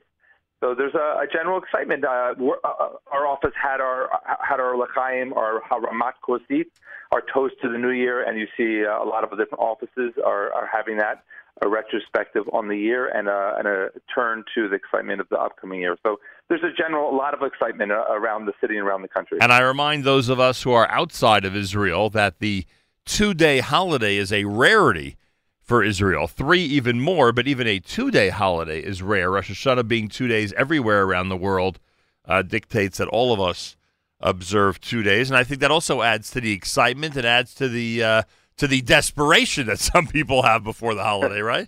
[0.59, 2.06] So there's a, a general excitement.
[2.06, 4.09] Uh, we're- uh, our office had our
[4.48, 6.67] had our lachaim, our haramat kosit,
[7.11, 9.64] our toast to the new year, and you see uh, a lot of the different
[9.64, 11.24] offices are, are having that
[11.61, 15.38] a retrospective on the year and a, and a turn to the excitement of the
[15.38, 15.98] upcoming year.
[16.03, 16.19] So
[16.50, 19.38] there's a general a lot of excitement uh, around the city and around the country.
[19.42, 22.66] And I remind those of us who are outside of Israel that the
[23.06, 25.16] two day holiday is a rarity
[25.61, 26.27] for Israel.
[26.27, 29.32] Three, even more, but even a two day holiday is rare.
[29.32, 31.80] Rosh Hashanah being two days everywhere around the world
[32.25, 33.77] uh, dictates that all of us
[34.19, 35.30] observe two days.
[35.30, 38.03] And I think that also adds to the excitement and adds to the.
[38.03, 38.22] Uh,
[38.58, 41.67] to the desperation that some people have before the holiday, right?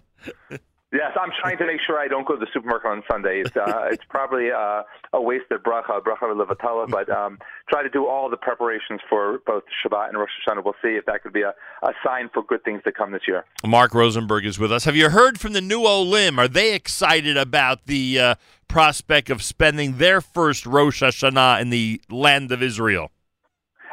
[0.93, 3.41] Yes, I'm trying to make sure I don't go to the supermarket on Sunday.
[3.45, 8.07] It's, uh, it's probably uh, a wasted bracha, bracha levatala, but um, try to do
[8.07, 10.63] all the preparations for both Shabbat and Rosh Hashanah.
[10.63, 13.23] We'll see if that could be a, a sign for good things to come this
[13.27, 13.43] year.
[13.65, 14.85] Marc Rosenberg is with us.
[14.85, 16.39] Have you heard from the new Olim?
[16.39, 18.35] Are they excited about the uh,
[18.69, 23.11] prospect of spending their first Rosh Hashanah in the land of Israel?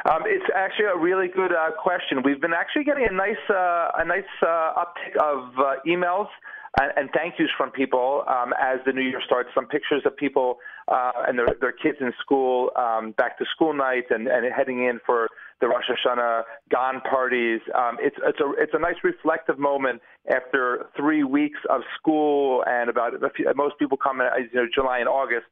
[0.05, 2.21] Um, it's actually a really good uh, question.
[2.23, 6.27] We've been actually getting a nice, uh, a nice uh, uptick of uh, emails
[6.79, 9.49] and, and thank yous from people um, as the new year starts.
[9.55, 13.73] Some pictures of people uh, and their, their kids in school, um, back to school
[13.73, 15.27] night, and, and heading in for
[15.59, 17.61] the Rosh Hashanah Gan parties.
[17.73, 22.89] Um, it's it's a it's a nice reflective moment after three weeks of school and
[22.89, 25.45] about few, most people come in you know, July and August.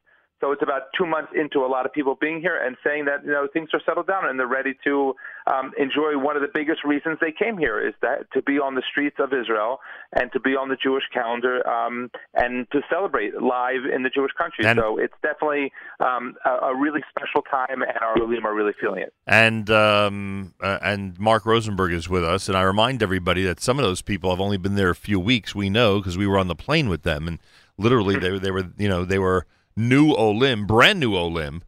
[0.44, 3.24] So it's about two months into a lot of people being here and saying that
[3.24, 5.16] you know things are settled down and they're ready to
[5.48, 8.76] um, enjoy one of the biggest reasons they came here is that to be on
[8.76, 9.80] the streets of Israel
[10.12, 14.34] and to be on the Jewish calendar um, and to celebrate live in the Jewish
[14.38, 14.66] country.
[14.66, 18.74] And- so it's definitely um, a, a really special time, and our Olim are really
[18.82, 19.14] feeling it.
[19.26, 23.80] And um, uh, and Marc Rosenberg is with us, and I remind everybody that some
[23.80, 25.56] of those people have only been there a few weeks.
[25.56, 27.40] We know because we were on the plane with them, and
[27.78, 31.64] literally they were they were you know they were new Olim, brand new Olim,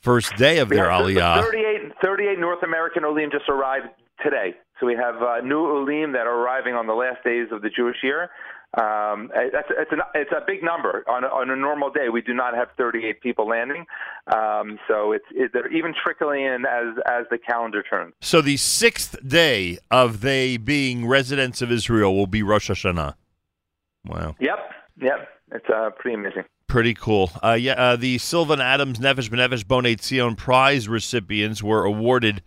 [0.00, 1.42] first day of their Aliyah.
[1.42, 3.86] 38, 38 North American Olim just arrived
[4.22, 4.54] today.
[4.80, 7.70] So we have uh, new Olim that are arriving on the last days of the
[7.70, 8.30] Jewish year.
[8.80, 12.08] Um, that's it's, an, it's a big number on a, on a normal day.
[12.08, 13.84] We do not have 38 people landing,
[14.34, 18.14] um, so it's it, they're even trickling in as as the calendar turns.
[18.22, 23.14] So the sixth day of they being residents of Israel will be Rosh Hashanah.
[24.06, 24.36] Wow.
[24.40, 24.58] Yep,
[25.02, 26.44] yep, it's uh, pretty amazing.
[26.72, 27.30] Pretty cool.
[27.44, 32.42] Uh, yeah, uh, the Sylvan Adams Nefesh B'Nefesh Bonei Tzion Prize recipients were awarded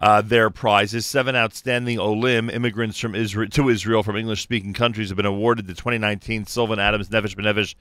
[0.00, 1.06] uh, their prizes.
[1.06, 5.74] Seven outstanding Olim immigrants from Israel to Israel from English-speaking countries have been awarded the
[5.74, 7.76] 2019 Sylvan Adams Nefesh B'Nefesh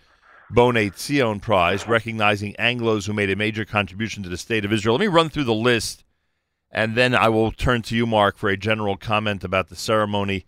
[0.53, 4.93] Bonei Tzion Prize, recognizing Anglos who made a major contribution to the state of Israel.
[4.93, 6.03] Let me run through the list,
[6.69, 10.45] and then I will turn to you, Marc, for a general comment about the ceremony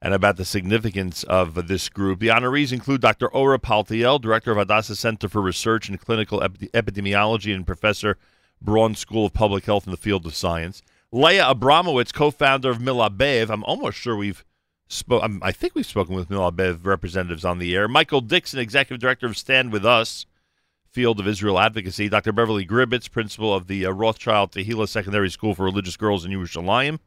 [0.00, 2.20] and about the significance of this group.
[2.20, 3.28] The honorees include Dr.
[3.28, 8.16] Ora Paltiel, director of Hadassah Center for Research in Clinical Epi- Epidemiology and professor,
[8.62, 10.82] Braun School of Public Health in the field of science.
[11.10, 13.50] Leah Abramowitz, co-founder of Melabev.
[13.50, 14.44] I'm almost sure we've
[14.88, 15.40] spoken.
[15.42, 17.88] I think we've spoken with Melabev representatives on the air.
[17.88, 20.26] Michael Dixon, executive director of Stand with Us,
[20.90, 22.08] field of Israel advocacy.
[22.08, 22.32] Dr.
[22.32, 26.98] Beverly Gribetz, principal of the uh, Rothschild Tehillah Secondary School for Religious Girls in Yerushalayim.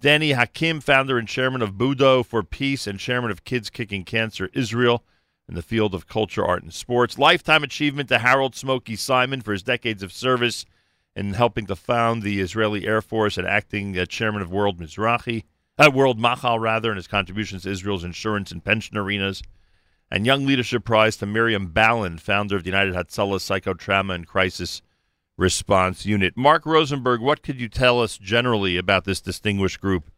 [0.00, 4.48] Danny Hakim, founder and chairman of Budo for Peace and chairman of Kids Kicking Cancer
[4.54, 5.04] Israel
[5.46, 7.18] in the field of culture, art, and sports.
[7.18, 10.64] Lifetime achievement to Harold Smokey Simon for his decades of service
[11.14, 15.44] in helping to found the Israeli Air Force and acting uh, chairman of World Mizrahi,
[15.76, 19.42] uh, World Machal rather, and his contributions to Israel's insurance and pension arenas.
[20.10, 24.80] And Young Leadership Prize to Miriam Ballin, founder of the United Hatzalah Psychotrauma and Crisis
[25.40, 26.36] Response Unit.
[26.36, 30.10] Marc Rosenberg, what could you tell us generally about this distinguished group?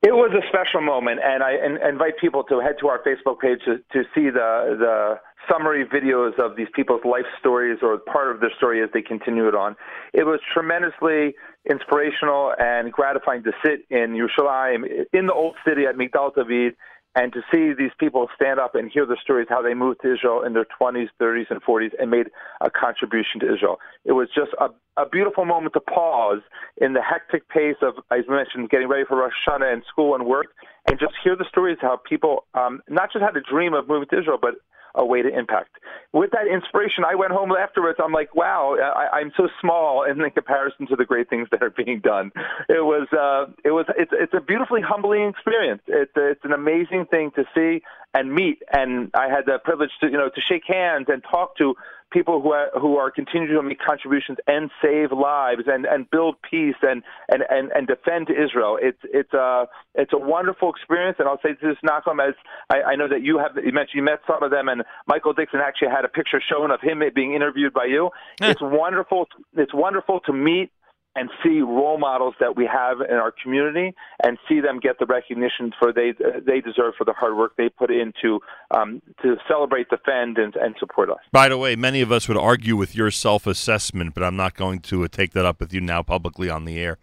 [0.00, 3.40] It was a special moment, and I and, invite people to head to our Facebook
[3.40, 5.20] page to, to see the the
[5.52, 9.48] summary videos of these people's life stories or part of their story as they continue
[9.48, 9.76] it on.
[10.14, 11.34] It was tremendously
[11.68, 16.74] inspirational and gratifying to sit in Yerushalayim, in the old city at Migdal David,
[17.14, 20.12] and to see these people stand up and hear the stories how they moved to
[20.12, 22.26] Israel in their 20s, 30s, and 40s and made
[22.60, 23.78] a contribution to Israel.
[24.04, 24.68] It was just a,
[25.00, 26.42] a beautiful moment to pause
[26.76, 30.14] in the hectic pace of, as I mentioned, getting ready for Rosh Hashanah and school
[30.14, 30.48] and work,
[30.88, 34.08] and just hear the stories how people um, not just had a dream of moving
[34.10, 34.54] to Israel, but
[34.94, 35.70] a way to impact.
[36.12, 37.98] With that inspiration, I went home afterwards.
[38.02, 41.70] I'm like, wow, I, I'm so small in comparison to the great things that are
[41.70, 42.32] being done.
[42.68, 45.82] It was, uh, it was, it's, it's a beautifully humbling experience.
[45.86, 47.82] It's, it's an amazing thing to see
[48.14, 48.62] and meet.
[48.72, 51.74] And I had the privilege to, you know, to shake hands and talk to
[52.10, 56.36] people who are, who are continuing to make contributions and save lives and, and build
[56.48, 58.78] peace and, and, and, and defend Israel.
[58.80, 62.34] It's it's a it's a wonderful experience, and I'll say to this Nachum as
[62.70, 65.32] I, I know that you have you mentioned you met some of them, and Michael
[65.32, 68.10] Dixon actually had a picture shown of him being interviewed by you.
[68.40, 69.28] It's wonderful.
[69.56, 70.70] It's wonderful to meet
[71.18, 75.06] and see role models that we have in our community and see them get the
[75.06, 76.12] recognition for they
[76.46, 78.40] they deserve for the hard work they put into
[78.70, 81.18] um, to celebrate, defend, and, and support us.
[81.32, 84.54] By the way, many of us would argue with your self assessment, but I'm not
[84.54, 86.98] going to uh, take that up with you now publicly on the air.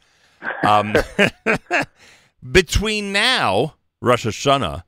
[0.64, 0.94] Um,
[2.52, 4.84] between now, Rosh Hashanah,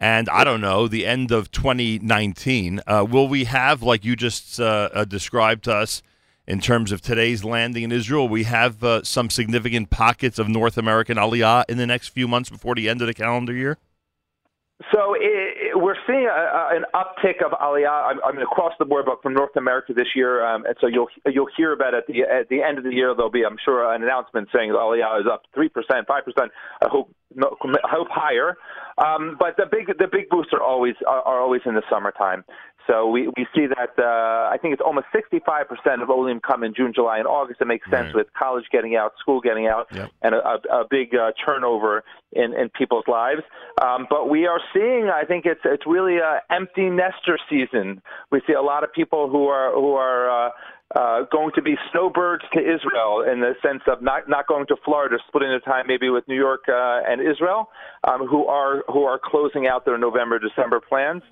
[0.00, 4.58] and I don't know, the end of 2019, uh, will we have, like you just
[4.58, 6.02] uh, uh, described to us,
[6.46, 10.76] in terms of today's landing in Israel, we have uh, some significant pockets of North
[10.76, 13.78] American aliyah in the next few months before the end of the calendar year?
[14.90, 17.86] So it, it, we're seeing a, a, an uptick of aliyah.
[17.86, 20.44] I, I mean, across the board, but from North America this year.
[20.44, 22.92] Um, and so you'll you'll hear about it at the at the end of the
[22.92, 23.14] year.
[23.14, 26.50] There'll be, I'm sure, an announcement saying aliyah is up three percent, five percent.
[26.82, 28.56] I hope no, I hope higher.
[28.98, 32.44] Um, but the big the big boosts are always are, are always in the summertime.
[32.86, 36.74] So we, we see that uh, I think it's almost 65% of Olim come in
[36.74, 37.60] June, July, and August.
[37.60, 38.14] It makes sense Right.
[38.14, 40.10] with college getting out, school getting out, Yep.
[40.22, 42.02] and a, a, a big uh, turnover
[42.32, 43.42] in, in people's lives.
[43.80, 48.02] Um, but we are seeing, I think it's it's really a empty nester season.
[48.30, 50.50] We see a lot of people who are who are uh,
[50.94, 54.76] uh, going to be snowbirds to Israel in the sense of not not going to
[54.84, 57.70] Florida, splitting their time maybe with New York uh, and Israel,
[58.04, 61.22] um, who are who are closing out their November December plans,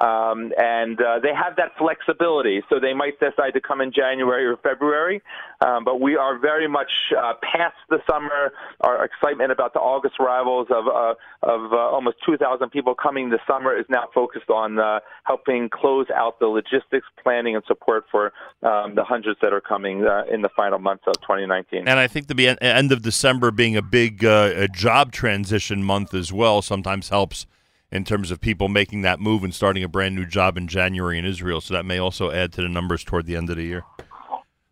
[0.00, 2.62] um, and uh, they have that flexibility.
[2.68, 5.22] So they might decide to come in January or February,
[5.60, 8.52] um, but we are very much uh, past the summer.
[8.80, 13.40] Our excitement about the August arrivals of uh, of uh, almost 2,000 people coming this
[13.46, 18.32] summer is now focused on uh, helping close out the logistics, planning, and support for
[18.62, 21.88] um, the hundreds that are coming uh, in the final months of 2019.
[21.88, 26.14] And I think the end of December being a big uh, a job transition month
[26.14, 27.46] as well sometimes helps
[27.90, 31.18] in terms of people making that move and starting a brand new job in January
[31.18, 31.60] in Israel.
[31.60, 33.82] So that may also add to the numbers toward the end of the year.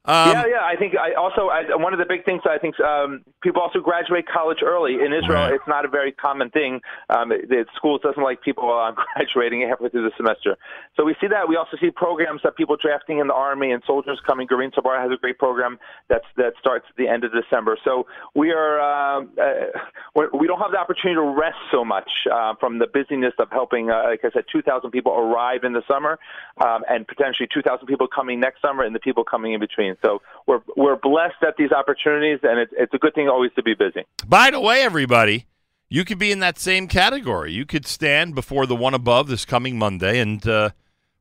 [0.08, 0.64] Um, yeah, yeah.
[0.64, 3.80] I think I also I, one of the big things I think um, people also
[3.80, 5.44] graduate college early in Israel.
[5.44, 5.52] Right.
[5.52, 6.80] It's not a very common thing.
[7.10, 8.64] Um, the schools doesn't like people
[9.14, 10.56] graduating halfway through the semester.
[10.96, 11.46] So we see that.
[11.48, 14.46] We also see programs that people drafting in the army and soldiers coming.
[14.46, 15.78] Garin Tzabar has a great program
[16.08, 17.76] that's that starts at the end of December.
[17.84, 19.78] So we are um, uh,
[20.14, 23.48] we're- we don't have the opportunity to rest so much uh, from the busyness of
[23.50, 23.90] helping.
[23.90, 26.18] Uh, like I said, 2,000 people arrive in the summer,
[26.64, 29.96] um, and potentially 2,000 people coming next summer, and the people coming in between.
[30.04, 33.62] So we're we're blessed at these opportunities, and it's it's a good thing always to
[33.62, 34.04] be busy.
[34.26, 35.46] By the way, everybody,
[35.88, 37.52] you could be in that same category.
[37.52, 40.70] You could stand before the one above this coming Monday and uh,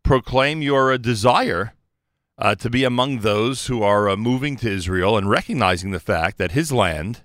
[0.03, 1.73] proclaim your uh, desire
[2.37, 6.37] uh, to be among those who are uh, moving to Israel and recognizing the fact
[6.37, 7.23] that his land,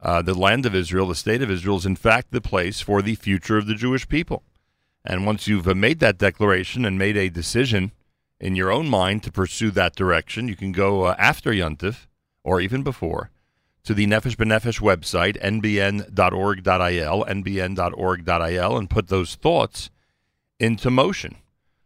[0.00, 3.02] uh, the land of Israel, the state of Israel, is in fact the place for
[3.02, 4.42] the future of the Jewish people.
[5.04, 7.92] And once you've uh, made that declaration and made a decision
[8.40, 12.06] in your own mind to pursue that direction, you can go uh, after Yuntif
[12.44, 13.30] or even before
[13.84, 19.90] to the Nefesh B'Nefesh website, nbn.org.il, nbn.org.il, and put those thoughts
[20.60, 21.36] into motion.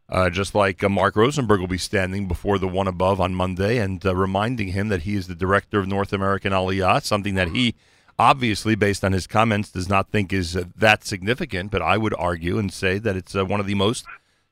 [0.08, 3.78] Uh, just like uh, Marc Rosenberg will be standing before the one above on Monday
[3.78, 7.48] and uh, reminding him that he is the director of North American Aliyah, something that
[7.48, 7.74] he
[8.18, 11.70] obviously, based on his comments, does not think is uh, that significant.
[11.70, 14.04] But I would argue and say that it's uh, one of the most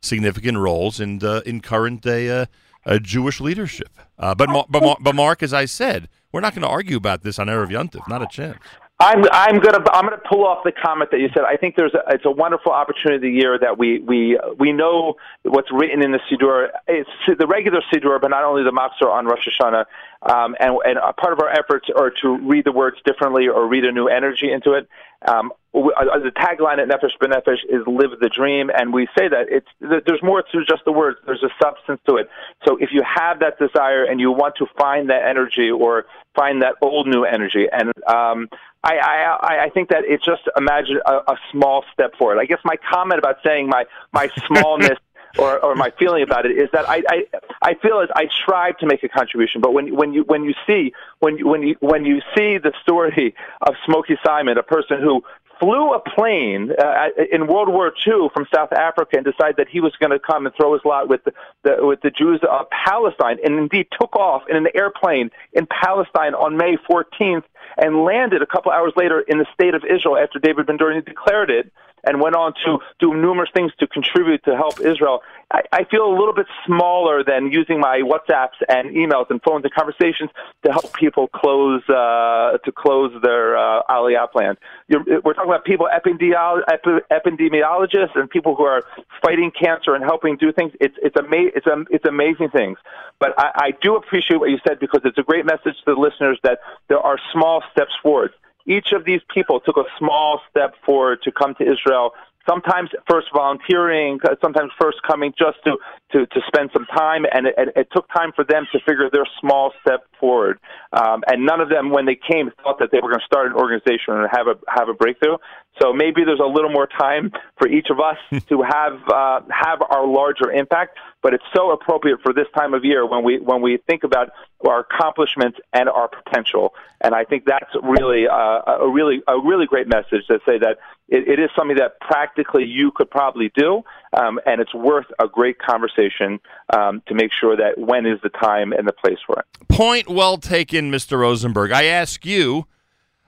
[0.02, 2.46] significant roles in uh, in current day uh,
[2.86, 3.90] uh, Jewish leadership.
[4.18, 6.96] Uh, but Ma- but Ma- but Marc, as I said, we're not going to argue
[6.96, 8.06] about this on erev Yontif.
[8.08, 8.58] Not a chance.
[9.02, 11.44] I'm I'm gonna I'm gonna pull off the comment that you said.
[11.48, 14.72] I think there's a, it's a wonderful opportunity of the year that we we we
[14.72, 16.68] know what's written in the Siddur.
[16.86, 19.86] It's the regular Siddur, but not only the Machzor on Rosh Hashanah.
[20.22, 23.86] Um, and and part of our efforts are to read the words differently or read
[23.86, 24.86] a new energy into it.
[25.26, 29.28] Um, we, uh, the tagline at Nefesh B'Nefesh is "Live the Dream," and we say
[29.28, 31.18] that it's there's more to just the words.
[31.26, 32.28] There's a substance to it.
[32.66, 36.62] So if you have that desire and you want to find that energy or find
[36.62, 38.49] that old new energy, and um,
[38.82, 42.40] I, I I think that it's just imagine a, a small step forward.
[42.40, 44.99] I guess my comment about saying my my smallness.
[45.39, 47.26] Or, or my feeling about it is that I, I
[47.62, 50.55] I feel as I strive to make a contribution, but when when you when you
[50.67, 55.00] see when you when you when you see the story of Smokey Simon, a person
[55.00, 55.23] who
[55.60, 59.80] flew a plane uh, in World War II from South Africa and decided that he
[59.80, 61.32] was going to come and throw his lot with the,
[61.62, 66.34] the with the Jews of Palestine, and indeed took off in an airplane in Palestine
[66.34, 67.44] on May 14th
[67.76, 71.05] and landed a couple hours later in the state of Israel after David Ben Gurion
[71.05, 71.70] declared it
[72.05, 75.22] and went on to do numerous things to contribute to help Israel.
[75.50, 79.64] I, I feel a little bit smaller than using my WhatsApps and emails and phones
[79.64, 80.30] and conversations
[80.64, 84.58] to help people close uh, to close their uh, Aliyah plans.
[84.88, 86.62] You're, we're talking about people epidemiolo-
[87.10, 88.84] epidemiologists and people who are
[89.22, 90.72] fighting cancer and helping do things.
[90.80, 92.78] It's it's ama- it's um, it's amazing things.
[93.18, 96.00] But I, I do appreciate what you said because it's a great message to the
[96.00, 98.32] listeners that there are small steps forward
[98.66, 102.12] each of these people took a small step forward to come to Israel.
[102.49, 105.77] Sometimes first volunteering, sometimes first coming just to,
[106.12, 109.27] to, to spend some time, and it, it took time for them to figure their
[109.41, 110.59] small step forward.
[110.93, 113.47] Um, and none of them, when they came, thought that they were going to start
[113.49, 115.36] an organization and have a have a breakthrough.
[115.81, 119.81] So maybe there's a little more time for each of us to have uh, have
[119.89, 120.99] our larger impact.
[121.23, 124.31] But it's so appropriate for this time of year when we when we think about
[124.68, 126.74] our accomplishments and our potential.
[127.00, 130.78] And I think that's really uh, a really a really great message to say that
[131.08, 133.82] it, it is something that practically you could probably do,
[134.12, 136.40] um, and it's worth a great conversation
[136.76, 139.68] um, to make sure that when is the time and the place for it.
[139.68, 141.18] Point well taken, Mr.
[141.18, 141.72] Rosenberg.
[141.72, 142.66] I ask you,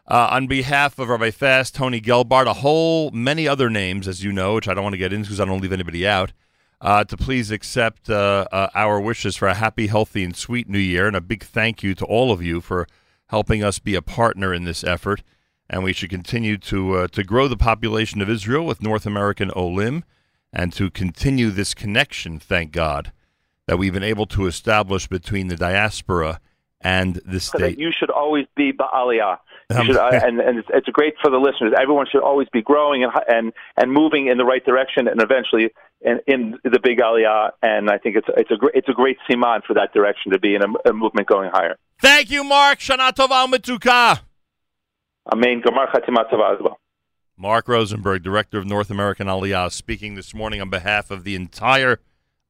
[0.06, 4.32] uh, on behalf of Rabbi Fast, Tony Gelbart, a whole many other names, as you
[4.32, 6.32] know, which I don't want to get into because I don't leave anybody out,
[6.82, 10.80] uh, to please accept uh, uh, our wishes for a happy, healthy, and sweet New
[10.80, 12.88] Year, and a big thank you to all of you for
[13.28, 15.22] helping us be a partner in this effort.
[15.70, 19.52] And we should continue to uh, to grow the population of Israel with North American
[19.54, 20.04] Olim,
[20.52, 22.40] and to continue this connection.
[22.40, 23.12] Thank God
[23.66, 26.40] that we've been able to establish between the diaspora
[26.82, 27.76] and the So state.
[27.76, 29.38] that you should always be ba'aliyah.
[29.70, 31.72] Um, should, uh, and and it's, it's great for the listeners.
[31.80, 35.70] Everyone should always be growing and and and moving in the right direction, and eventually
[36.00, 37.50] in, in the big aliyah.
[37.62, 40.38] And I think it's it's a great it's a great siman for that direction to
[40.38, 41.76] be in a, a movement going higher.
[42.00, 42.80] Thank you, Marc.
[42.80, 44.20] Shana Tova Umetuka.
[45.32, 45.62] Amen.
[45.62, 46.78] Gamar Chatima Tova as well.
[47.36, 51.98] Marc Rosenberg, Director of North American Aliyah, speaking this morning on behalf of the entire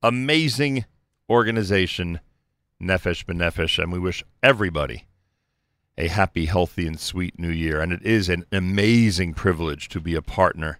[0.02, 0.85] amazing
[1.31, 2.20] organization,
[2.83, 5.07] Nefesh B'Nefesh, and we wish everybody
[5.97, 7.81] a happy, healthy, and sweet new year.
[7.81, 10.78] And it is an amazing privilege to be a partner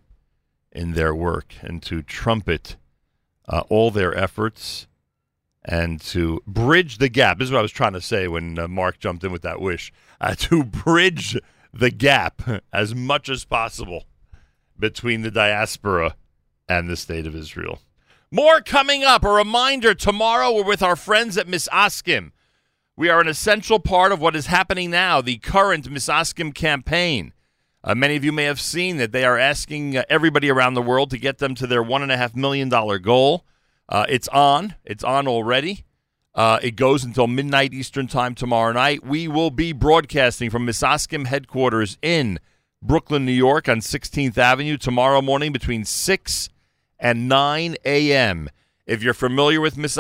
[0.73, 2.77] in their work and to trumpet
[3.49, 4.87] uh, all their efforts
[5.65, 7.39] and to bridge the gap.
[7.39, 9.61] This is what I was trying to say when uh, Marc jumped in with that
[9.61, 11.39] wish uh, to bridge
[11.73, 14.05] the gap as much as possible
[14.79, 16.17] between the diaspora
[16.69, 17.81] and the state of Israel.
[18.35, 19.25] More coming up.
[19.25, 22.31] A reminder tomorrow we're with our friends at Misaskim.
[22.97, 27.35] We are an essential part of what is happening now, the current Misaskim campaign.
[27.85, 30.81] Uh, many of you may have seen that they are asking uh, everybody around the
[30.81, 33.45] world to get them to their $1.5 million goal.
[33.87, 34.77] Uh, it's on.
[34.83, 35.85] It's on already.
[36.35, 39.05] Uh, it goes until midnight Eastern Time tomorrow night.
[39.05, 42.39] We will be broadcasting from Misaskim headquarters in
[42.81, 46.49] Brooklyn, New York on 16th Avenue tomorrow morning between 6
[47.03, 48.49] and 9 a.m.
[48.87, 49.99] If you're familiar with Miss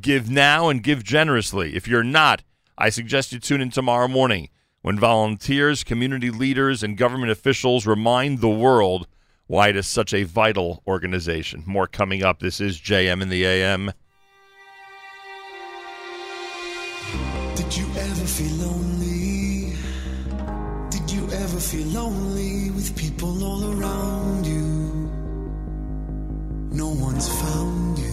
[0.00, 1.76] give now and give generously.
[1.76, 2.42] If you're not,
[2.76, 4.48] I suggest you tune in tomorrow morning
[4.80, 9.06] when volunteers, community leaders, and government officials remind the world
[9.46, 11.62] why it is such a vital organization.
[11.66, 12.40] More coming up.
[12.40, 13.92] This is JM in the AM.
[17.56, 19.74] Did you ever feel lonely?
[20.90, 24.37] Did you ever feel lonely with people all around?
[26.72, 28.08] no one's found you.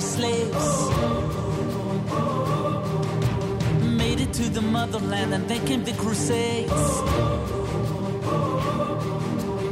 [0.00, 0.68] As slaves.
[4.02, 6.82] Made it to the motherland, and then came the Crusades.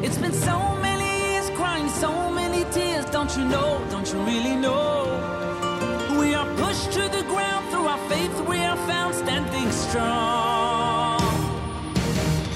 [0.04, 3.04] It's been so many years crying, so many tears.
[3.16, 3.70] Don't you know?
[3.92, 4.88] Don't you really know?
[6.20, 11.20] We are pushed to the ground through our faith, we are found standing strong.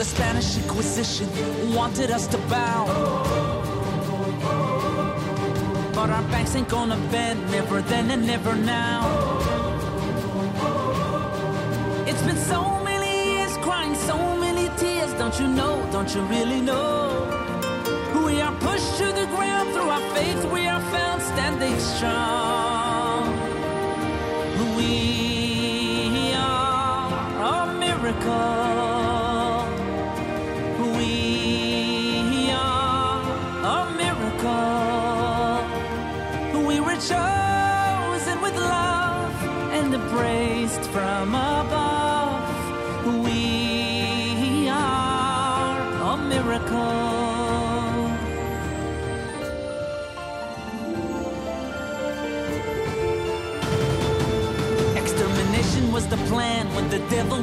[0.01, 1.28] The Spanish Inquisition
[1.78, 3.01] wanted us to bow.
[6.55, 9.00] Ain't gonna bend, never then and never now.
[12.06, 15.14] It's been so many years crying, so many tears.
[15.14, 15.74] Don't you know?
[15.90, 17.26] Don't you really know?
[18.26, 22.42] We are pushed to the ground through our faith, we are found standing strong.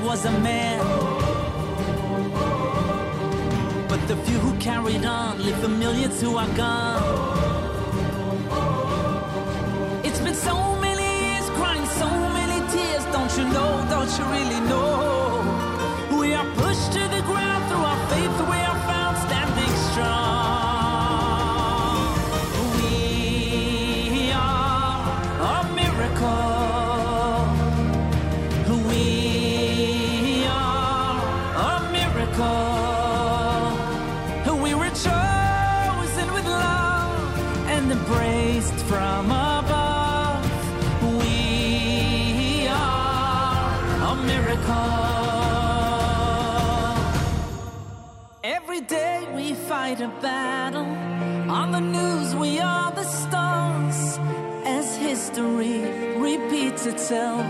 [0.10, 0.80] Was a man.
[3.88, 7.04] But the few who carried on leave the millions who are gone.
[10.04, 13.06] It's been so many years crying, so many tears.
[13.16, 13.72] Don't you know?
[13.94, 15.19] Don't you really know?
[57.12, 57.49] Repeats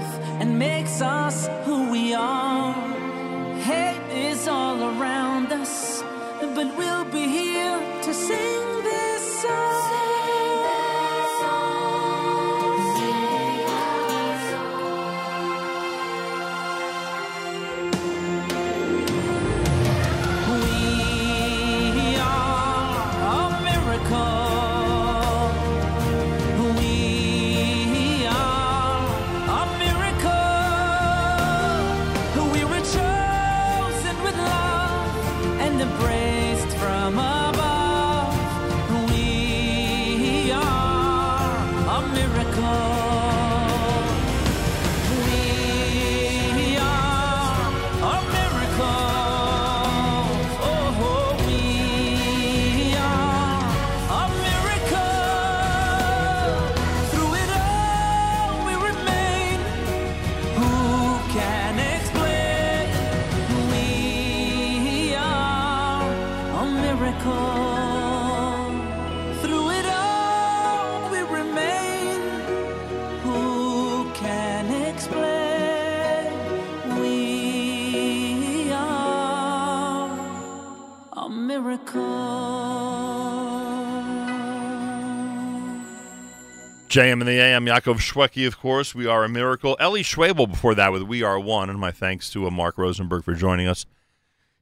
[86.90, 88.96] JM and the AM, Yaakov Shwekey, of course.
[88.96, 89.78] We are a miracle.
[89.80, 91.70] Ellie Schwabel before that with We Are One.
[91.70, 93.86] And my thanks to uh, Marc Rosenberg for joining us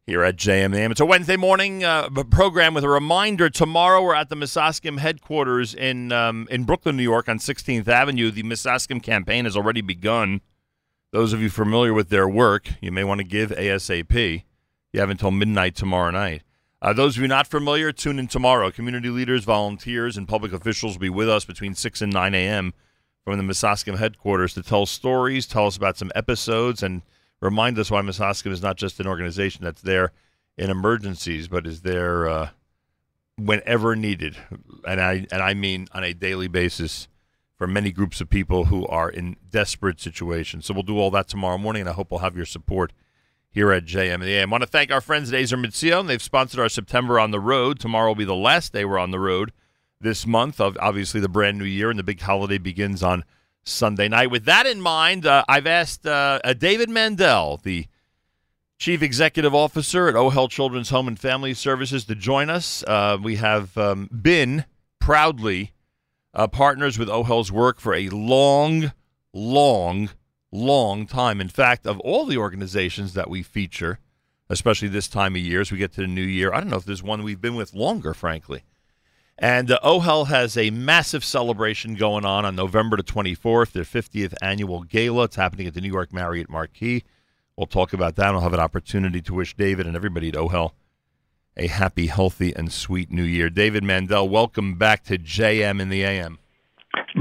[0.06, 0.92] here at JM the AM.
[0.92, 3.50] It's a Wednesday morning uh, program with a reminder.
[3.50, 8.30] Tomorrow we're at the Misaskim headquarters in um, in Brooklyn, New York on 16th Avenue.
[8.30, 10.42] The Misaskim campaign has already begun.
[11.12, 14.44] Those of you familiar with their work, you may want to give ASAP.
[14.92, 16.42] You have until midnight tomorrow night.
[16.82, 18.70] Uh, those of you not familiar, tune in tomorrow.
[18.70, 22.74] Community leaders, volunteers, and public officials will be with us between 6 and 9 a.m.
[23.24, 27.02] from the Misaskim headquarters to tell stories, tell us about some episodes, and
[27.42, 30.12] remind us why Misaskim is not just an organization that's there
[30.56, 32.50] in emergencies, but is there uh,
[33.38, 34.38] whenever needed.
[34.88, 37.08] And I, and I mean on a daily basis
[37.58, 40.68] for many groups of people who are in desperate situations.
[40.68, 42.94] So we'll do all that tomorrow morning, and I hope we'll have your support
[43.58, 44.50] here at JM and the AM.
[44.50, 46.06] I want to thank our friends at Ezer Mizion.
[46.06, 47.80] They've sponsored our September on the road.
[47.80, 49.52] Tomorrow will be the last day we're on the road
[50.00, 53.24] this month of obviously the brand new year, and the big holiday begins on
[53.64, 54.30] Sunday night.
[54.30, 57.88] With that in mind, uh, I've asked uh, uh, David Mandel, the
[58.78, 62.84] Chief Executive Officer at OHEL Children's Home and Family Services, to join us.
[62.84, 64.66] Uh, we have um, been
[65.00, 65.74] proudly
[66.32, 68.92] uh, partners with OHEL's work for a long,
[69.34, 70.12] long,
[70.52, 71.42] long time.
[71.42, 74.00] In fact, of all the organizations that we feature,
[74.50, 76.78] especially this time of year as we get to the new year, I don't know
[76.78, 78.64] if there's one we've been with longer, frankly.
[79.40, 84.34] And uh, OHEL has a massive celebration going on on November the 24th, their 50th
[84.42, 85.26] annual gala.
[85.26, 87.04] It's happening at the New York Marriott Marquis.
[87.56, 88.34] We'll talk about that.
[88.34, 90.72] I'll have an opportunity to wish David and everybody at OHEL
[91.58, 93.50] a happy, healthy, and sweet new year.
[93.50, 96.38] David Mandel, welcome back to JM in the AM.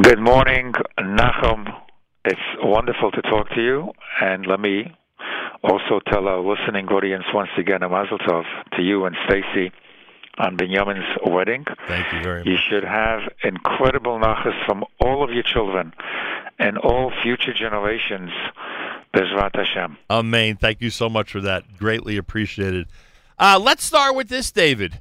[0.02, 1.85] Good morning, Nachum.
[2.26, 4.92] It's wonderful to talk to you, and let me
[5.62, 9.70] also tell our listening audience once again a mazel tov to you and Stacy
[10.36, 11.64] on Benjamin's wedding.
[11.86, 12.48] Thank you very much.
[12.48, 15.92] You should have incredible nachas from all of your children
[16.58, 18.30] and all future generations.
[19.14, 19.96] Bezrat Hashem.
[20.10, 20.56] Amen.
[20.56, 21.78] Thank you so much for that.
[21.78, 22.88] Greatly appreciated.
[23.38, 25.00] Uh, let's start with this, David,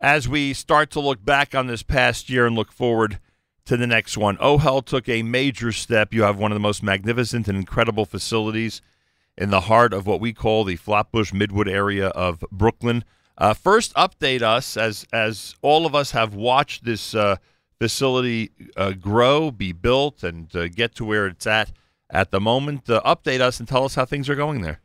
[0.00, 3.18] as we start to look back on this past year and look forward
[3.66, 4.36] to the next one.
[4.38, 6.14] OHEL took a major step.
[6.14, 8.80] You have one of the most magnificent and incredible facilities
[9.36, 13.04] in the heart of what we call the Flatbush Midwood area of Brooklyn.
[13.38, 17.36] Uh, first, update us as as all of us have watched this uh,
[17.78, 21.72] facility uh, grow, be built, and uh, get to where it's at
[22.08, 22.88] at the moment.
[22.88, 24.80] Uh, update us and tell us how things are going there.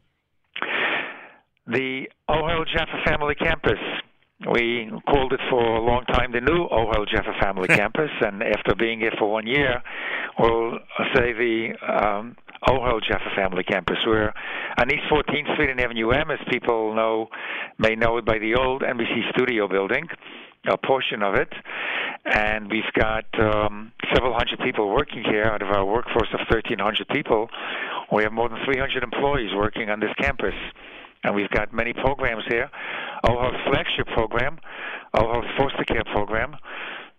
[1.66, 3.80] The OHEL Jaffa Family Campus.
[4.50, 8.74] We called it for a long time the new OHEL Jaffa Family Campus, and after
[8.74, 9.84] being here for one year,
[10.40, 10.80] we'll
[11.14, 12.36] say the um,
[12.68, 13.98] OHEL Jaffa Family Campus.
[14.06, 14.34] We're
[14.80, 17.28] on East 14th Street and Avenue M, as people know,
[17.78, 20.08] may know it by the old NBC studio building,
[20.68, 21.54] a portion of it.
[22.26, 27.08] And we've got um, several hundred people working here out of our workforce of 1,300
[27.10, 27.48] people.
[28.12, 30.56] We have more than 300 employees working on this campus
[31.24, 32.70] and we've got many programs here.
[33.26, 34.58] OHEL's flagship program,
[35.16, 36.56] OHEL's foster care program,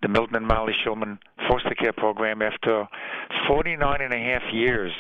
[0.02, 2.42] the Milton and Molly Shulman foster care program.
[2.42, 2.88] After
[3.48, 4.92] 49 and a half years,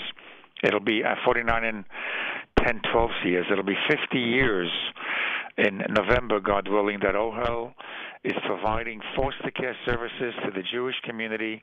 [0.62, 1.84] it'll be uh, 49 and
[2.64, 3.46] 10, 12 years.
[3.50, 4.70] It'll be 50 years
[5.58, 7.72] in November, God willing, that OHEL
[8.24, 11.60] is providing foster care services to the Jewish community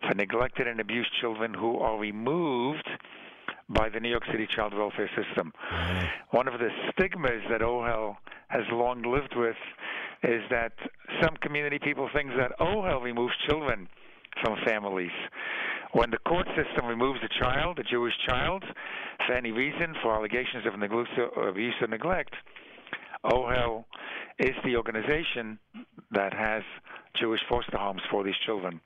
[0.00, 2.88] for neglected and abused children who are removed
[3.70, 5.52] by the New York City child welfare system.
[6.30, 8.16] One of the stigmas that OHEL
[8.48, 9.56] has long lived with
[10.22, 10.72] is that
[11.22, 13.88] some community people think that OHEL removes children
[14.42, 15.12] from families.
[15.92, 18.64] When the court system removes a child, a Jewish child,
[19.26, 22.34] for any reason, for allegations of abuse or neglect,
[23.24, 23.84] OHEL
[24.38, 25.58] is the organization
[26.12, 26.62] that has
[27.14, 28.80] Jewish foster homes for these children.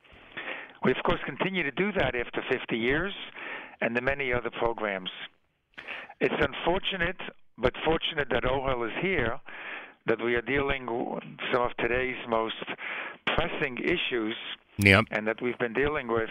[0.82, 3.12] We, of course, continue to do that after 50 years
[3.80, 5.10] and the many other programs.
[6.20, 7.20] It's unfortunate,
[7.58, 9.38] but fortunate that OHEL is here,
[10.06, 11.22] that we are dealing with
[11.52, 12.54] some of today's most
[13.36, 14.36] pressing issues
[14.78, 15.04] Yep.
[15.12, 16.30] and that we've been dealing with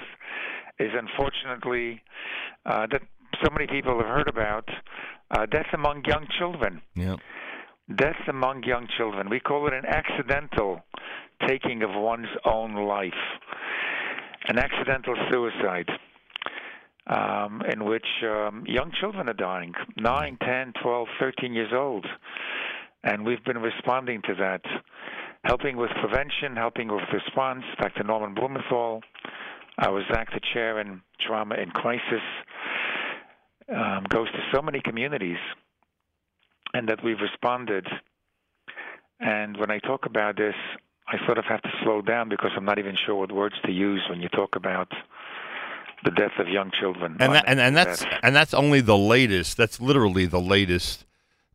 [0.80, 2.01] is unfortunately
[2.65, 3.01] uh, that
[3.43, 4.67] so many people have heard about
[5.31, 6.81] uh, death among young children.
[6.95, 7.19] Yep.
[7.97, 9.30] Death among young children.
[9.30, 10.81] We call it an accidental
[11.47, 13.11] taking of one's own life,
[14.47, 15.89] an accidental suicide.
[17.06, 22.06] Um, in which um, young children are dying, 9, 10, 12, 13 years old.
[23.03, 24.61] And we've been responding to that,
[25.43, 27.65] helping with prevention, helping with response.
[27.77, 28.06] Dr.
[28.06, 29.01] Norman Blumenthal,
[29.77, 32.22] I was active chair in trauma and crisis,
[33.67, 35.38] um, goes to so many communities,
[36.73, 37.85] and that we've responded.
[39.19, 40.56] And when I talk about this,
[41.07, 43.72] I sort of have to slow down because I'm not even sure what words to
[43.72, 44.91] use when you talk about
[46.03, 47.17] the death of young children.
[47.19, 49.57] and that, and, and that's and that's only the latest.
[49.57, 51.06] That's literally the latest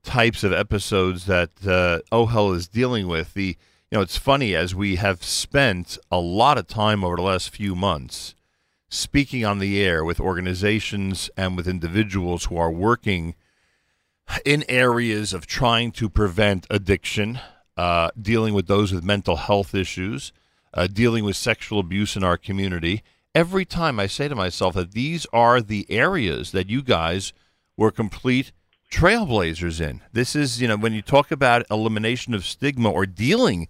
[0.03, 3.35] types of episodes that uh, OHEL is dealing with.
[3.35, 3.57] The
[3.91, 7.51] you know it's funny as we have spent a lot of time over the last
[7.51, 8.35] few months
[8.89, 13.35] speaking on the air with organizations and with individuals who are working
[14.45, 17.39] in areas of trying to prevent addiction,
[17.77, 20.33] uh, dealing with those with mental health issues,
[20.75, 23.03] uh, dealing with sexual abuse in our community.
[23.39, 27.33] Every time I say to myself that these are the areas that you guys
[27.77, 28.51] were complete
[28.91, 30.01] trailblazers in.
[30.13, 33.69] This is, you know, when you talk about elimination of stigma or dealing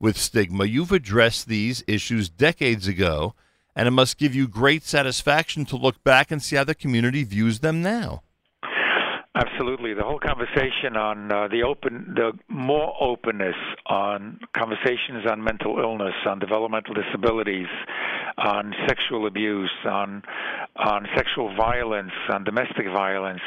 [0.00, 3.34] with stigma, you've addressed these issues decades ago,
[3.76, 7.22] and it must give you great satisfaction to look back and see how the community
[7.22, 8.22] views them now.
[9.34, 13.54] Absolutely, the whole conversation on uh, the open, the more openness
[13.86, 17.68] on conversations on mental illness, on developmental disabilities,
[18.36, 20.22] on sexual abuse, on
[20.76, 23.40] on sexual violence, on domestic violence,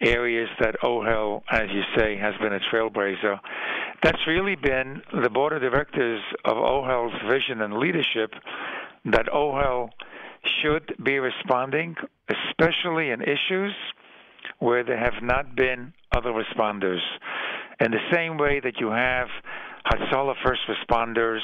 [0.00, 3.38] areas that OHEL, as you say, has been a trailblazer.
[4.02, 8.32] That's really been the board of directors of OHEL's vision and leadership
[9.04, 9.90] that OHEL
[10.62, 11.94] should be responding,
[12.30, 13.74] especially in issues
[14.60, 17.00] where there have not been other responders.
[17.80, 19.28] In the same way that you have
[19.86, 21.40] Hatzalah first responders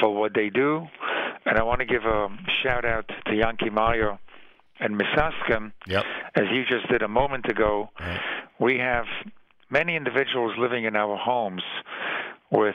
[0.00, 0.86] for what they do,
[1.46, 2.28] and I want to give a
[2.62, 4.18] shout out to Yankee Meyer
[4.80, 6.04] and Misaskim, Yep.
[6.34, 7.90] as you just did a moment ago.
[8.58, 9.04] We have
[9.70, 11.62] many individuals living in our homes
[12.50, 12.74] with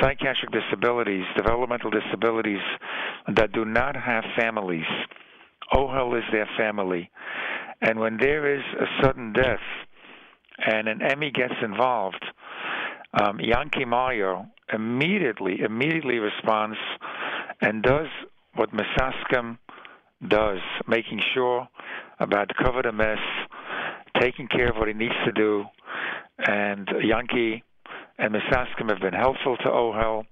[0.00, 2.60] psychiatric disabilities, developmental disabilities
[3.34, 4.84] that do not have families.
[5.72, 7.10] OHEL is their family.
[7.80, 9.60] And when there is a sudden death
[10.58, 12.24] and an Emmy gets involved,
[13.20, 16.76] um, Yankee Meyer immediately, immediately responds
[17.60, 18.06] and does
[18.54, 19.58] what Misaskim
[20.26, 21.68] does, making sure
[22.18, 23.18] about cover the mess,
[24.20, 25.64] taking care of what he needs to do.
[26.38, 27.62] And Yankee
[28.18, 30.24] and Misaskim have been helpful to OHEL,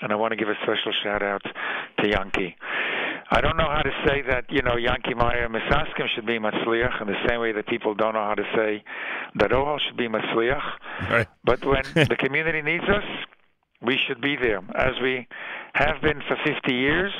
[0.00, 1.42] and I want to give a special shout out
[2.00, 2.56] to Yankee.
[3.32, 6.40] I don't know how to say that, you know, Yankee Meyer and Misaskim should be
[6.40, 8.82] Matzliach in the same way that people don't know how to say
[9.36, 10.62] that OHEL should be Matzliach.
[11.08, 11.28] Right.
[11.44, 13.04] But when the community needs us,
[13.82, 15.28] we should be there, as we
[15.74, 17.12] have been for 50 years,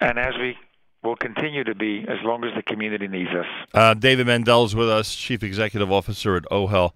[0.00, 0.56] and as we
[1.02, 3.46] will continue to be as long as the community needs us.
[3.74, 6.92] Uh, David Mandel is with us, Chief Executive Officer at OHEL.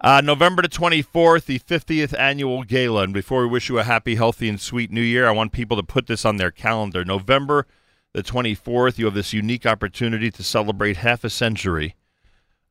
[0.00, 3.02] Uh, November the 24th, the 50th annual gala.
[3.02, 5.76] And before we wish you a happy, healthy, and sweet new year, I want people
[5.76, 7.04] to put this on their calendar.
[7.04, 7.66] November
[8.12, 11.96] the 24th, you have this unique opportunity to celebrate half a century,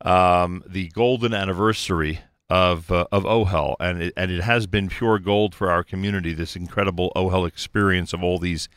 [0.01, 3.75] um, the golden anniversary of uh, of OHEL.
[3.79, 8.13] And it, and it has been pure gold for our community, this incredible OHEL experience
[8.13, 8.69] of all these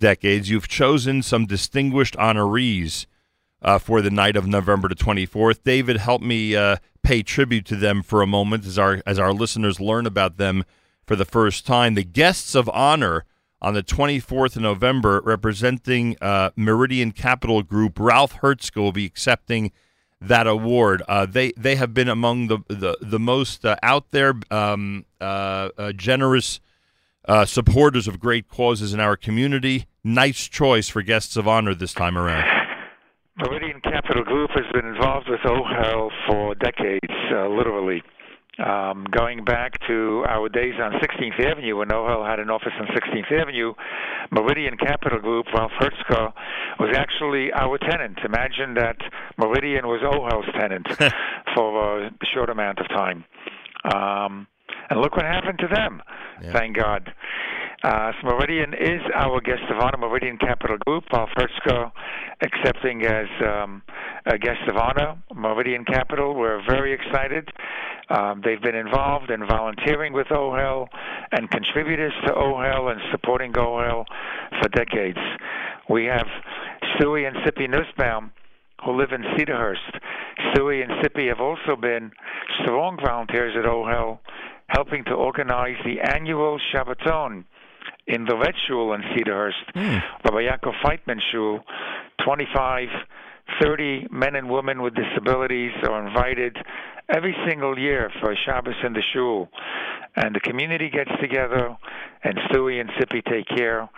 [0.00, 0.50] decades.
[0.50, 3.06] You've chosen some distinguished honorees
[3.62, 5.60] uh, for the night of November the 24th.
[5.64, 9.32] David, help me uh, pay tribute to them for a moment as our as our
[9.32, 10.64] listeners learn about them
[11.06, 11.94] for the first time.
[11.94, 13.24] The guests of honor
[13.60, 19.70] on the 24th of November, representing uh, Meridian Capital Group, Ralph Herzka will be accepting
[20.20, 21.02] that award.
[21.08, 25.92] Uh, they they have been among the the the most uh, out there, um, uh,
[25.92, 26.60] generous
[27.26, 29.86] uh, supporters of great causes in our community.
[30.04, 32.61] Nice choice for guests of honor this time around.
[33.36, 38.02] Meridian Capital Group has been involved with OHEL for decades, uh, literally.
[38.58, 42.86] Um, going back to our days on 16th Avenue when OHEL had an office on
[42.88, 43.72] 16th Avenue,
[44.30, 46.34] Meridian Capital Group, Ralph Herzka,
[46.78, 48.18] was actually our tenant.
[48.22, 48.98] Imagine that
[49.38, 50.86] Meridian was OHEL's tenant
[51.54, 53.24] for a short amount of time.
[53.84, 54.46] Um,
[54.90, 56.02] and look what happened to them,
[56.52, 57.10] thank God.
[57.82, 61.04] Uh, so Meridian is our guest of honor, Meridian Capital Group.
[61.12, 61.90] Ralph Herzka
[62.40, 63.82] accepting as um,
[64.24, 66.34] a guest of honor, Meridian Capital.
[66.34, 67.48] We're very excited.
[68.08, 70.86] Um, they've been involved in volunteering with OHEL
[71.32, 74.04] and contributors to OHEL and supporting OHEL
[74.60, 75.18] for decades.
[75.90, 76.26] We have
[76.94, 78.30] Stewie and Sippy Nussbaum
[78.84, 79.98] who live in Cedarhurst.
[80.50, 82.12] Stewie and Sippy have also been
[82.62, 84.18] strong volunteers at OHEL,
[84.68, 87.44] helping to organize the annual Shabbaton
[88.06, 89.98] in the Red Shul in Cedarhurst, hmm.
[90.24, 91.60] Rabbi Yaakov Feitman Shul.
[92.24, 92.88] 25,
[93.60, 96.56] 30 men and women with disabilities are invited
[97.14, 99.48] every single year for Shabbos in the shul.
[100.16, 101.76] And the community gets together,
[102.22, 103.88] and Stewie and Sippy take care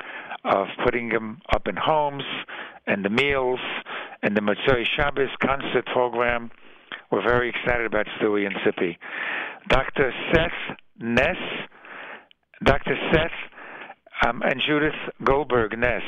[0.45, 2.25] of putting them up in homes
[2.87, 3.61] and the meals
[4.23, 6.51] and the Motzei Shabbos concert program.
[7.11, 8.97] We're very excited about Stewie and Sippy.
[9.69, 10.13] Dr.
[10.33, 11.37] Seth Ness,
[12.63, 12.97] Dr.
[13.13, 13.31] Seth
[14.23, 14.95] um, and Judith
[15.25, 16.03] Goldberg Ness,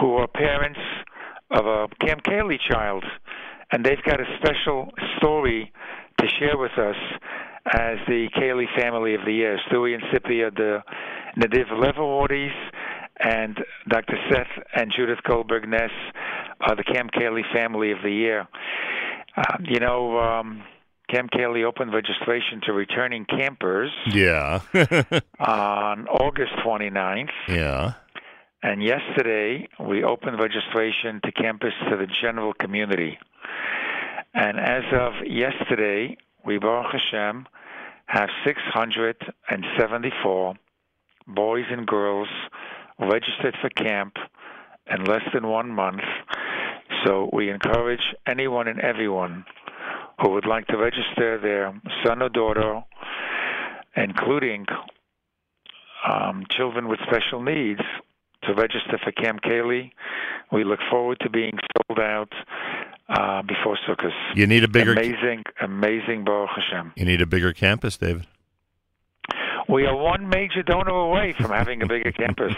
[0.00, 0.80] who are parents
[1.50, 3.04] of a Cam Kaylie child,
[3.72, 5.72] and they've got a special story
[6.18, 6.96] to share with us
[7.72, 9.58] as the Kaylie Family of the Year.
[9.70, 10.82] Stewie and Sippy the
[11.36, 11.96] Nadiv Lev
[13.18, 14.16] and Dr.
[14.30, 15.90] Seth and Judith Goldberg Ness
[16.60, 18.46] are the Cam Kaylie Family of the Year.
[19.36, 20.62] Um, you know, um,
[21.10, 24.60] Cam Kaylie opened registration to returning campers Yeah.
[25.38, 27.30] on August 29th.
[27.48, 27.92] yeah.
[28.62, 33.18] And yesterday, we opened registration to campus to the general community.
[34.34, 37.46] And as of yesterday, we, Baruch Hashem,
[38.06, 40.54] have 674
[41.28, 42.28] boys and girls
[42.98, 44.16] registered for camp
[44.90, 46.00] in less than one month.
[47.04, 49.44] So we encourage anyone and everyone
[50.20, 52.82] who would like to register their son or daughter,
[53.96, 54.66] including
[56.08, 57.80] um, children with special needs,
[58.44, 59.90] to register for Camp Kaylie.
[60.52, 62.32] We look forward to being sold out
[63.08, 64.12] uh, before Sukkot.
[64.34, 66.92] You need a bigger- amazing, amazing Baruch Hashem.
[66.96, 68.26] You need a bigger campus, David.
[69.68, 72.54] We are one major donor away from having a bigger campus.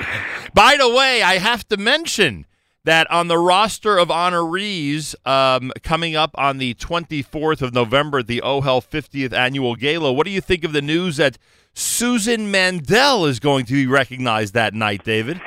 [0.54, 2.46] By the way, I have to mention
[2.84, 8.26] that on the roster of honorees um, coming up on the 24th of November at
[8.26, 11.38] the OHEL 50th Annual Gala, what do you think of the news that
[11.74, 15.40] Susan Mandel is going to be recognized that night, David?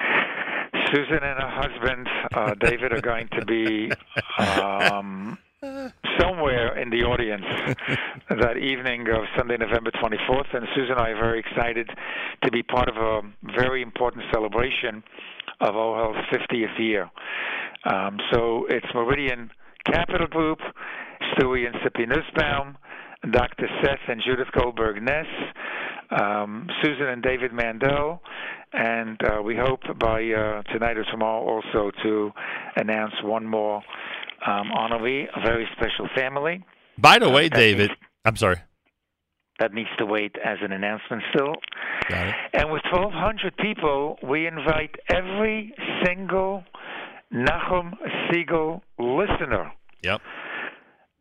[0.94, 3.92] Susan and her husband, uh, David, are going to be
[4.38, 5.38] um,
[6.20, 7.46] somewhere in the audience
[8.30, 10.54] that evening of Sunday, November 24th.
[10.54, 11.90] And Susan and I are very excited
[12.44, 13.22] to be part of a
[13.56, 15.04] very important celebration
[15.60, 17.10] of OHEL's 50th year.
[17.86, 19.50] Um, so it's Meridian
[19.86, 20.60] Capital Group,
[21.34, 22.78] Stewie and Sippy Nussbaum,
[23.32, 23.68] Dr.
[23.84, 25.26] Seth and Judith Goldberg Ness,
[26.20, 28.22] um, Susan and David Mandel,
[28.74, 32.32] and uh, we hope by uh, tonight or tomorrow also to
[32.76, 33.78] announce one more
[34.46, 36.64] um, honoree, a very special family.
[36.98, 37.92] By the way, that David,
[38.26, 38.58] I'm sorry.
[39.62, 41.54] That needs to wait as an announcement still.
[42.54, 45.72] And with 1,200 people, we invite every
[46.04, 46.64] single
[47.32, 47.94] Nachum
[48.28, 50.20] Segal listener Yep.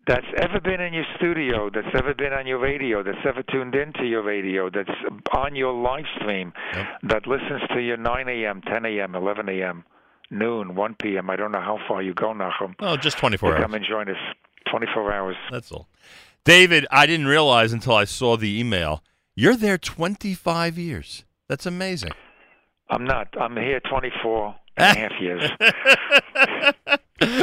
[0.06, 3.74] that's ever been in your studio, that's ever been on your radio, that's ever tuned
[3.74, 4.88] into your radio, that's
[5.36, 6.86] on your live stream, yep.
[7.02, 9.84] that listens to your 9 a.m., 10 a.m., 11 a.m.,
[10.30, 11.28] noon, 1 p.m.
[11.28, 12.74] I don't know how far you go, Nachum.
[12.80, 13.62] Oh, just 24 to hours.
[13.62, 14.16] Come and join us.
[14.70, 15.36] 24 hours.
[15.50, 15.89] That's all.
[16.44, 19.02] David, I didn't realize until I saw the email.
[19.34, 21.24] You're there 25 years.
[21.48, 22.10] That's amazing.
[22.88, 23.28] I'm not.
[23.40, 25.50] I'm here 24 and a half years.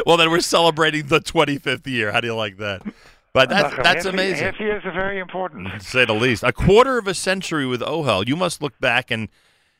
[0.06, 2.12] well, then we're celebrating the 25th year.
[2.12, 2.82] How do you like that?
[3.34, 4.46] But that's Nachum, that's half, amazing.
[4.46, 5.70] Half years are very important.
[5.72, 6.44] to say the least.
[6.44, 8.28] A quarter of a century with OHEL.
[8.28, 9.30] You must look back and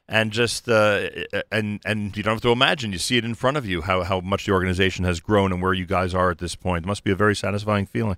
[0.08, 1.10] and just uh,
[1.52, 2.92] and and you don't have to imagine.
[2.92, 5.62] You see it in front of you how how much the organization has grown and
[5.62, 6.86] where you guys are at this point.
[6.86, 8.18] It must be a very satisfying feeling.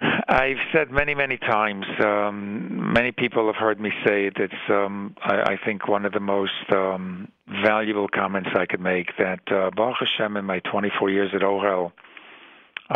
[0.00, 1.84] I've said many, many times.
[2.04, 4.34] Um, many people have heard me say it.
[4.36, 7.28] It's, um, I, I think, one of the most um,
[7.64, 9.08] valuable comments I could make.
[9.18, 11.92] That uh, Baruch Hashem, in my 24 years at OHEL,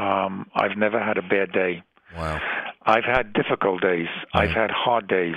[0.01, 1.83] um, I've never had a bad day.
[2.17, 2.39] Wow.
[2.85, 4.09] I've had difficult days.
[4.35, 5.37] I've had hard days.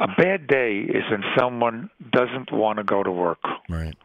[0.00, 3.42] A bad day is when someone doesn't want to go to work.
[3.68, 3.96] Right.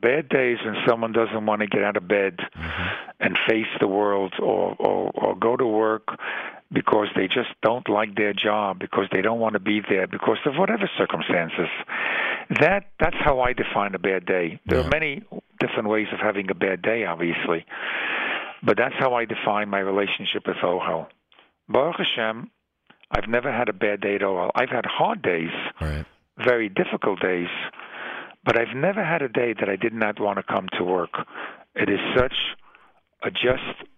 [0.00, 2.88] Bad day is when someone doesn't want to get out of bed mm-hmm.
[3.20, 6.08] and face the world or, or, or go to work
[6.72, 10.38] because they just don't like their job, because they don't want to be there, because
[10.46, 11.68] of whatever circumstances.
[12.60, 14.60] That that's how I define a bad day.
[14.66, 15.22] There are many
[15.58, 17.64] different ways of having a bad day, obviously.
[18.62, 21.06] But that's how I define my relationship with Ohel.
[21.68, 22.50] Baruch Hashem,
[23.10, 24.50] I've never had a bad day at all.
[24.54, 25.50] I've had hard days,
[26.38, 27.48] very difficult days,
[28.44, 31.10] but I've never had a day that I did not want to come to work.
[31.74, 32.34] It is such
[33.22, 33.88] a just,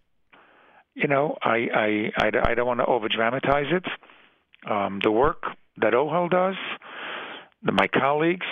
[0.95, 3.85] you know, I I I, I don't want to over dramatize it.
[4.71, 5.43] Um, the work
[5.79, 6.55] that OHEL does,
[7.63, 8.47] the, my colleagues,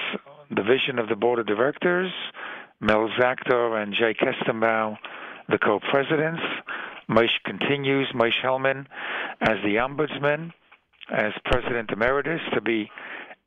[0.50, 2.10] the vision of the board of directors,
[2.80, 4.96] Mel Zachter and Jay Kestenbaum,
[5.48, 6.40] the co-presidents.
[7.08, 8.86] Moshe continues, Moshe Hellman,
[9.40, 10.52] as the ombudsman,
[11.12, 12.88] as president emeritus, to be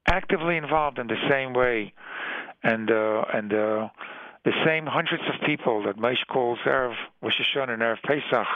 [0.08, 1.94] actively involved in the same way,
[2.64, 3.90] and uh, and uh,
[4.46, 8.48] the same hundreds of people that Moshe calls Erev Rosh Hashanah and Erev Pesach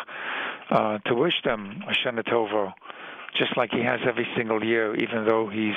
[0.69, 2.73] uh, to wish them Hashanah Tova,
[3.37, 5.75] just like he has every single year, even though he's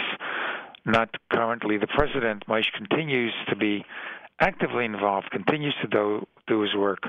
[0.84, 2.46] not currently the president.
[2.46, 3.84] Moshe continues to be
[4.40, 7.04] actively involved, continues to do, do his work.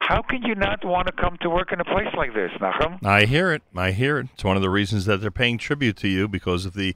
[0.00, 3.02] How can you not want to come to work in a place like this, Nachum?
[3.04, 3.62] I hear it.
[3.74, 4.26] I hear it.
[4.34, 6.94] It's one of the reasons that they're paying tribute to you because of the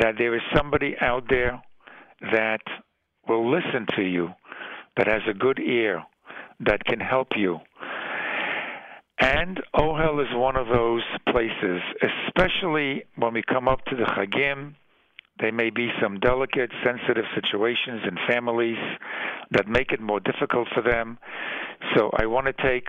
[0.00, 1.62] that there is somebody out there
[2.32, 2.62] that
[3.28, 4.28] will listen to you,
[4.96, 6.02] that has a good ear,
[6.60, 7.58] that can help you.
[9.20, 11.80] And Ohel is one of those places,
[12.26, 14.74] especially when we come up to the Chagim.
[15.38, 18.78] There may be some delicate, sensitive situations in families
[19.52, 21.18] that make it more difficult for them.
[21.96, 22.86] So I want to take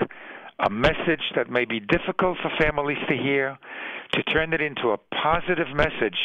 [0.60, 3.58] a message that may be difficult for families to hear,
[4.14, 6.18] to turn it into a positive message,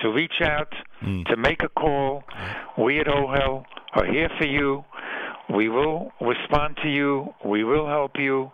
[0.00, 1.22] to reach out, hmm.
[1.26, 2.24] to make a call.
[2.78, 3.64] We at OHEL
[3.94, 4.84] are here for you.
[5.54, 7.34] We will respond to you.
[7.44, 8.50] We will help you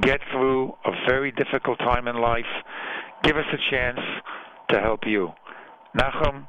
[0.00, 2.44] get through a very difficult time in life.
[3.22, 4.00] Give us a chance
[4.70, 5.32] to help you.
[5.98, 6.46] Nachum,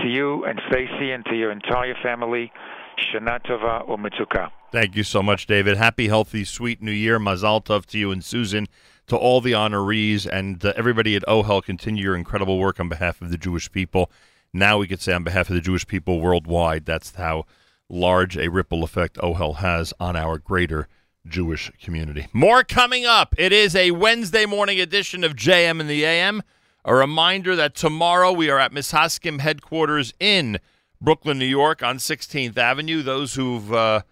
[0.00, 2.52] to you and Stacy and to your entire family,
[2.98, 4.50] Shana Tova Umitzuka.
[4.70, 5.76] Thank you so much, David.
[5.76, 7.18] Happy, healthy, sweet New Year.
[7.18, 8.66] Mazal tov to you and Susan,
[9.08, 11.62] to all the honorees, and uh, everybody at OHEL.
[11.62, 14.10] Continue your incredible work on behalf of the Jewish people.
[14.52, 16.84] Now we could say on behalf of the Jewish people worldwide.
[16.84, 17.44] That's how
[17.88, 20.88] large a ripple effect OHEL has on our greater
[21.26, 22.28] Jewish community.
[22.32, 23.34] More coming up.
[23.38, 26.42] It is a Wednesday morning edition of JM in the AM.
[26.84, 30.58] A reminder that tomorrow we are at Misaskim headquarters in
[31.00, 33.02] Brooklyn, New York on 16th Avenue.
[33.02, 34.02] Those who've uh,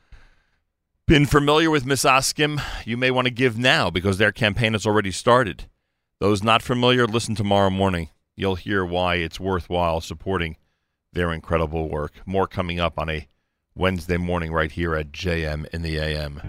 [1.07, 5.13] been familiar with Misaskim, you may want to give now because their campaign has already
[5.13, 5.67] started.
[6.19, 8.09] Those not familiar, listen tomorrow morning.
[8.35, 10.57] You'll hear why it's worthwhile supporting
[11.13, 12.15] their incredible work.
[12.27, 13.29] More coming up on a
[13.77, 16.43] Wednesday morning right here at JM in the AM.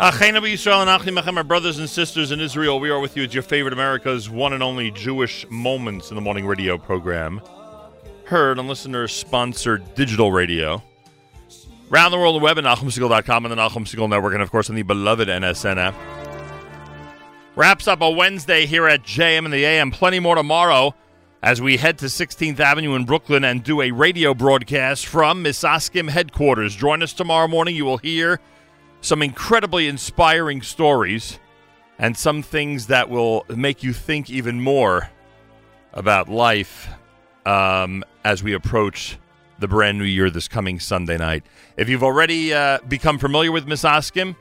[0.00, 2.80] Achenu Yisrael and Achim Achem, our brothers and sisters in Israel.
[2.80, 6.22] We are with you at your favorite America's one and only Jewish Moments in the
[6.22, 7.38] Morning radio program.
[8.24, 10.82] Heard on listener-sponsored digital radio.
[11.92, 14.70] Around the world the web at NachumSegal.com and the Nachum Segal Network, and of course
[14.70, 15.94] on the beloved NSN app.
[17.54, 19.90] Wraps up a Wednesday here at JM and the AM.
[19.90, 20.94] Plenty more tomorrow
[21.42, 26.08] as we head to 16th Avenue in Brooklyn and do a radio broadcast from Misaskim
[26.08, 26.74] headquarters.
[26.74, 27.76] Join us tomorrow morning.
[27.76, 28.40] You will hear
[29.00, 31.38] some incredibly inspiring stories
[31.98, 35.10] and some things that will make you think even more
[35.92, 36.88] about life
[37.46, 39.18] um, as we approach
[39.58, 41.44] the brand new year this coming Sunday night.
[41.76, 44.34] If you've already uh, become familiar with Misaskim,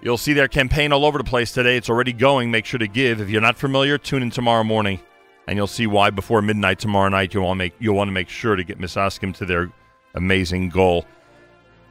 [0.00, 1.76] you'll see their campaign all over the place today.
[1.76, 2.50] It's already going.
[2.50, 3.20] Make sure to give.
[3.20, 5.00] If you're not familiar, tune in tomorrow morning,
[5.48, 8.12] and you'll see why before midnight tomorrow night you'll want to make you'll want to
[8.12, 9.72] make sure to get Misaskim to their
[10.14, 11.04] amazing goal.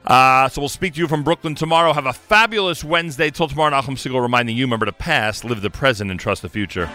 [0.06, 1.94] Uh, so we'll speak to you from Brooklyn tomorrow.
[1.94, 3.30] Have a fabulous Wednesday.
[3.30, 6.50] Till tomorrow, Nachum Segal reminding you, remember the past, live the present, and trust the
[6.50, 6.90] future.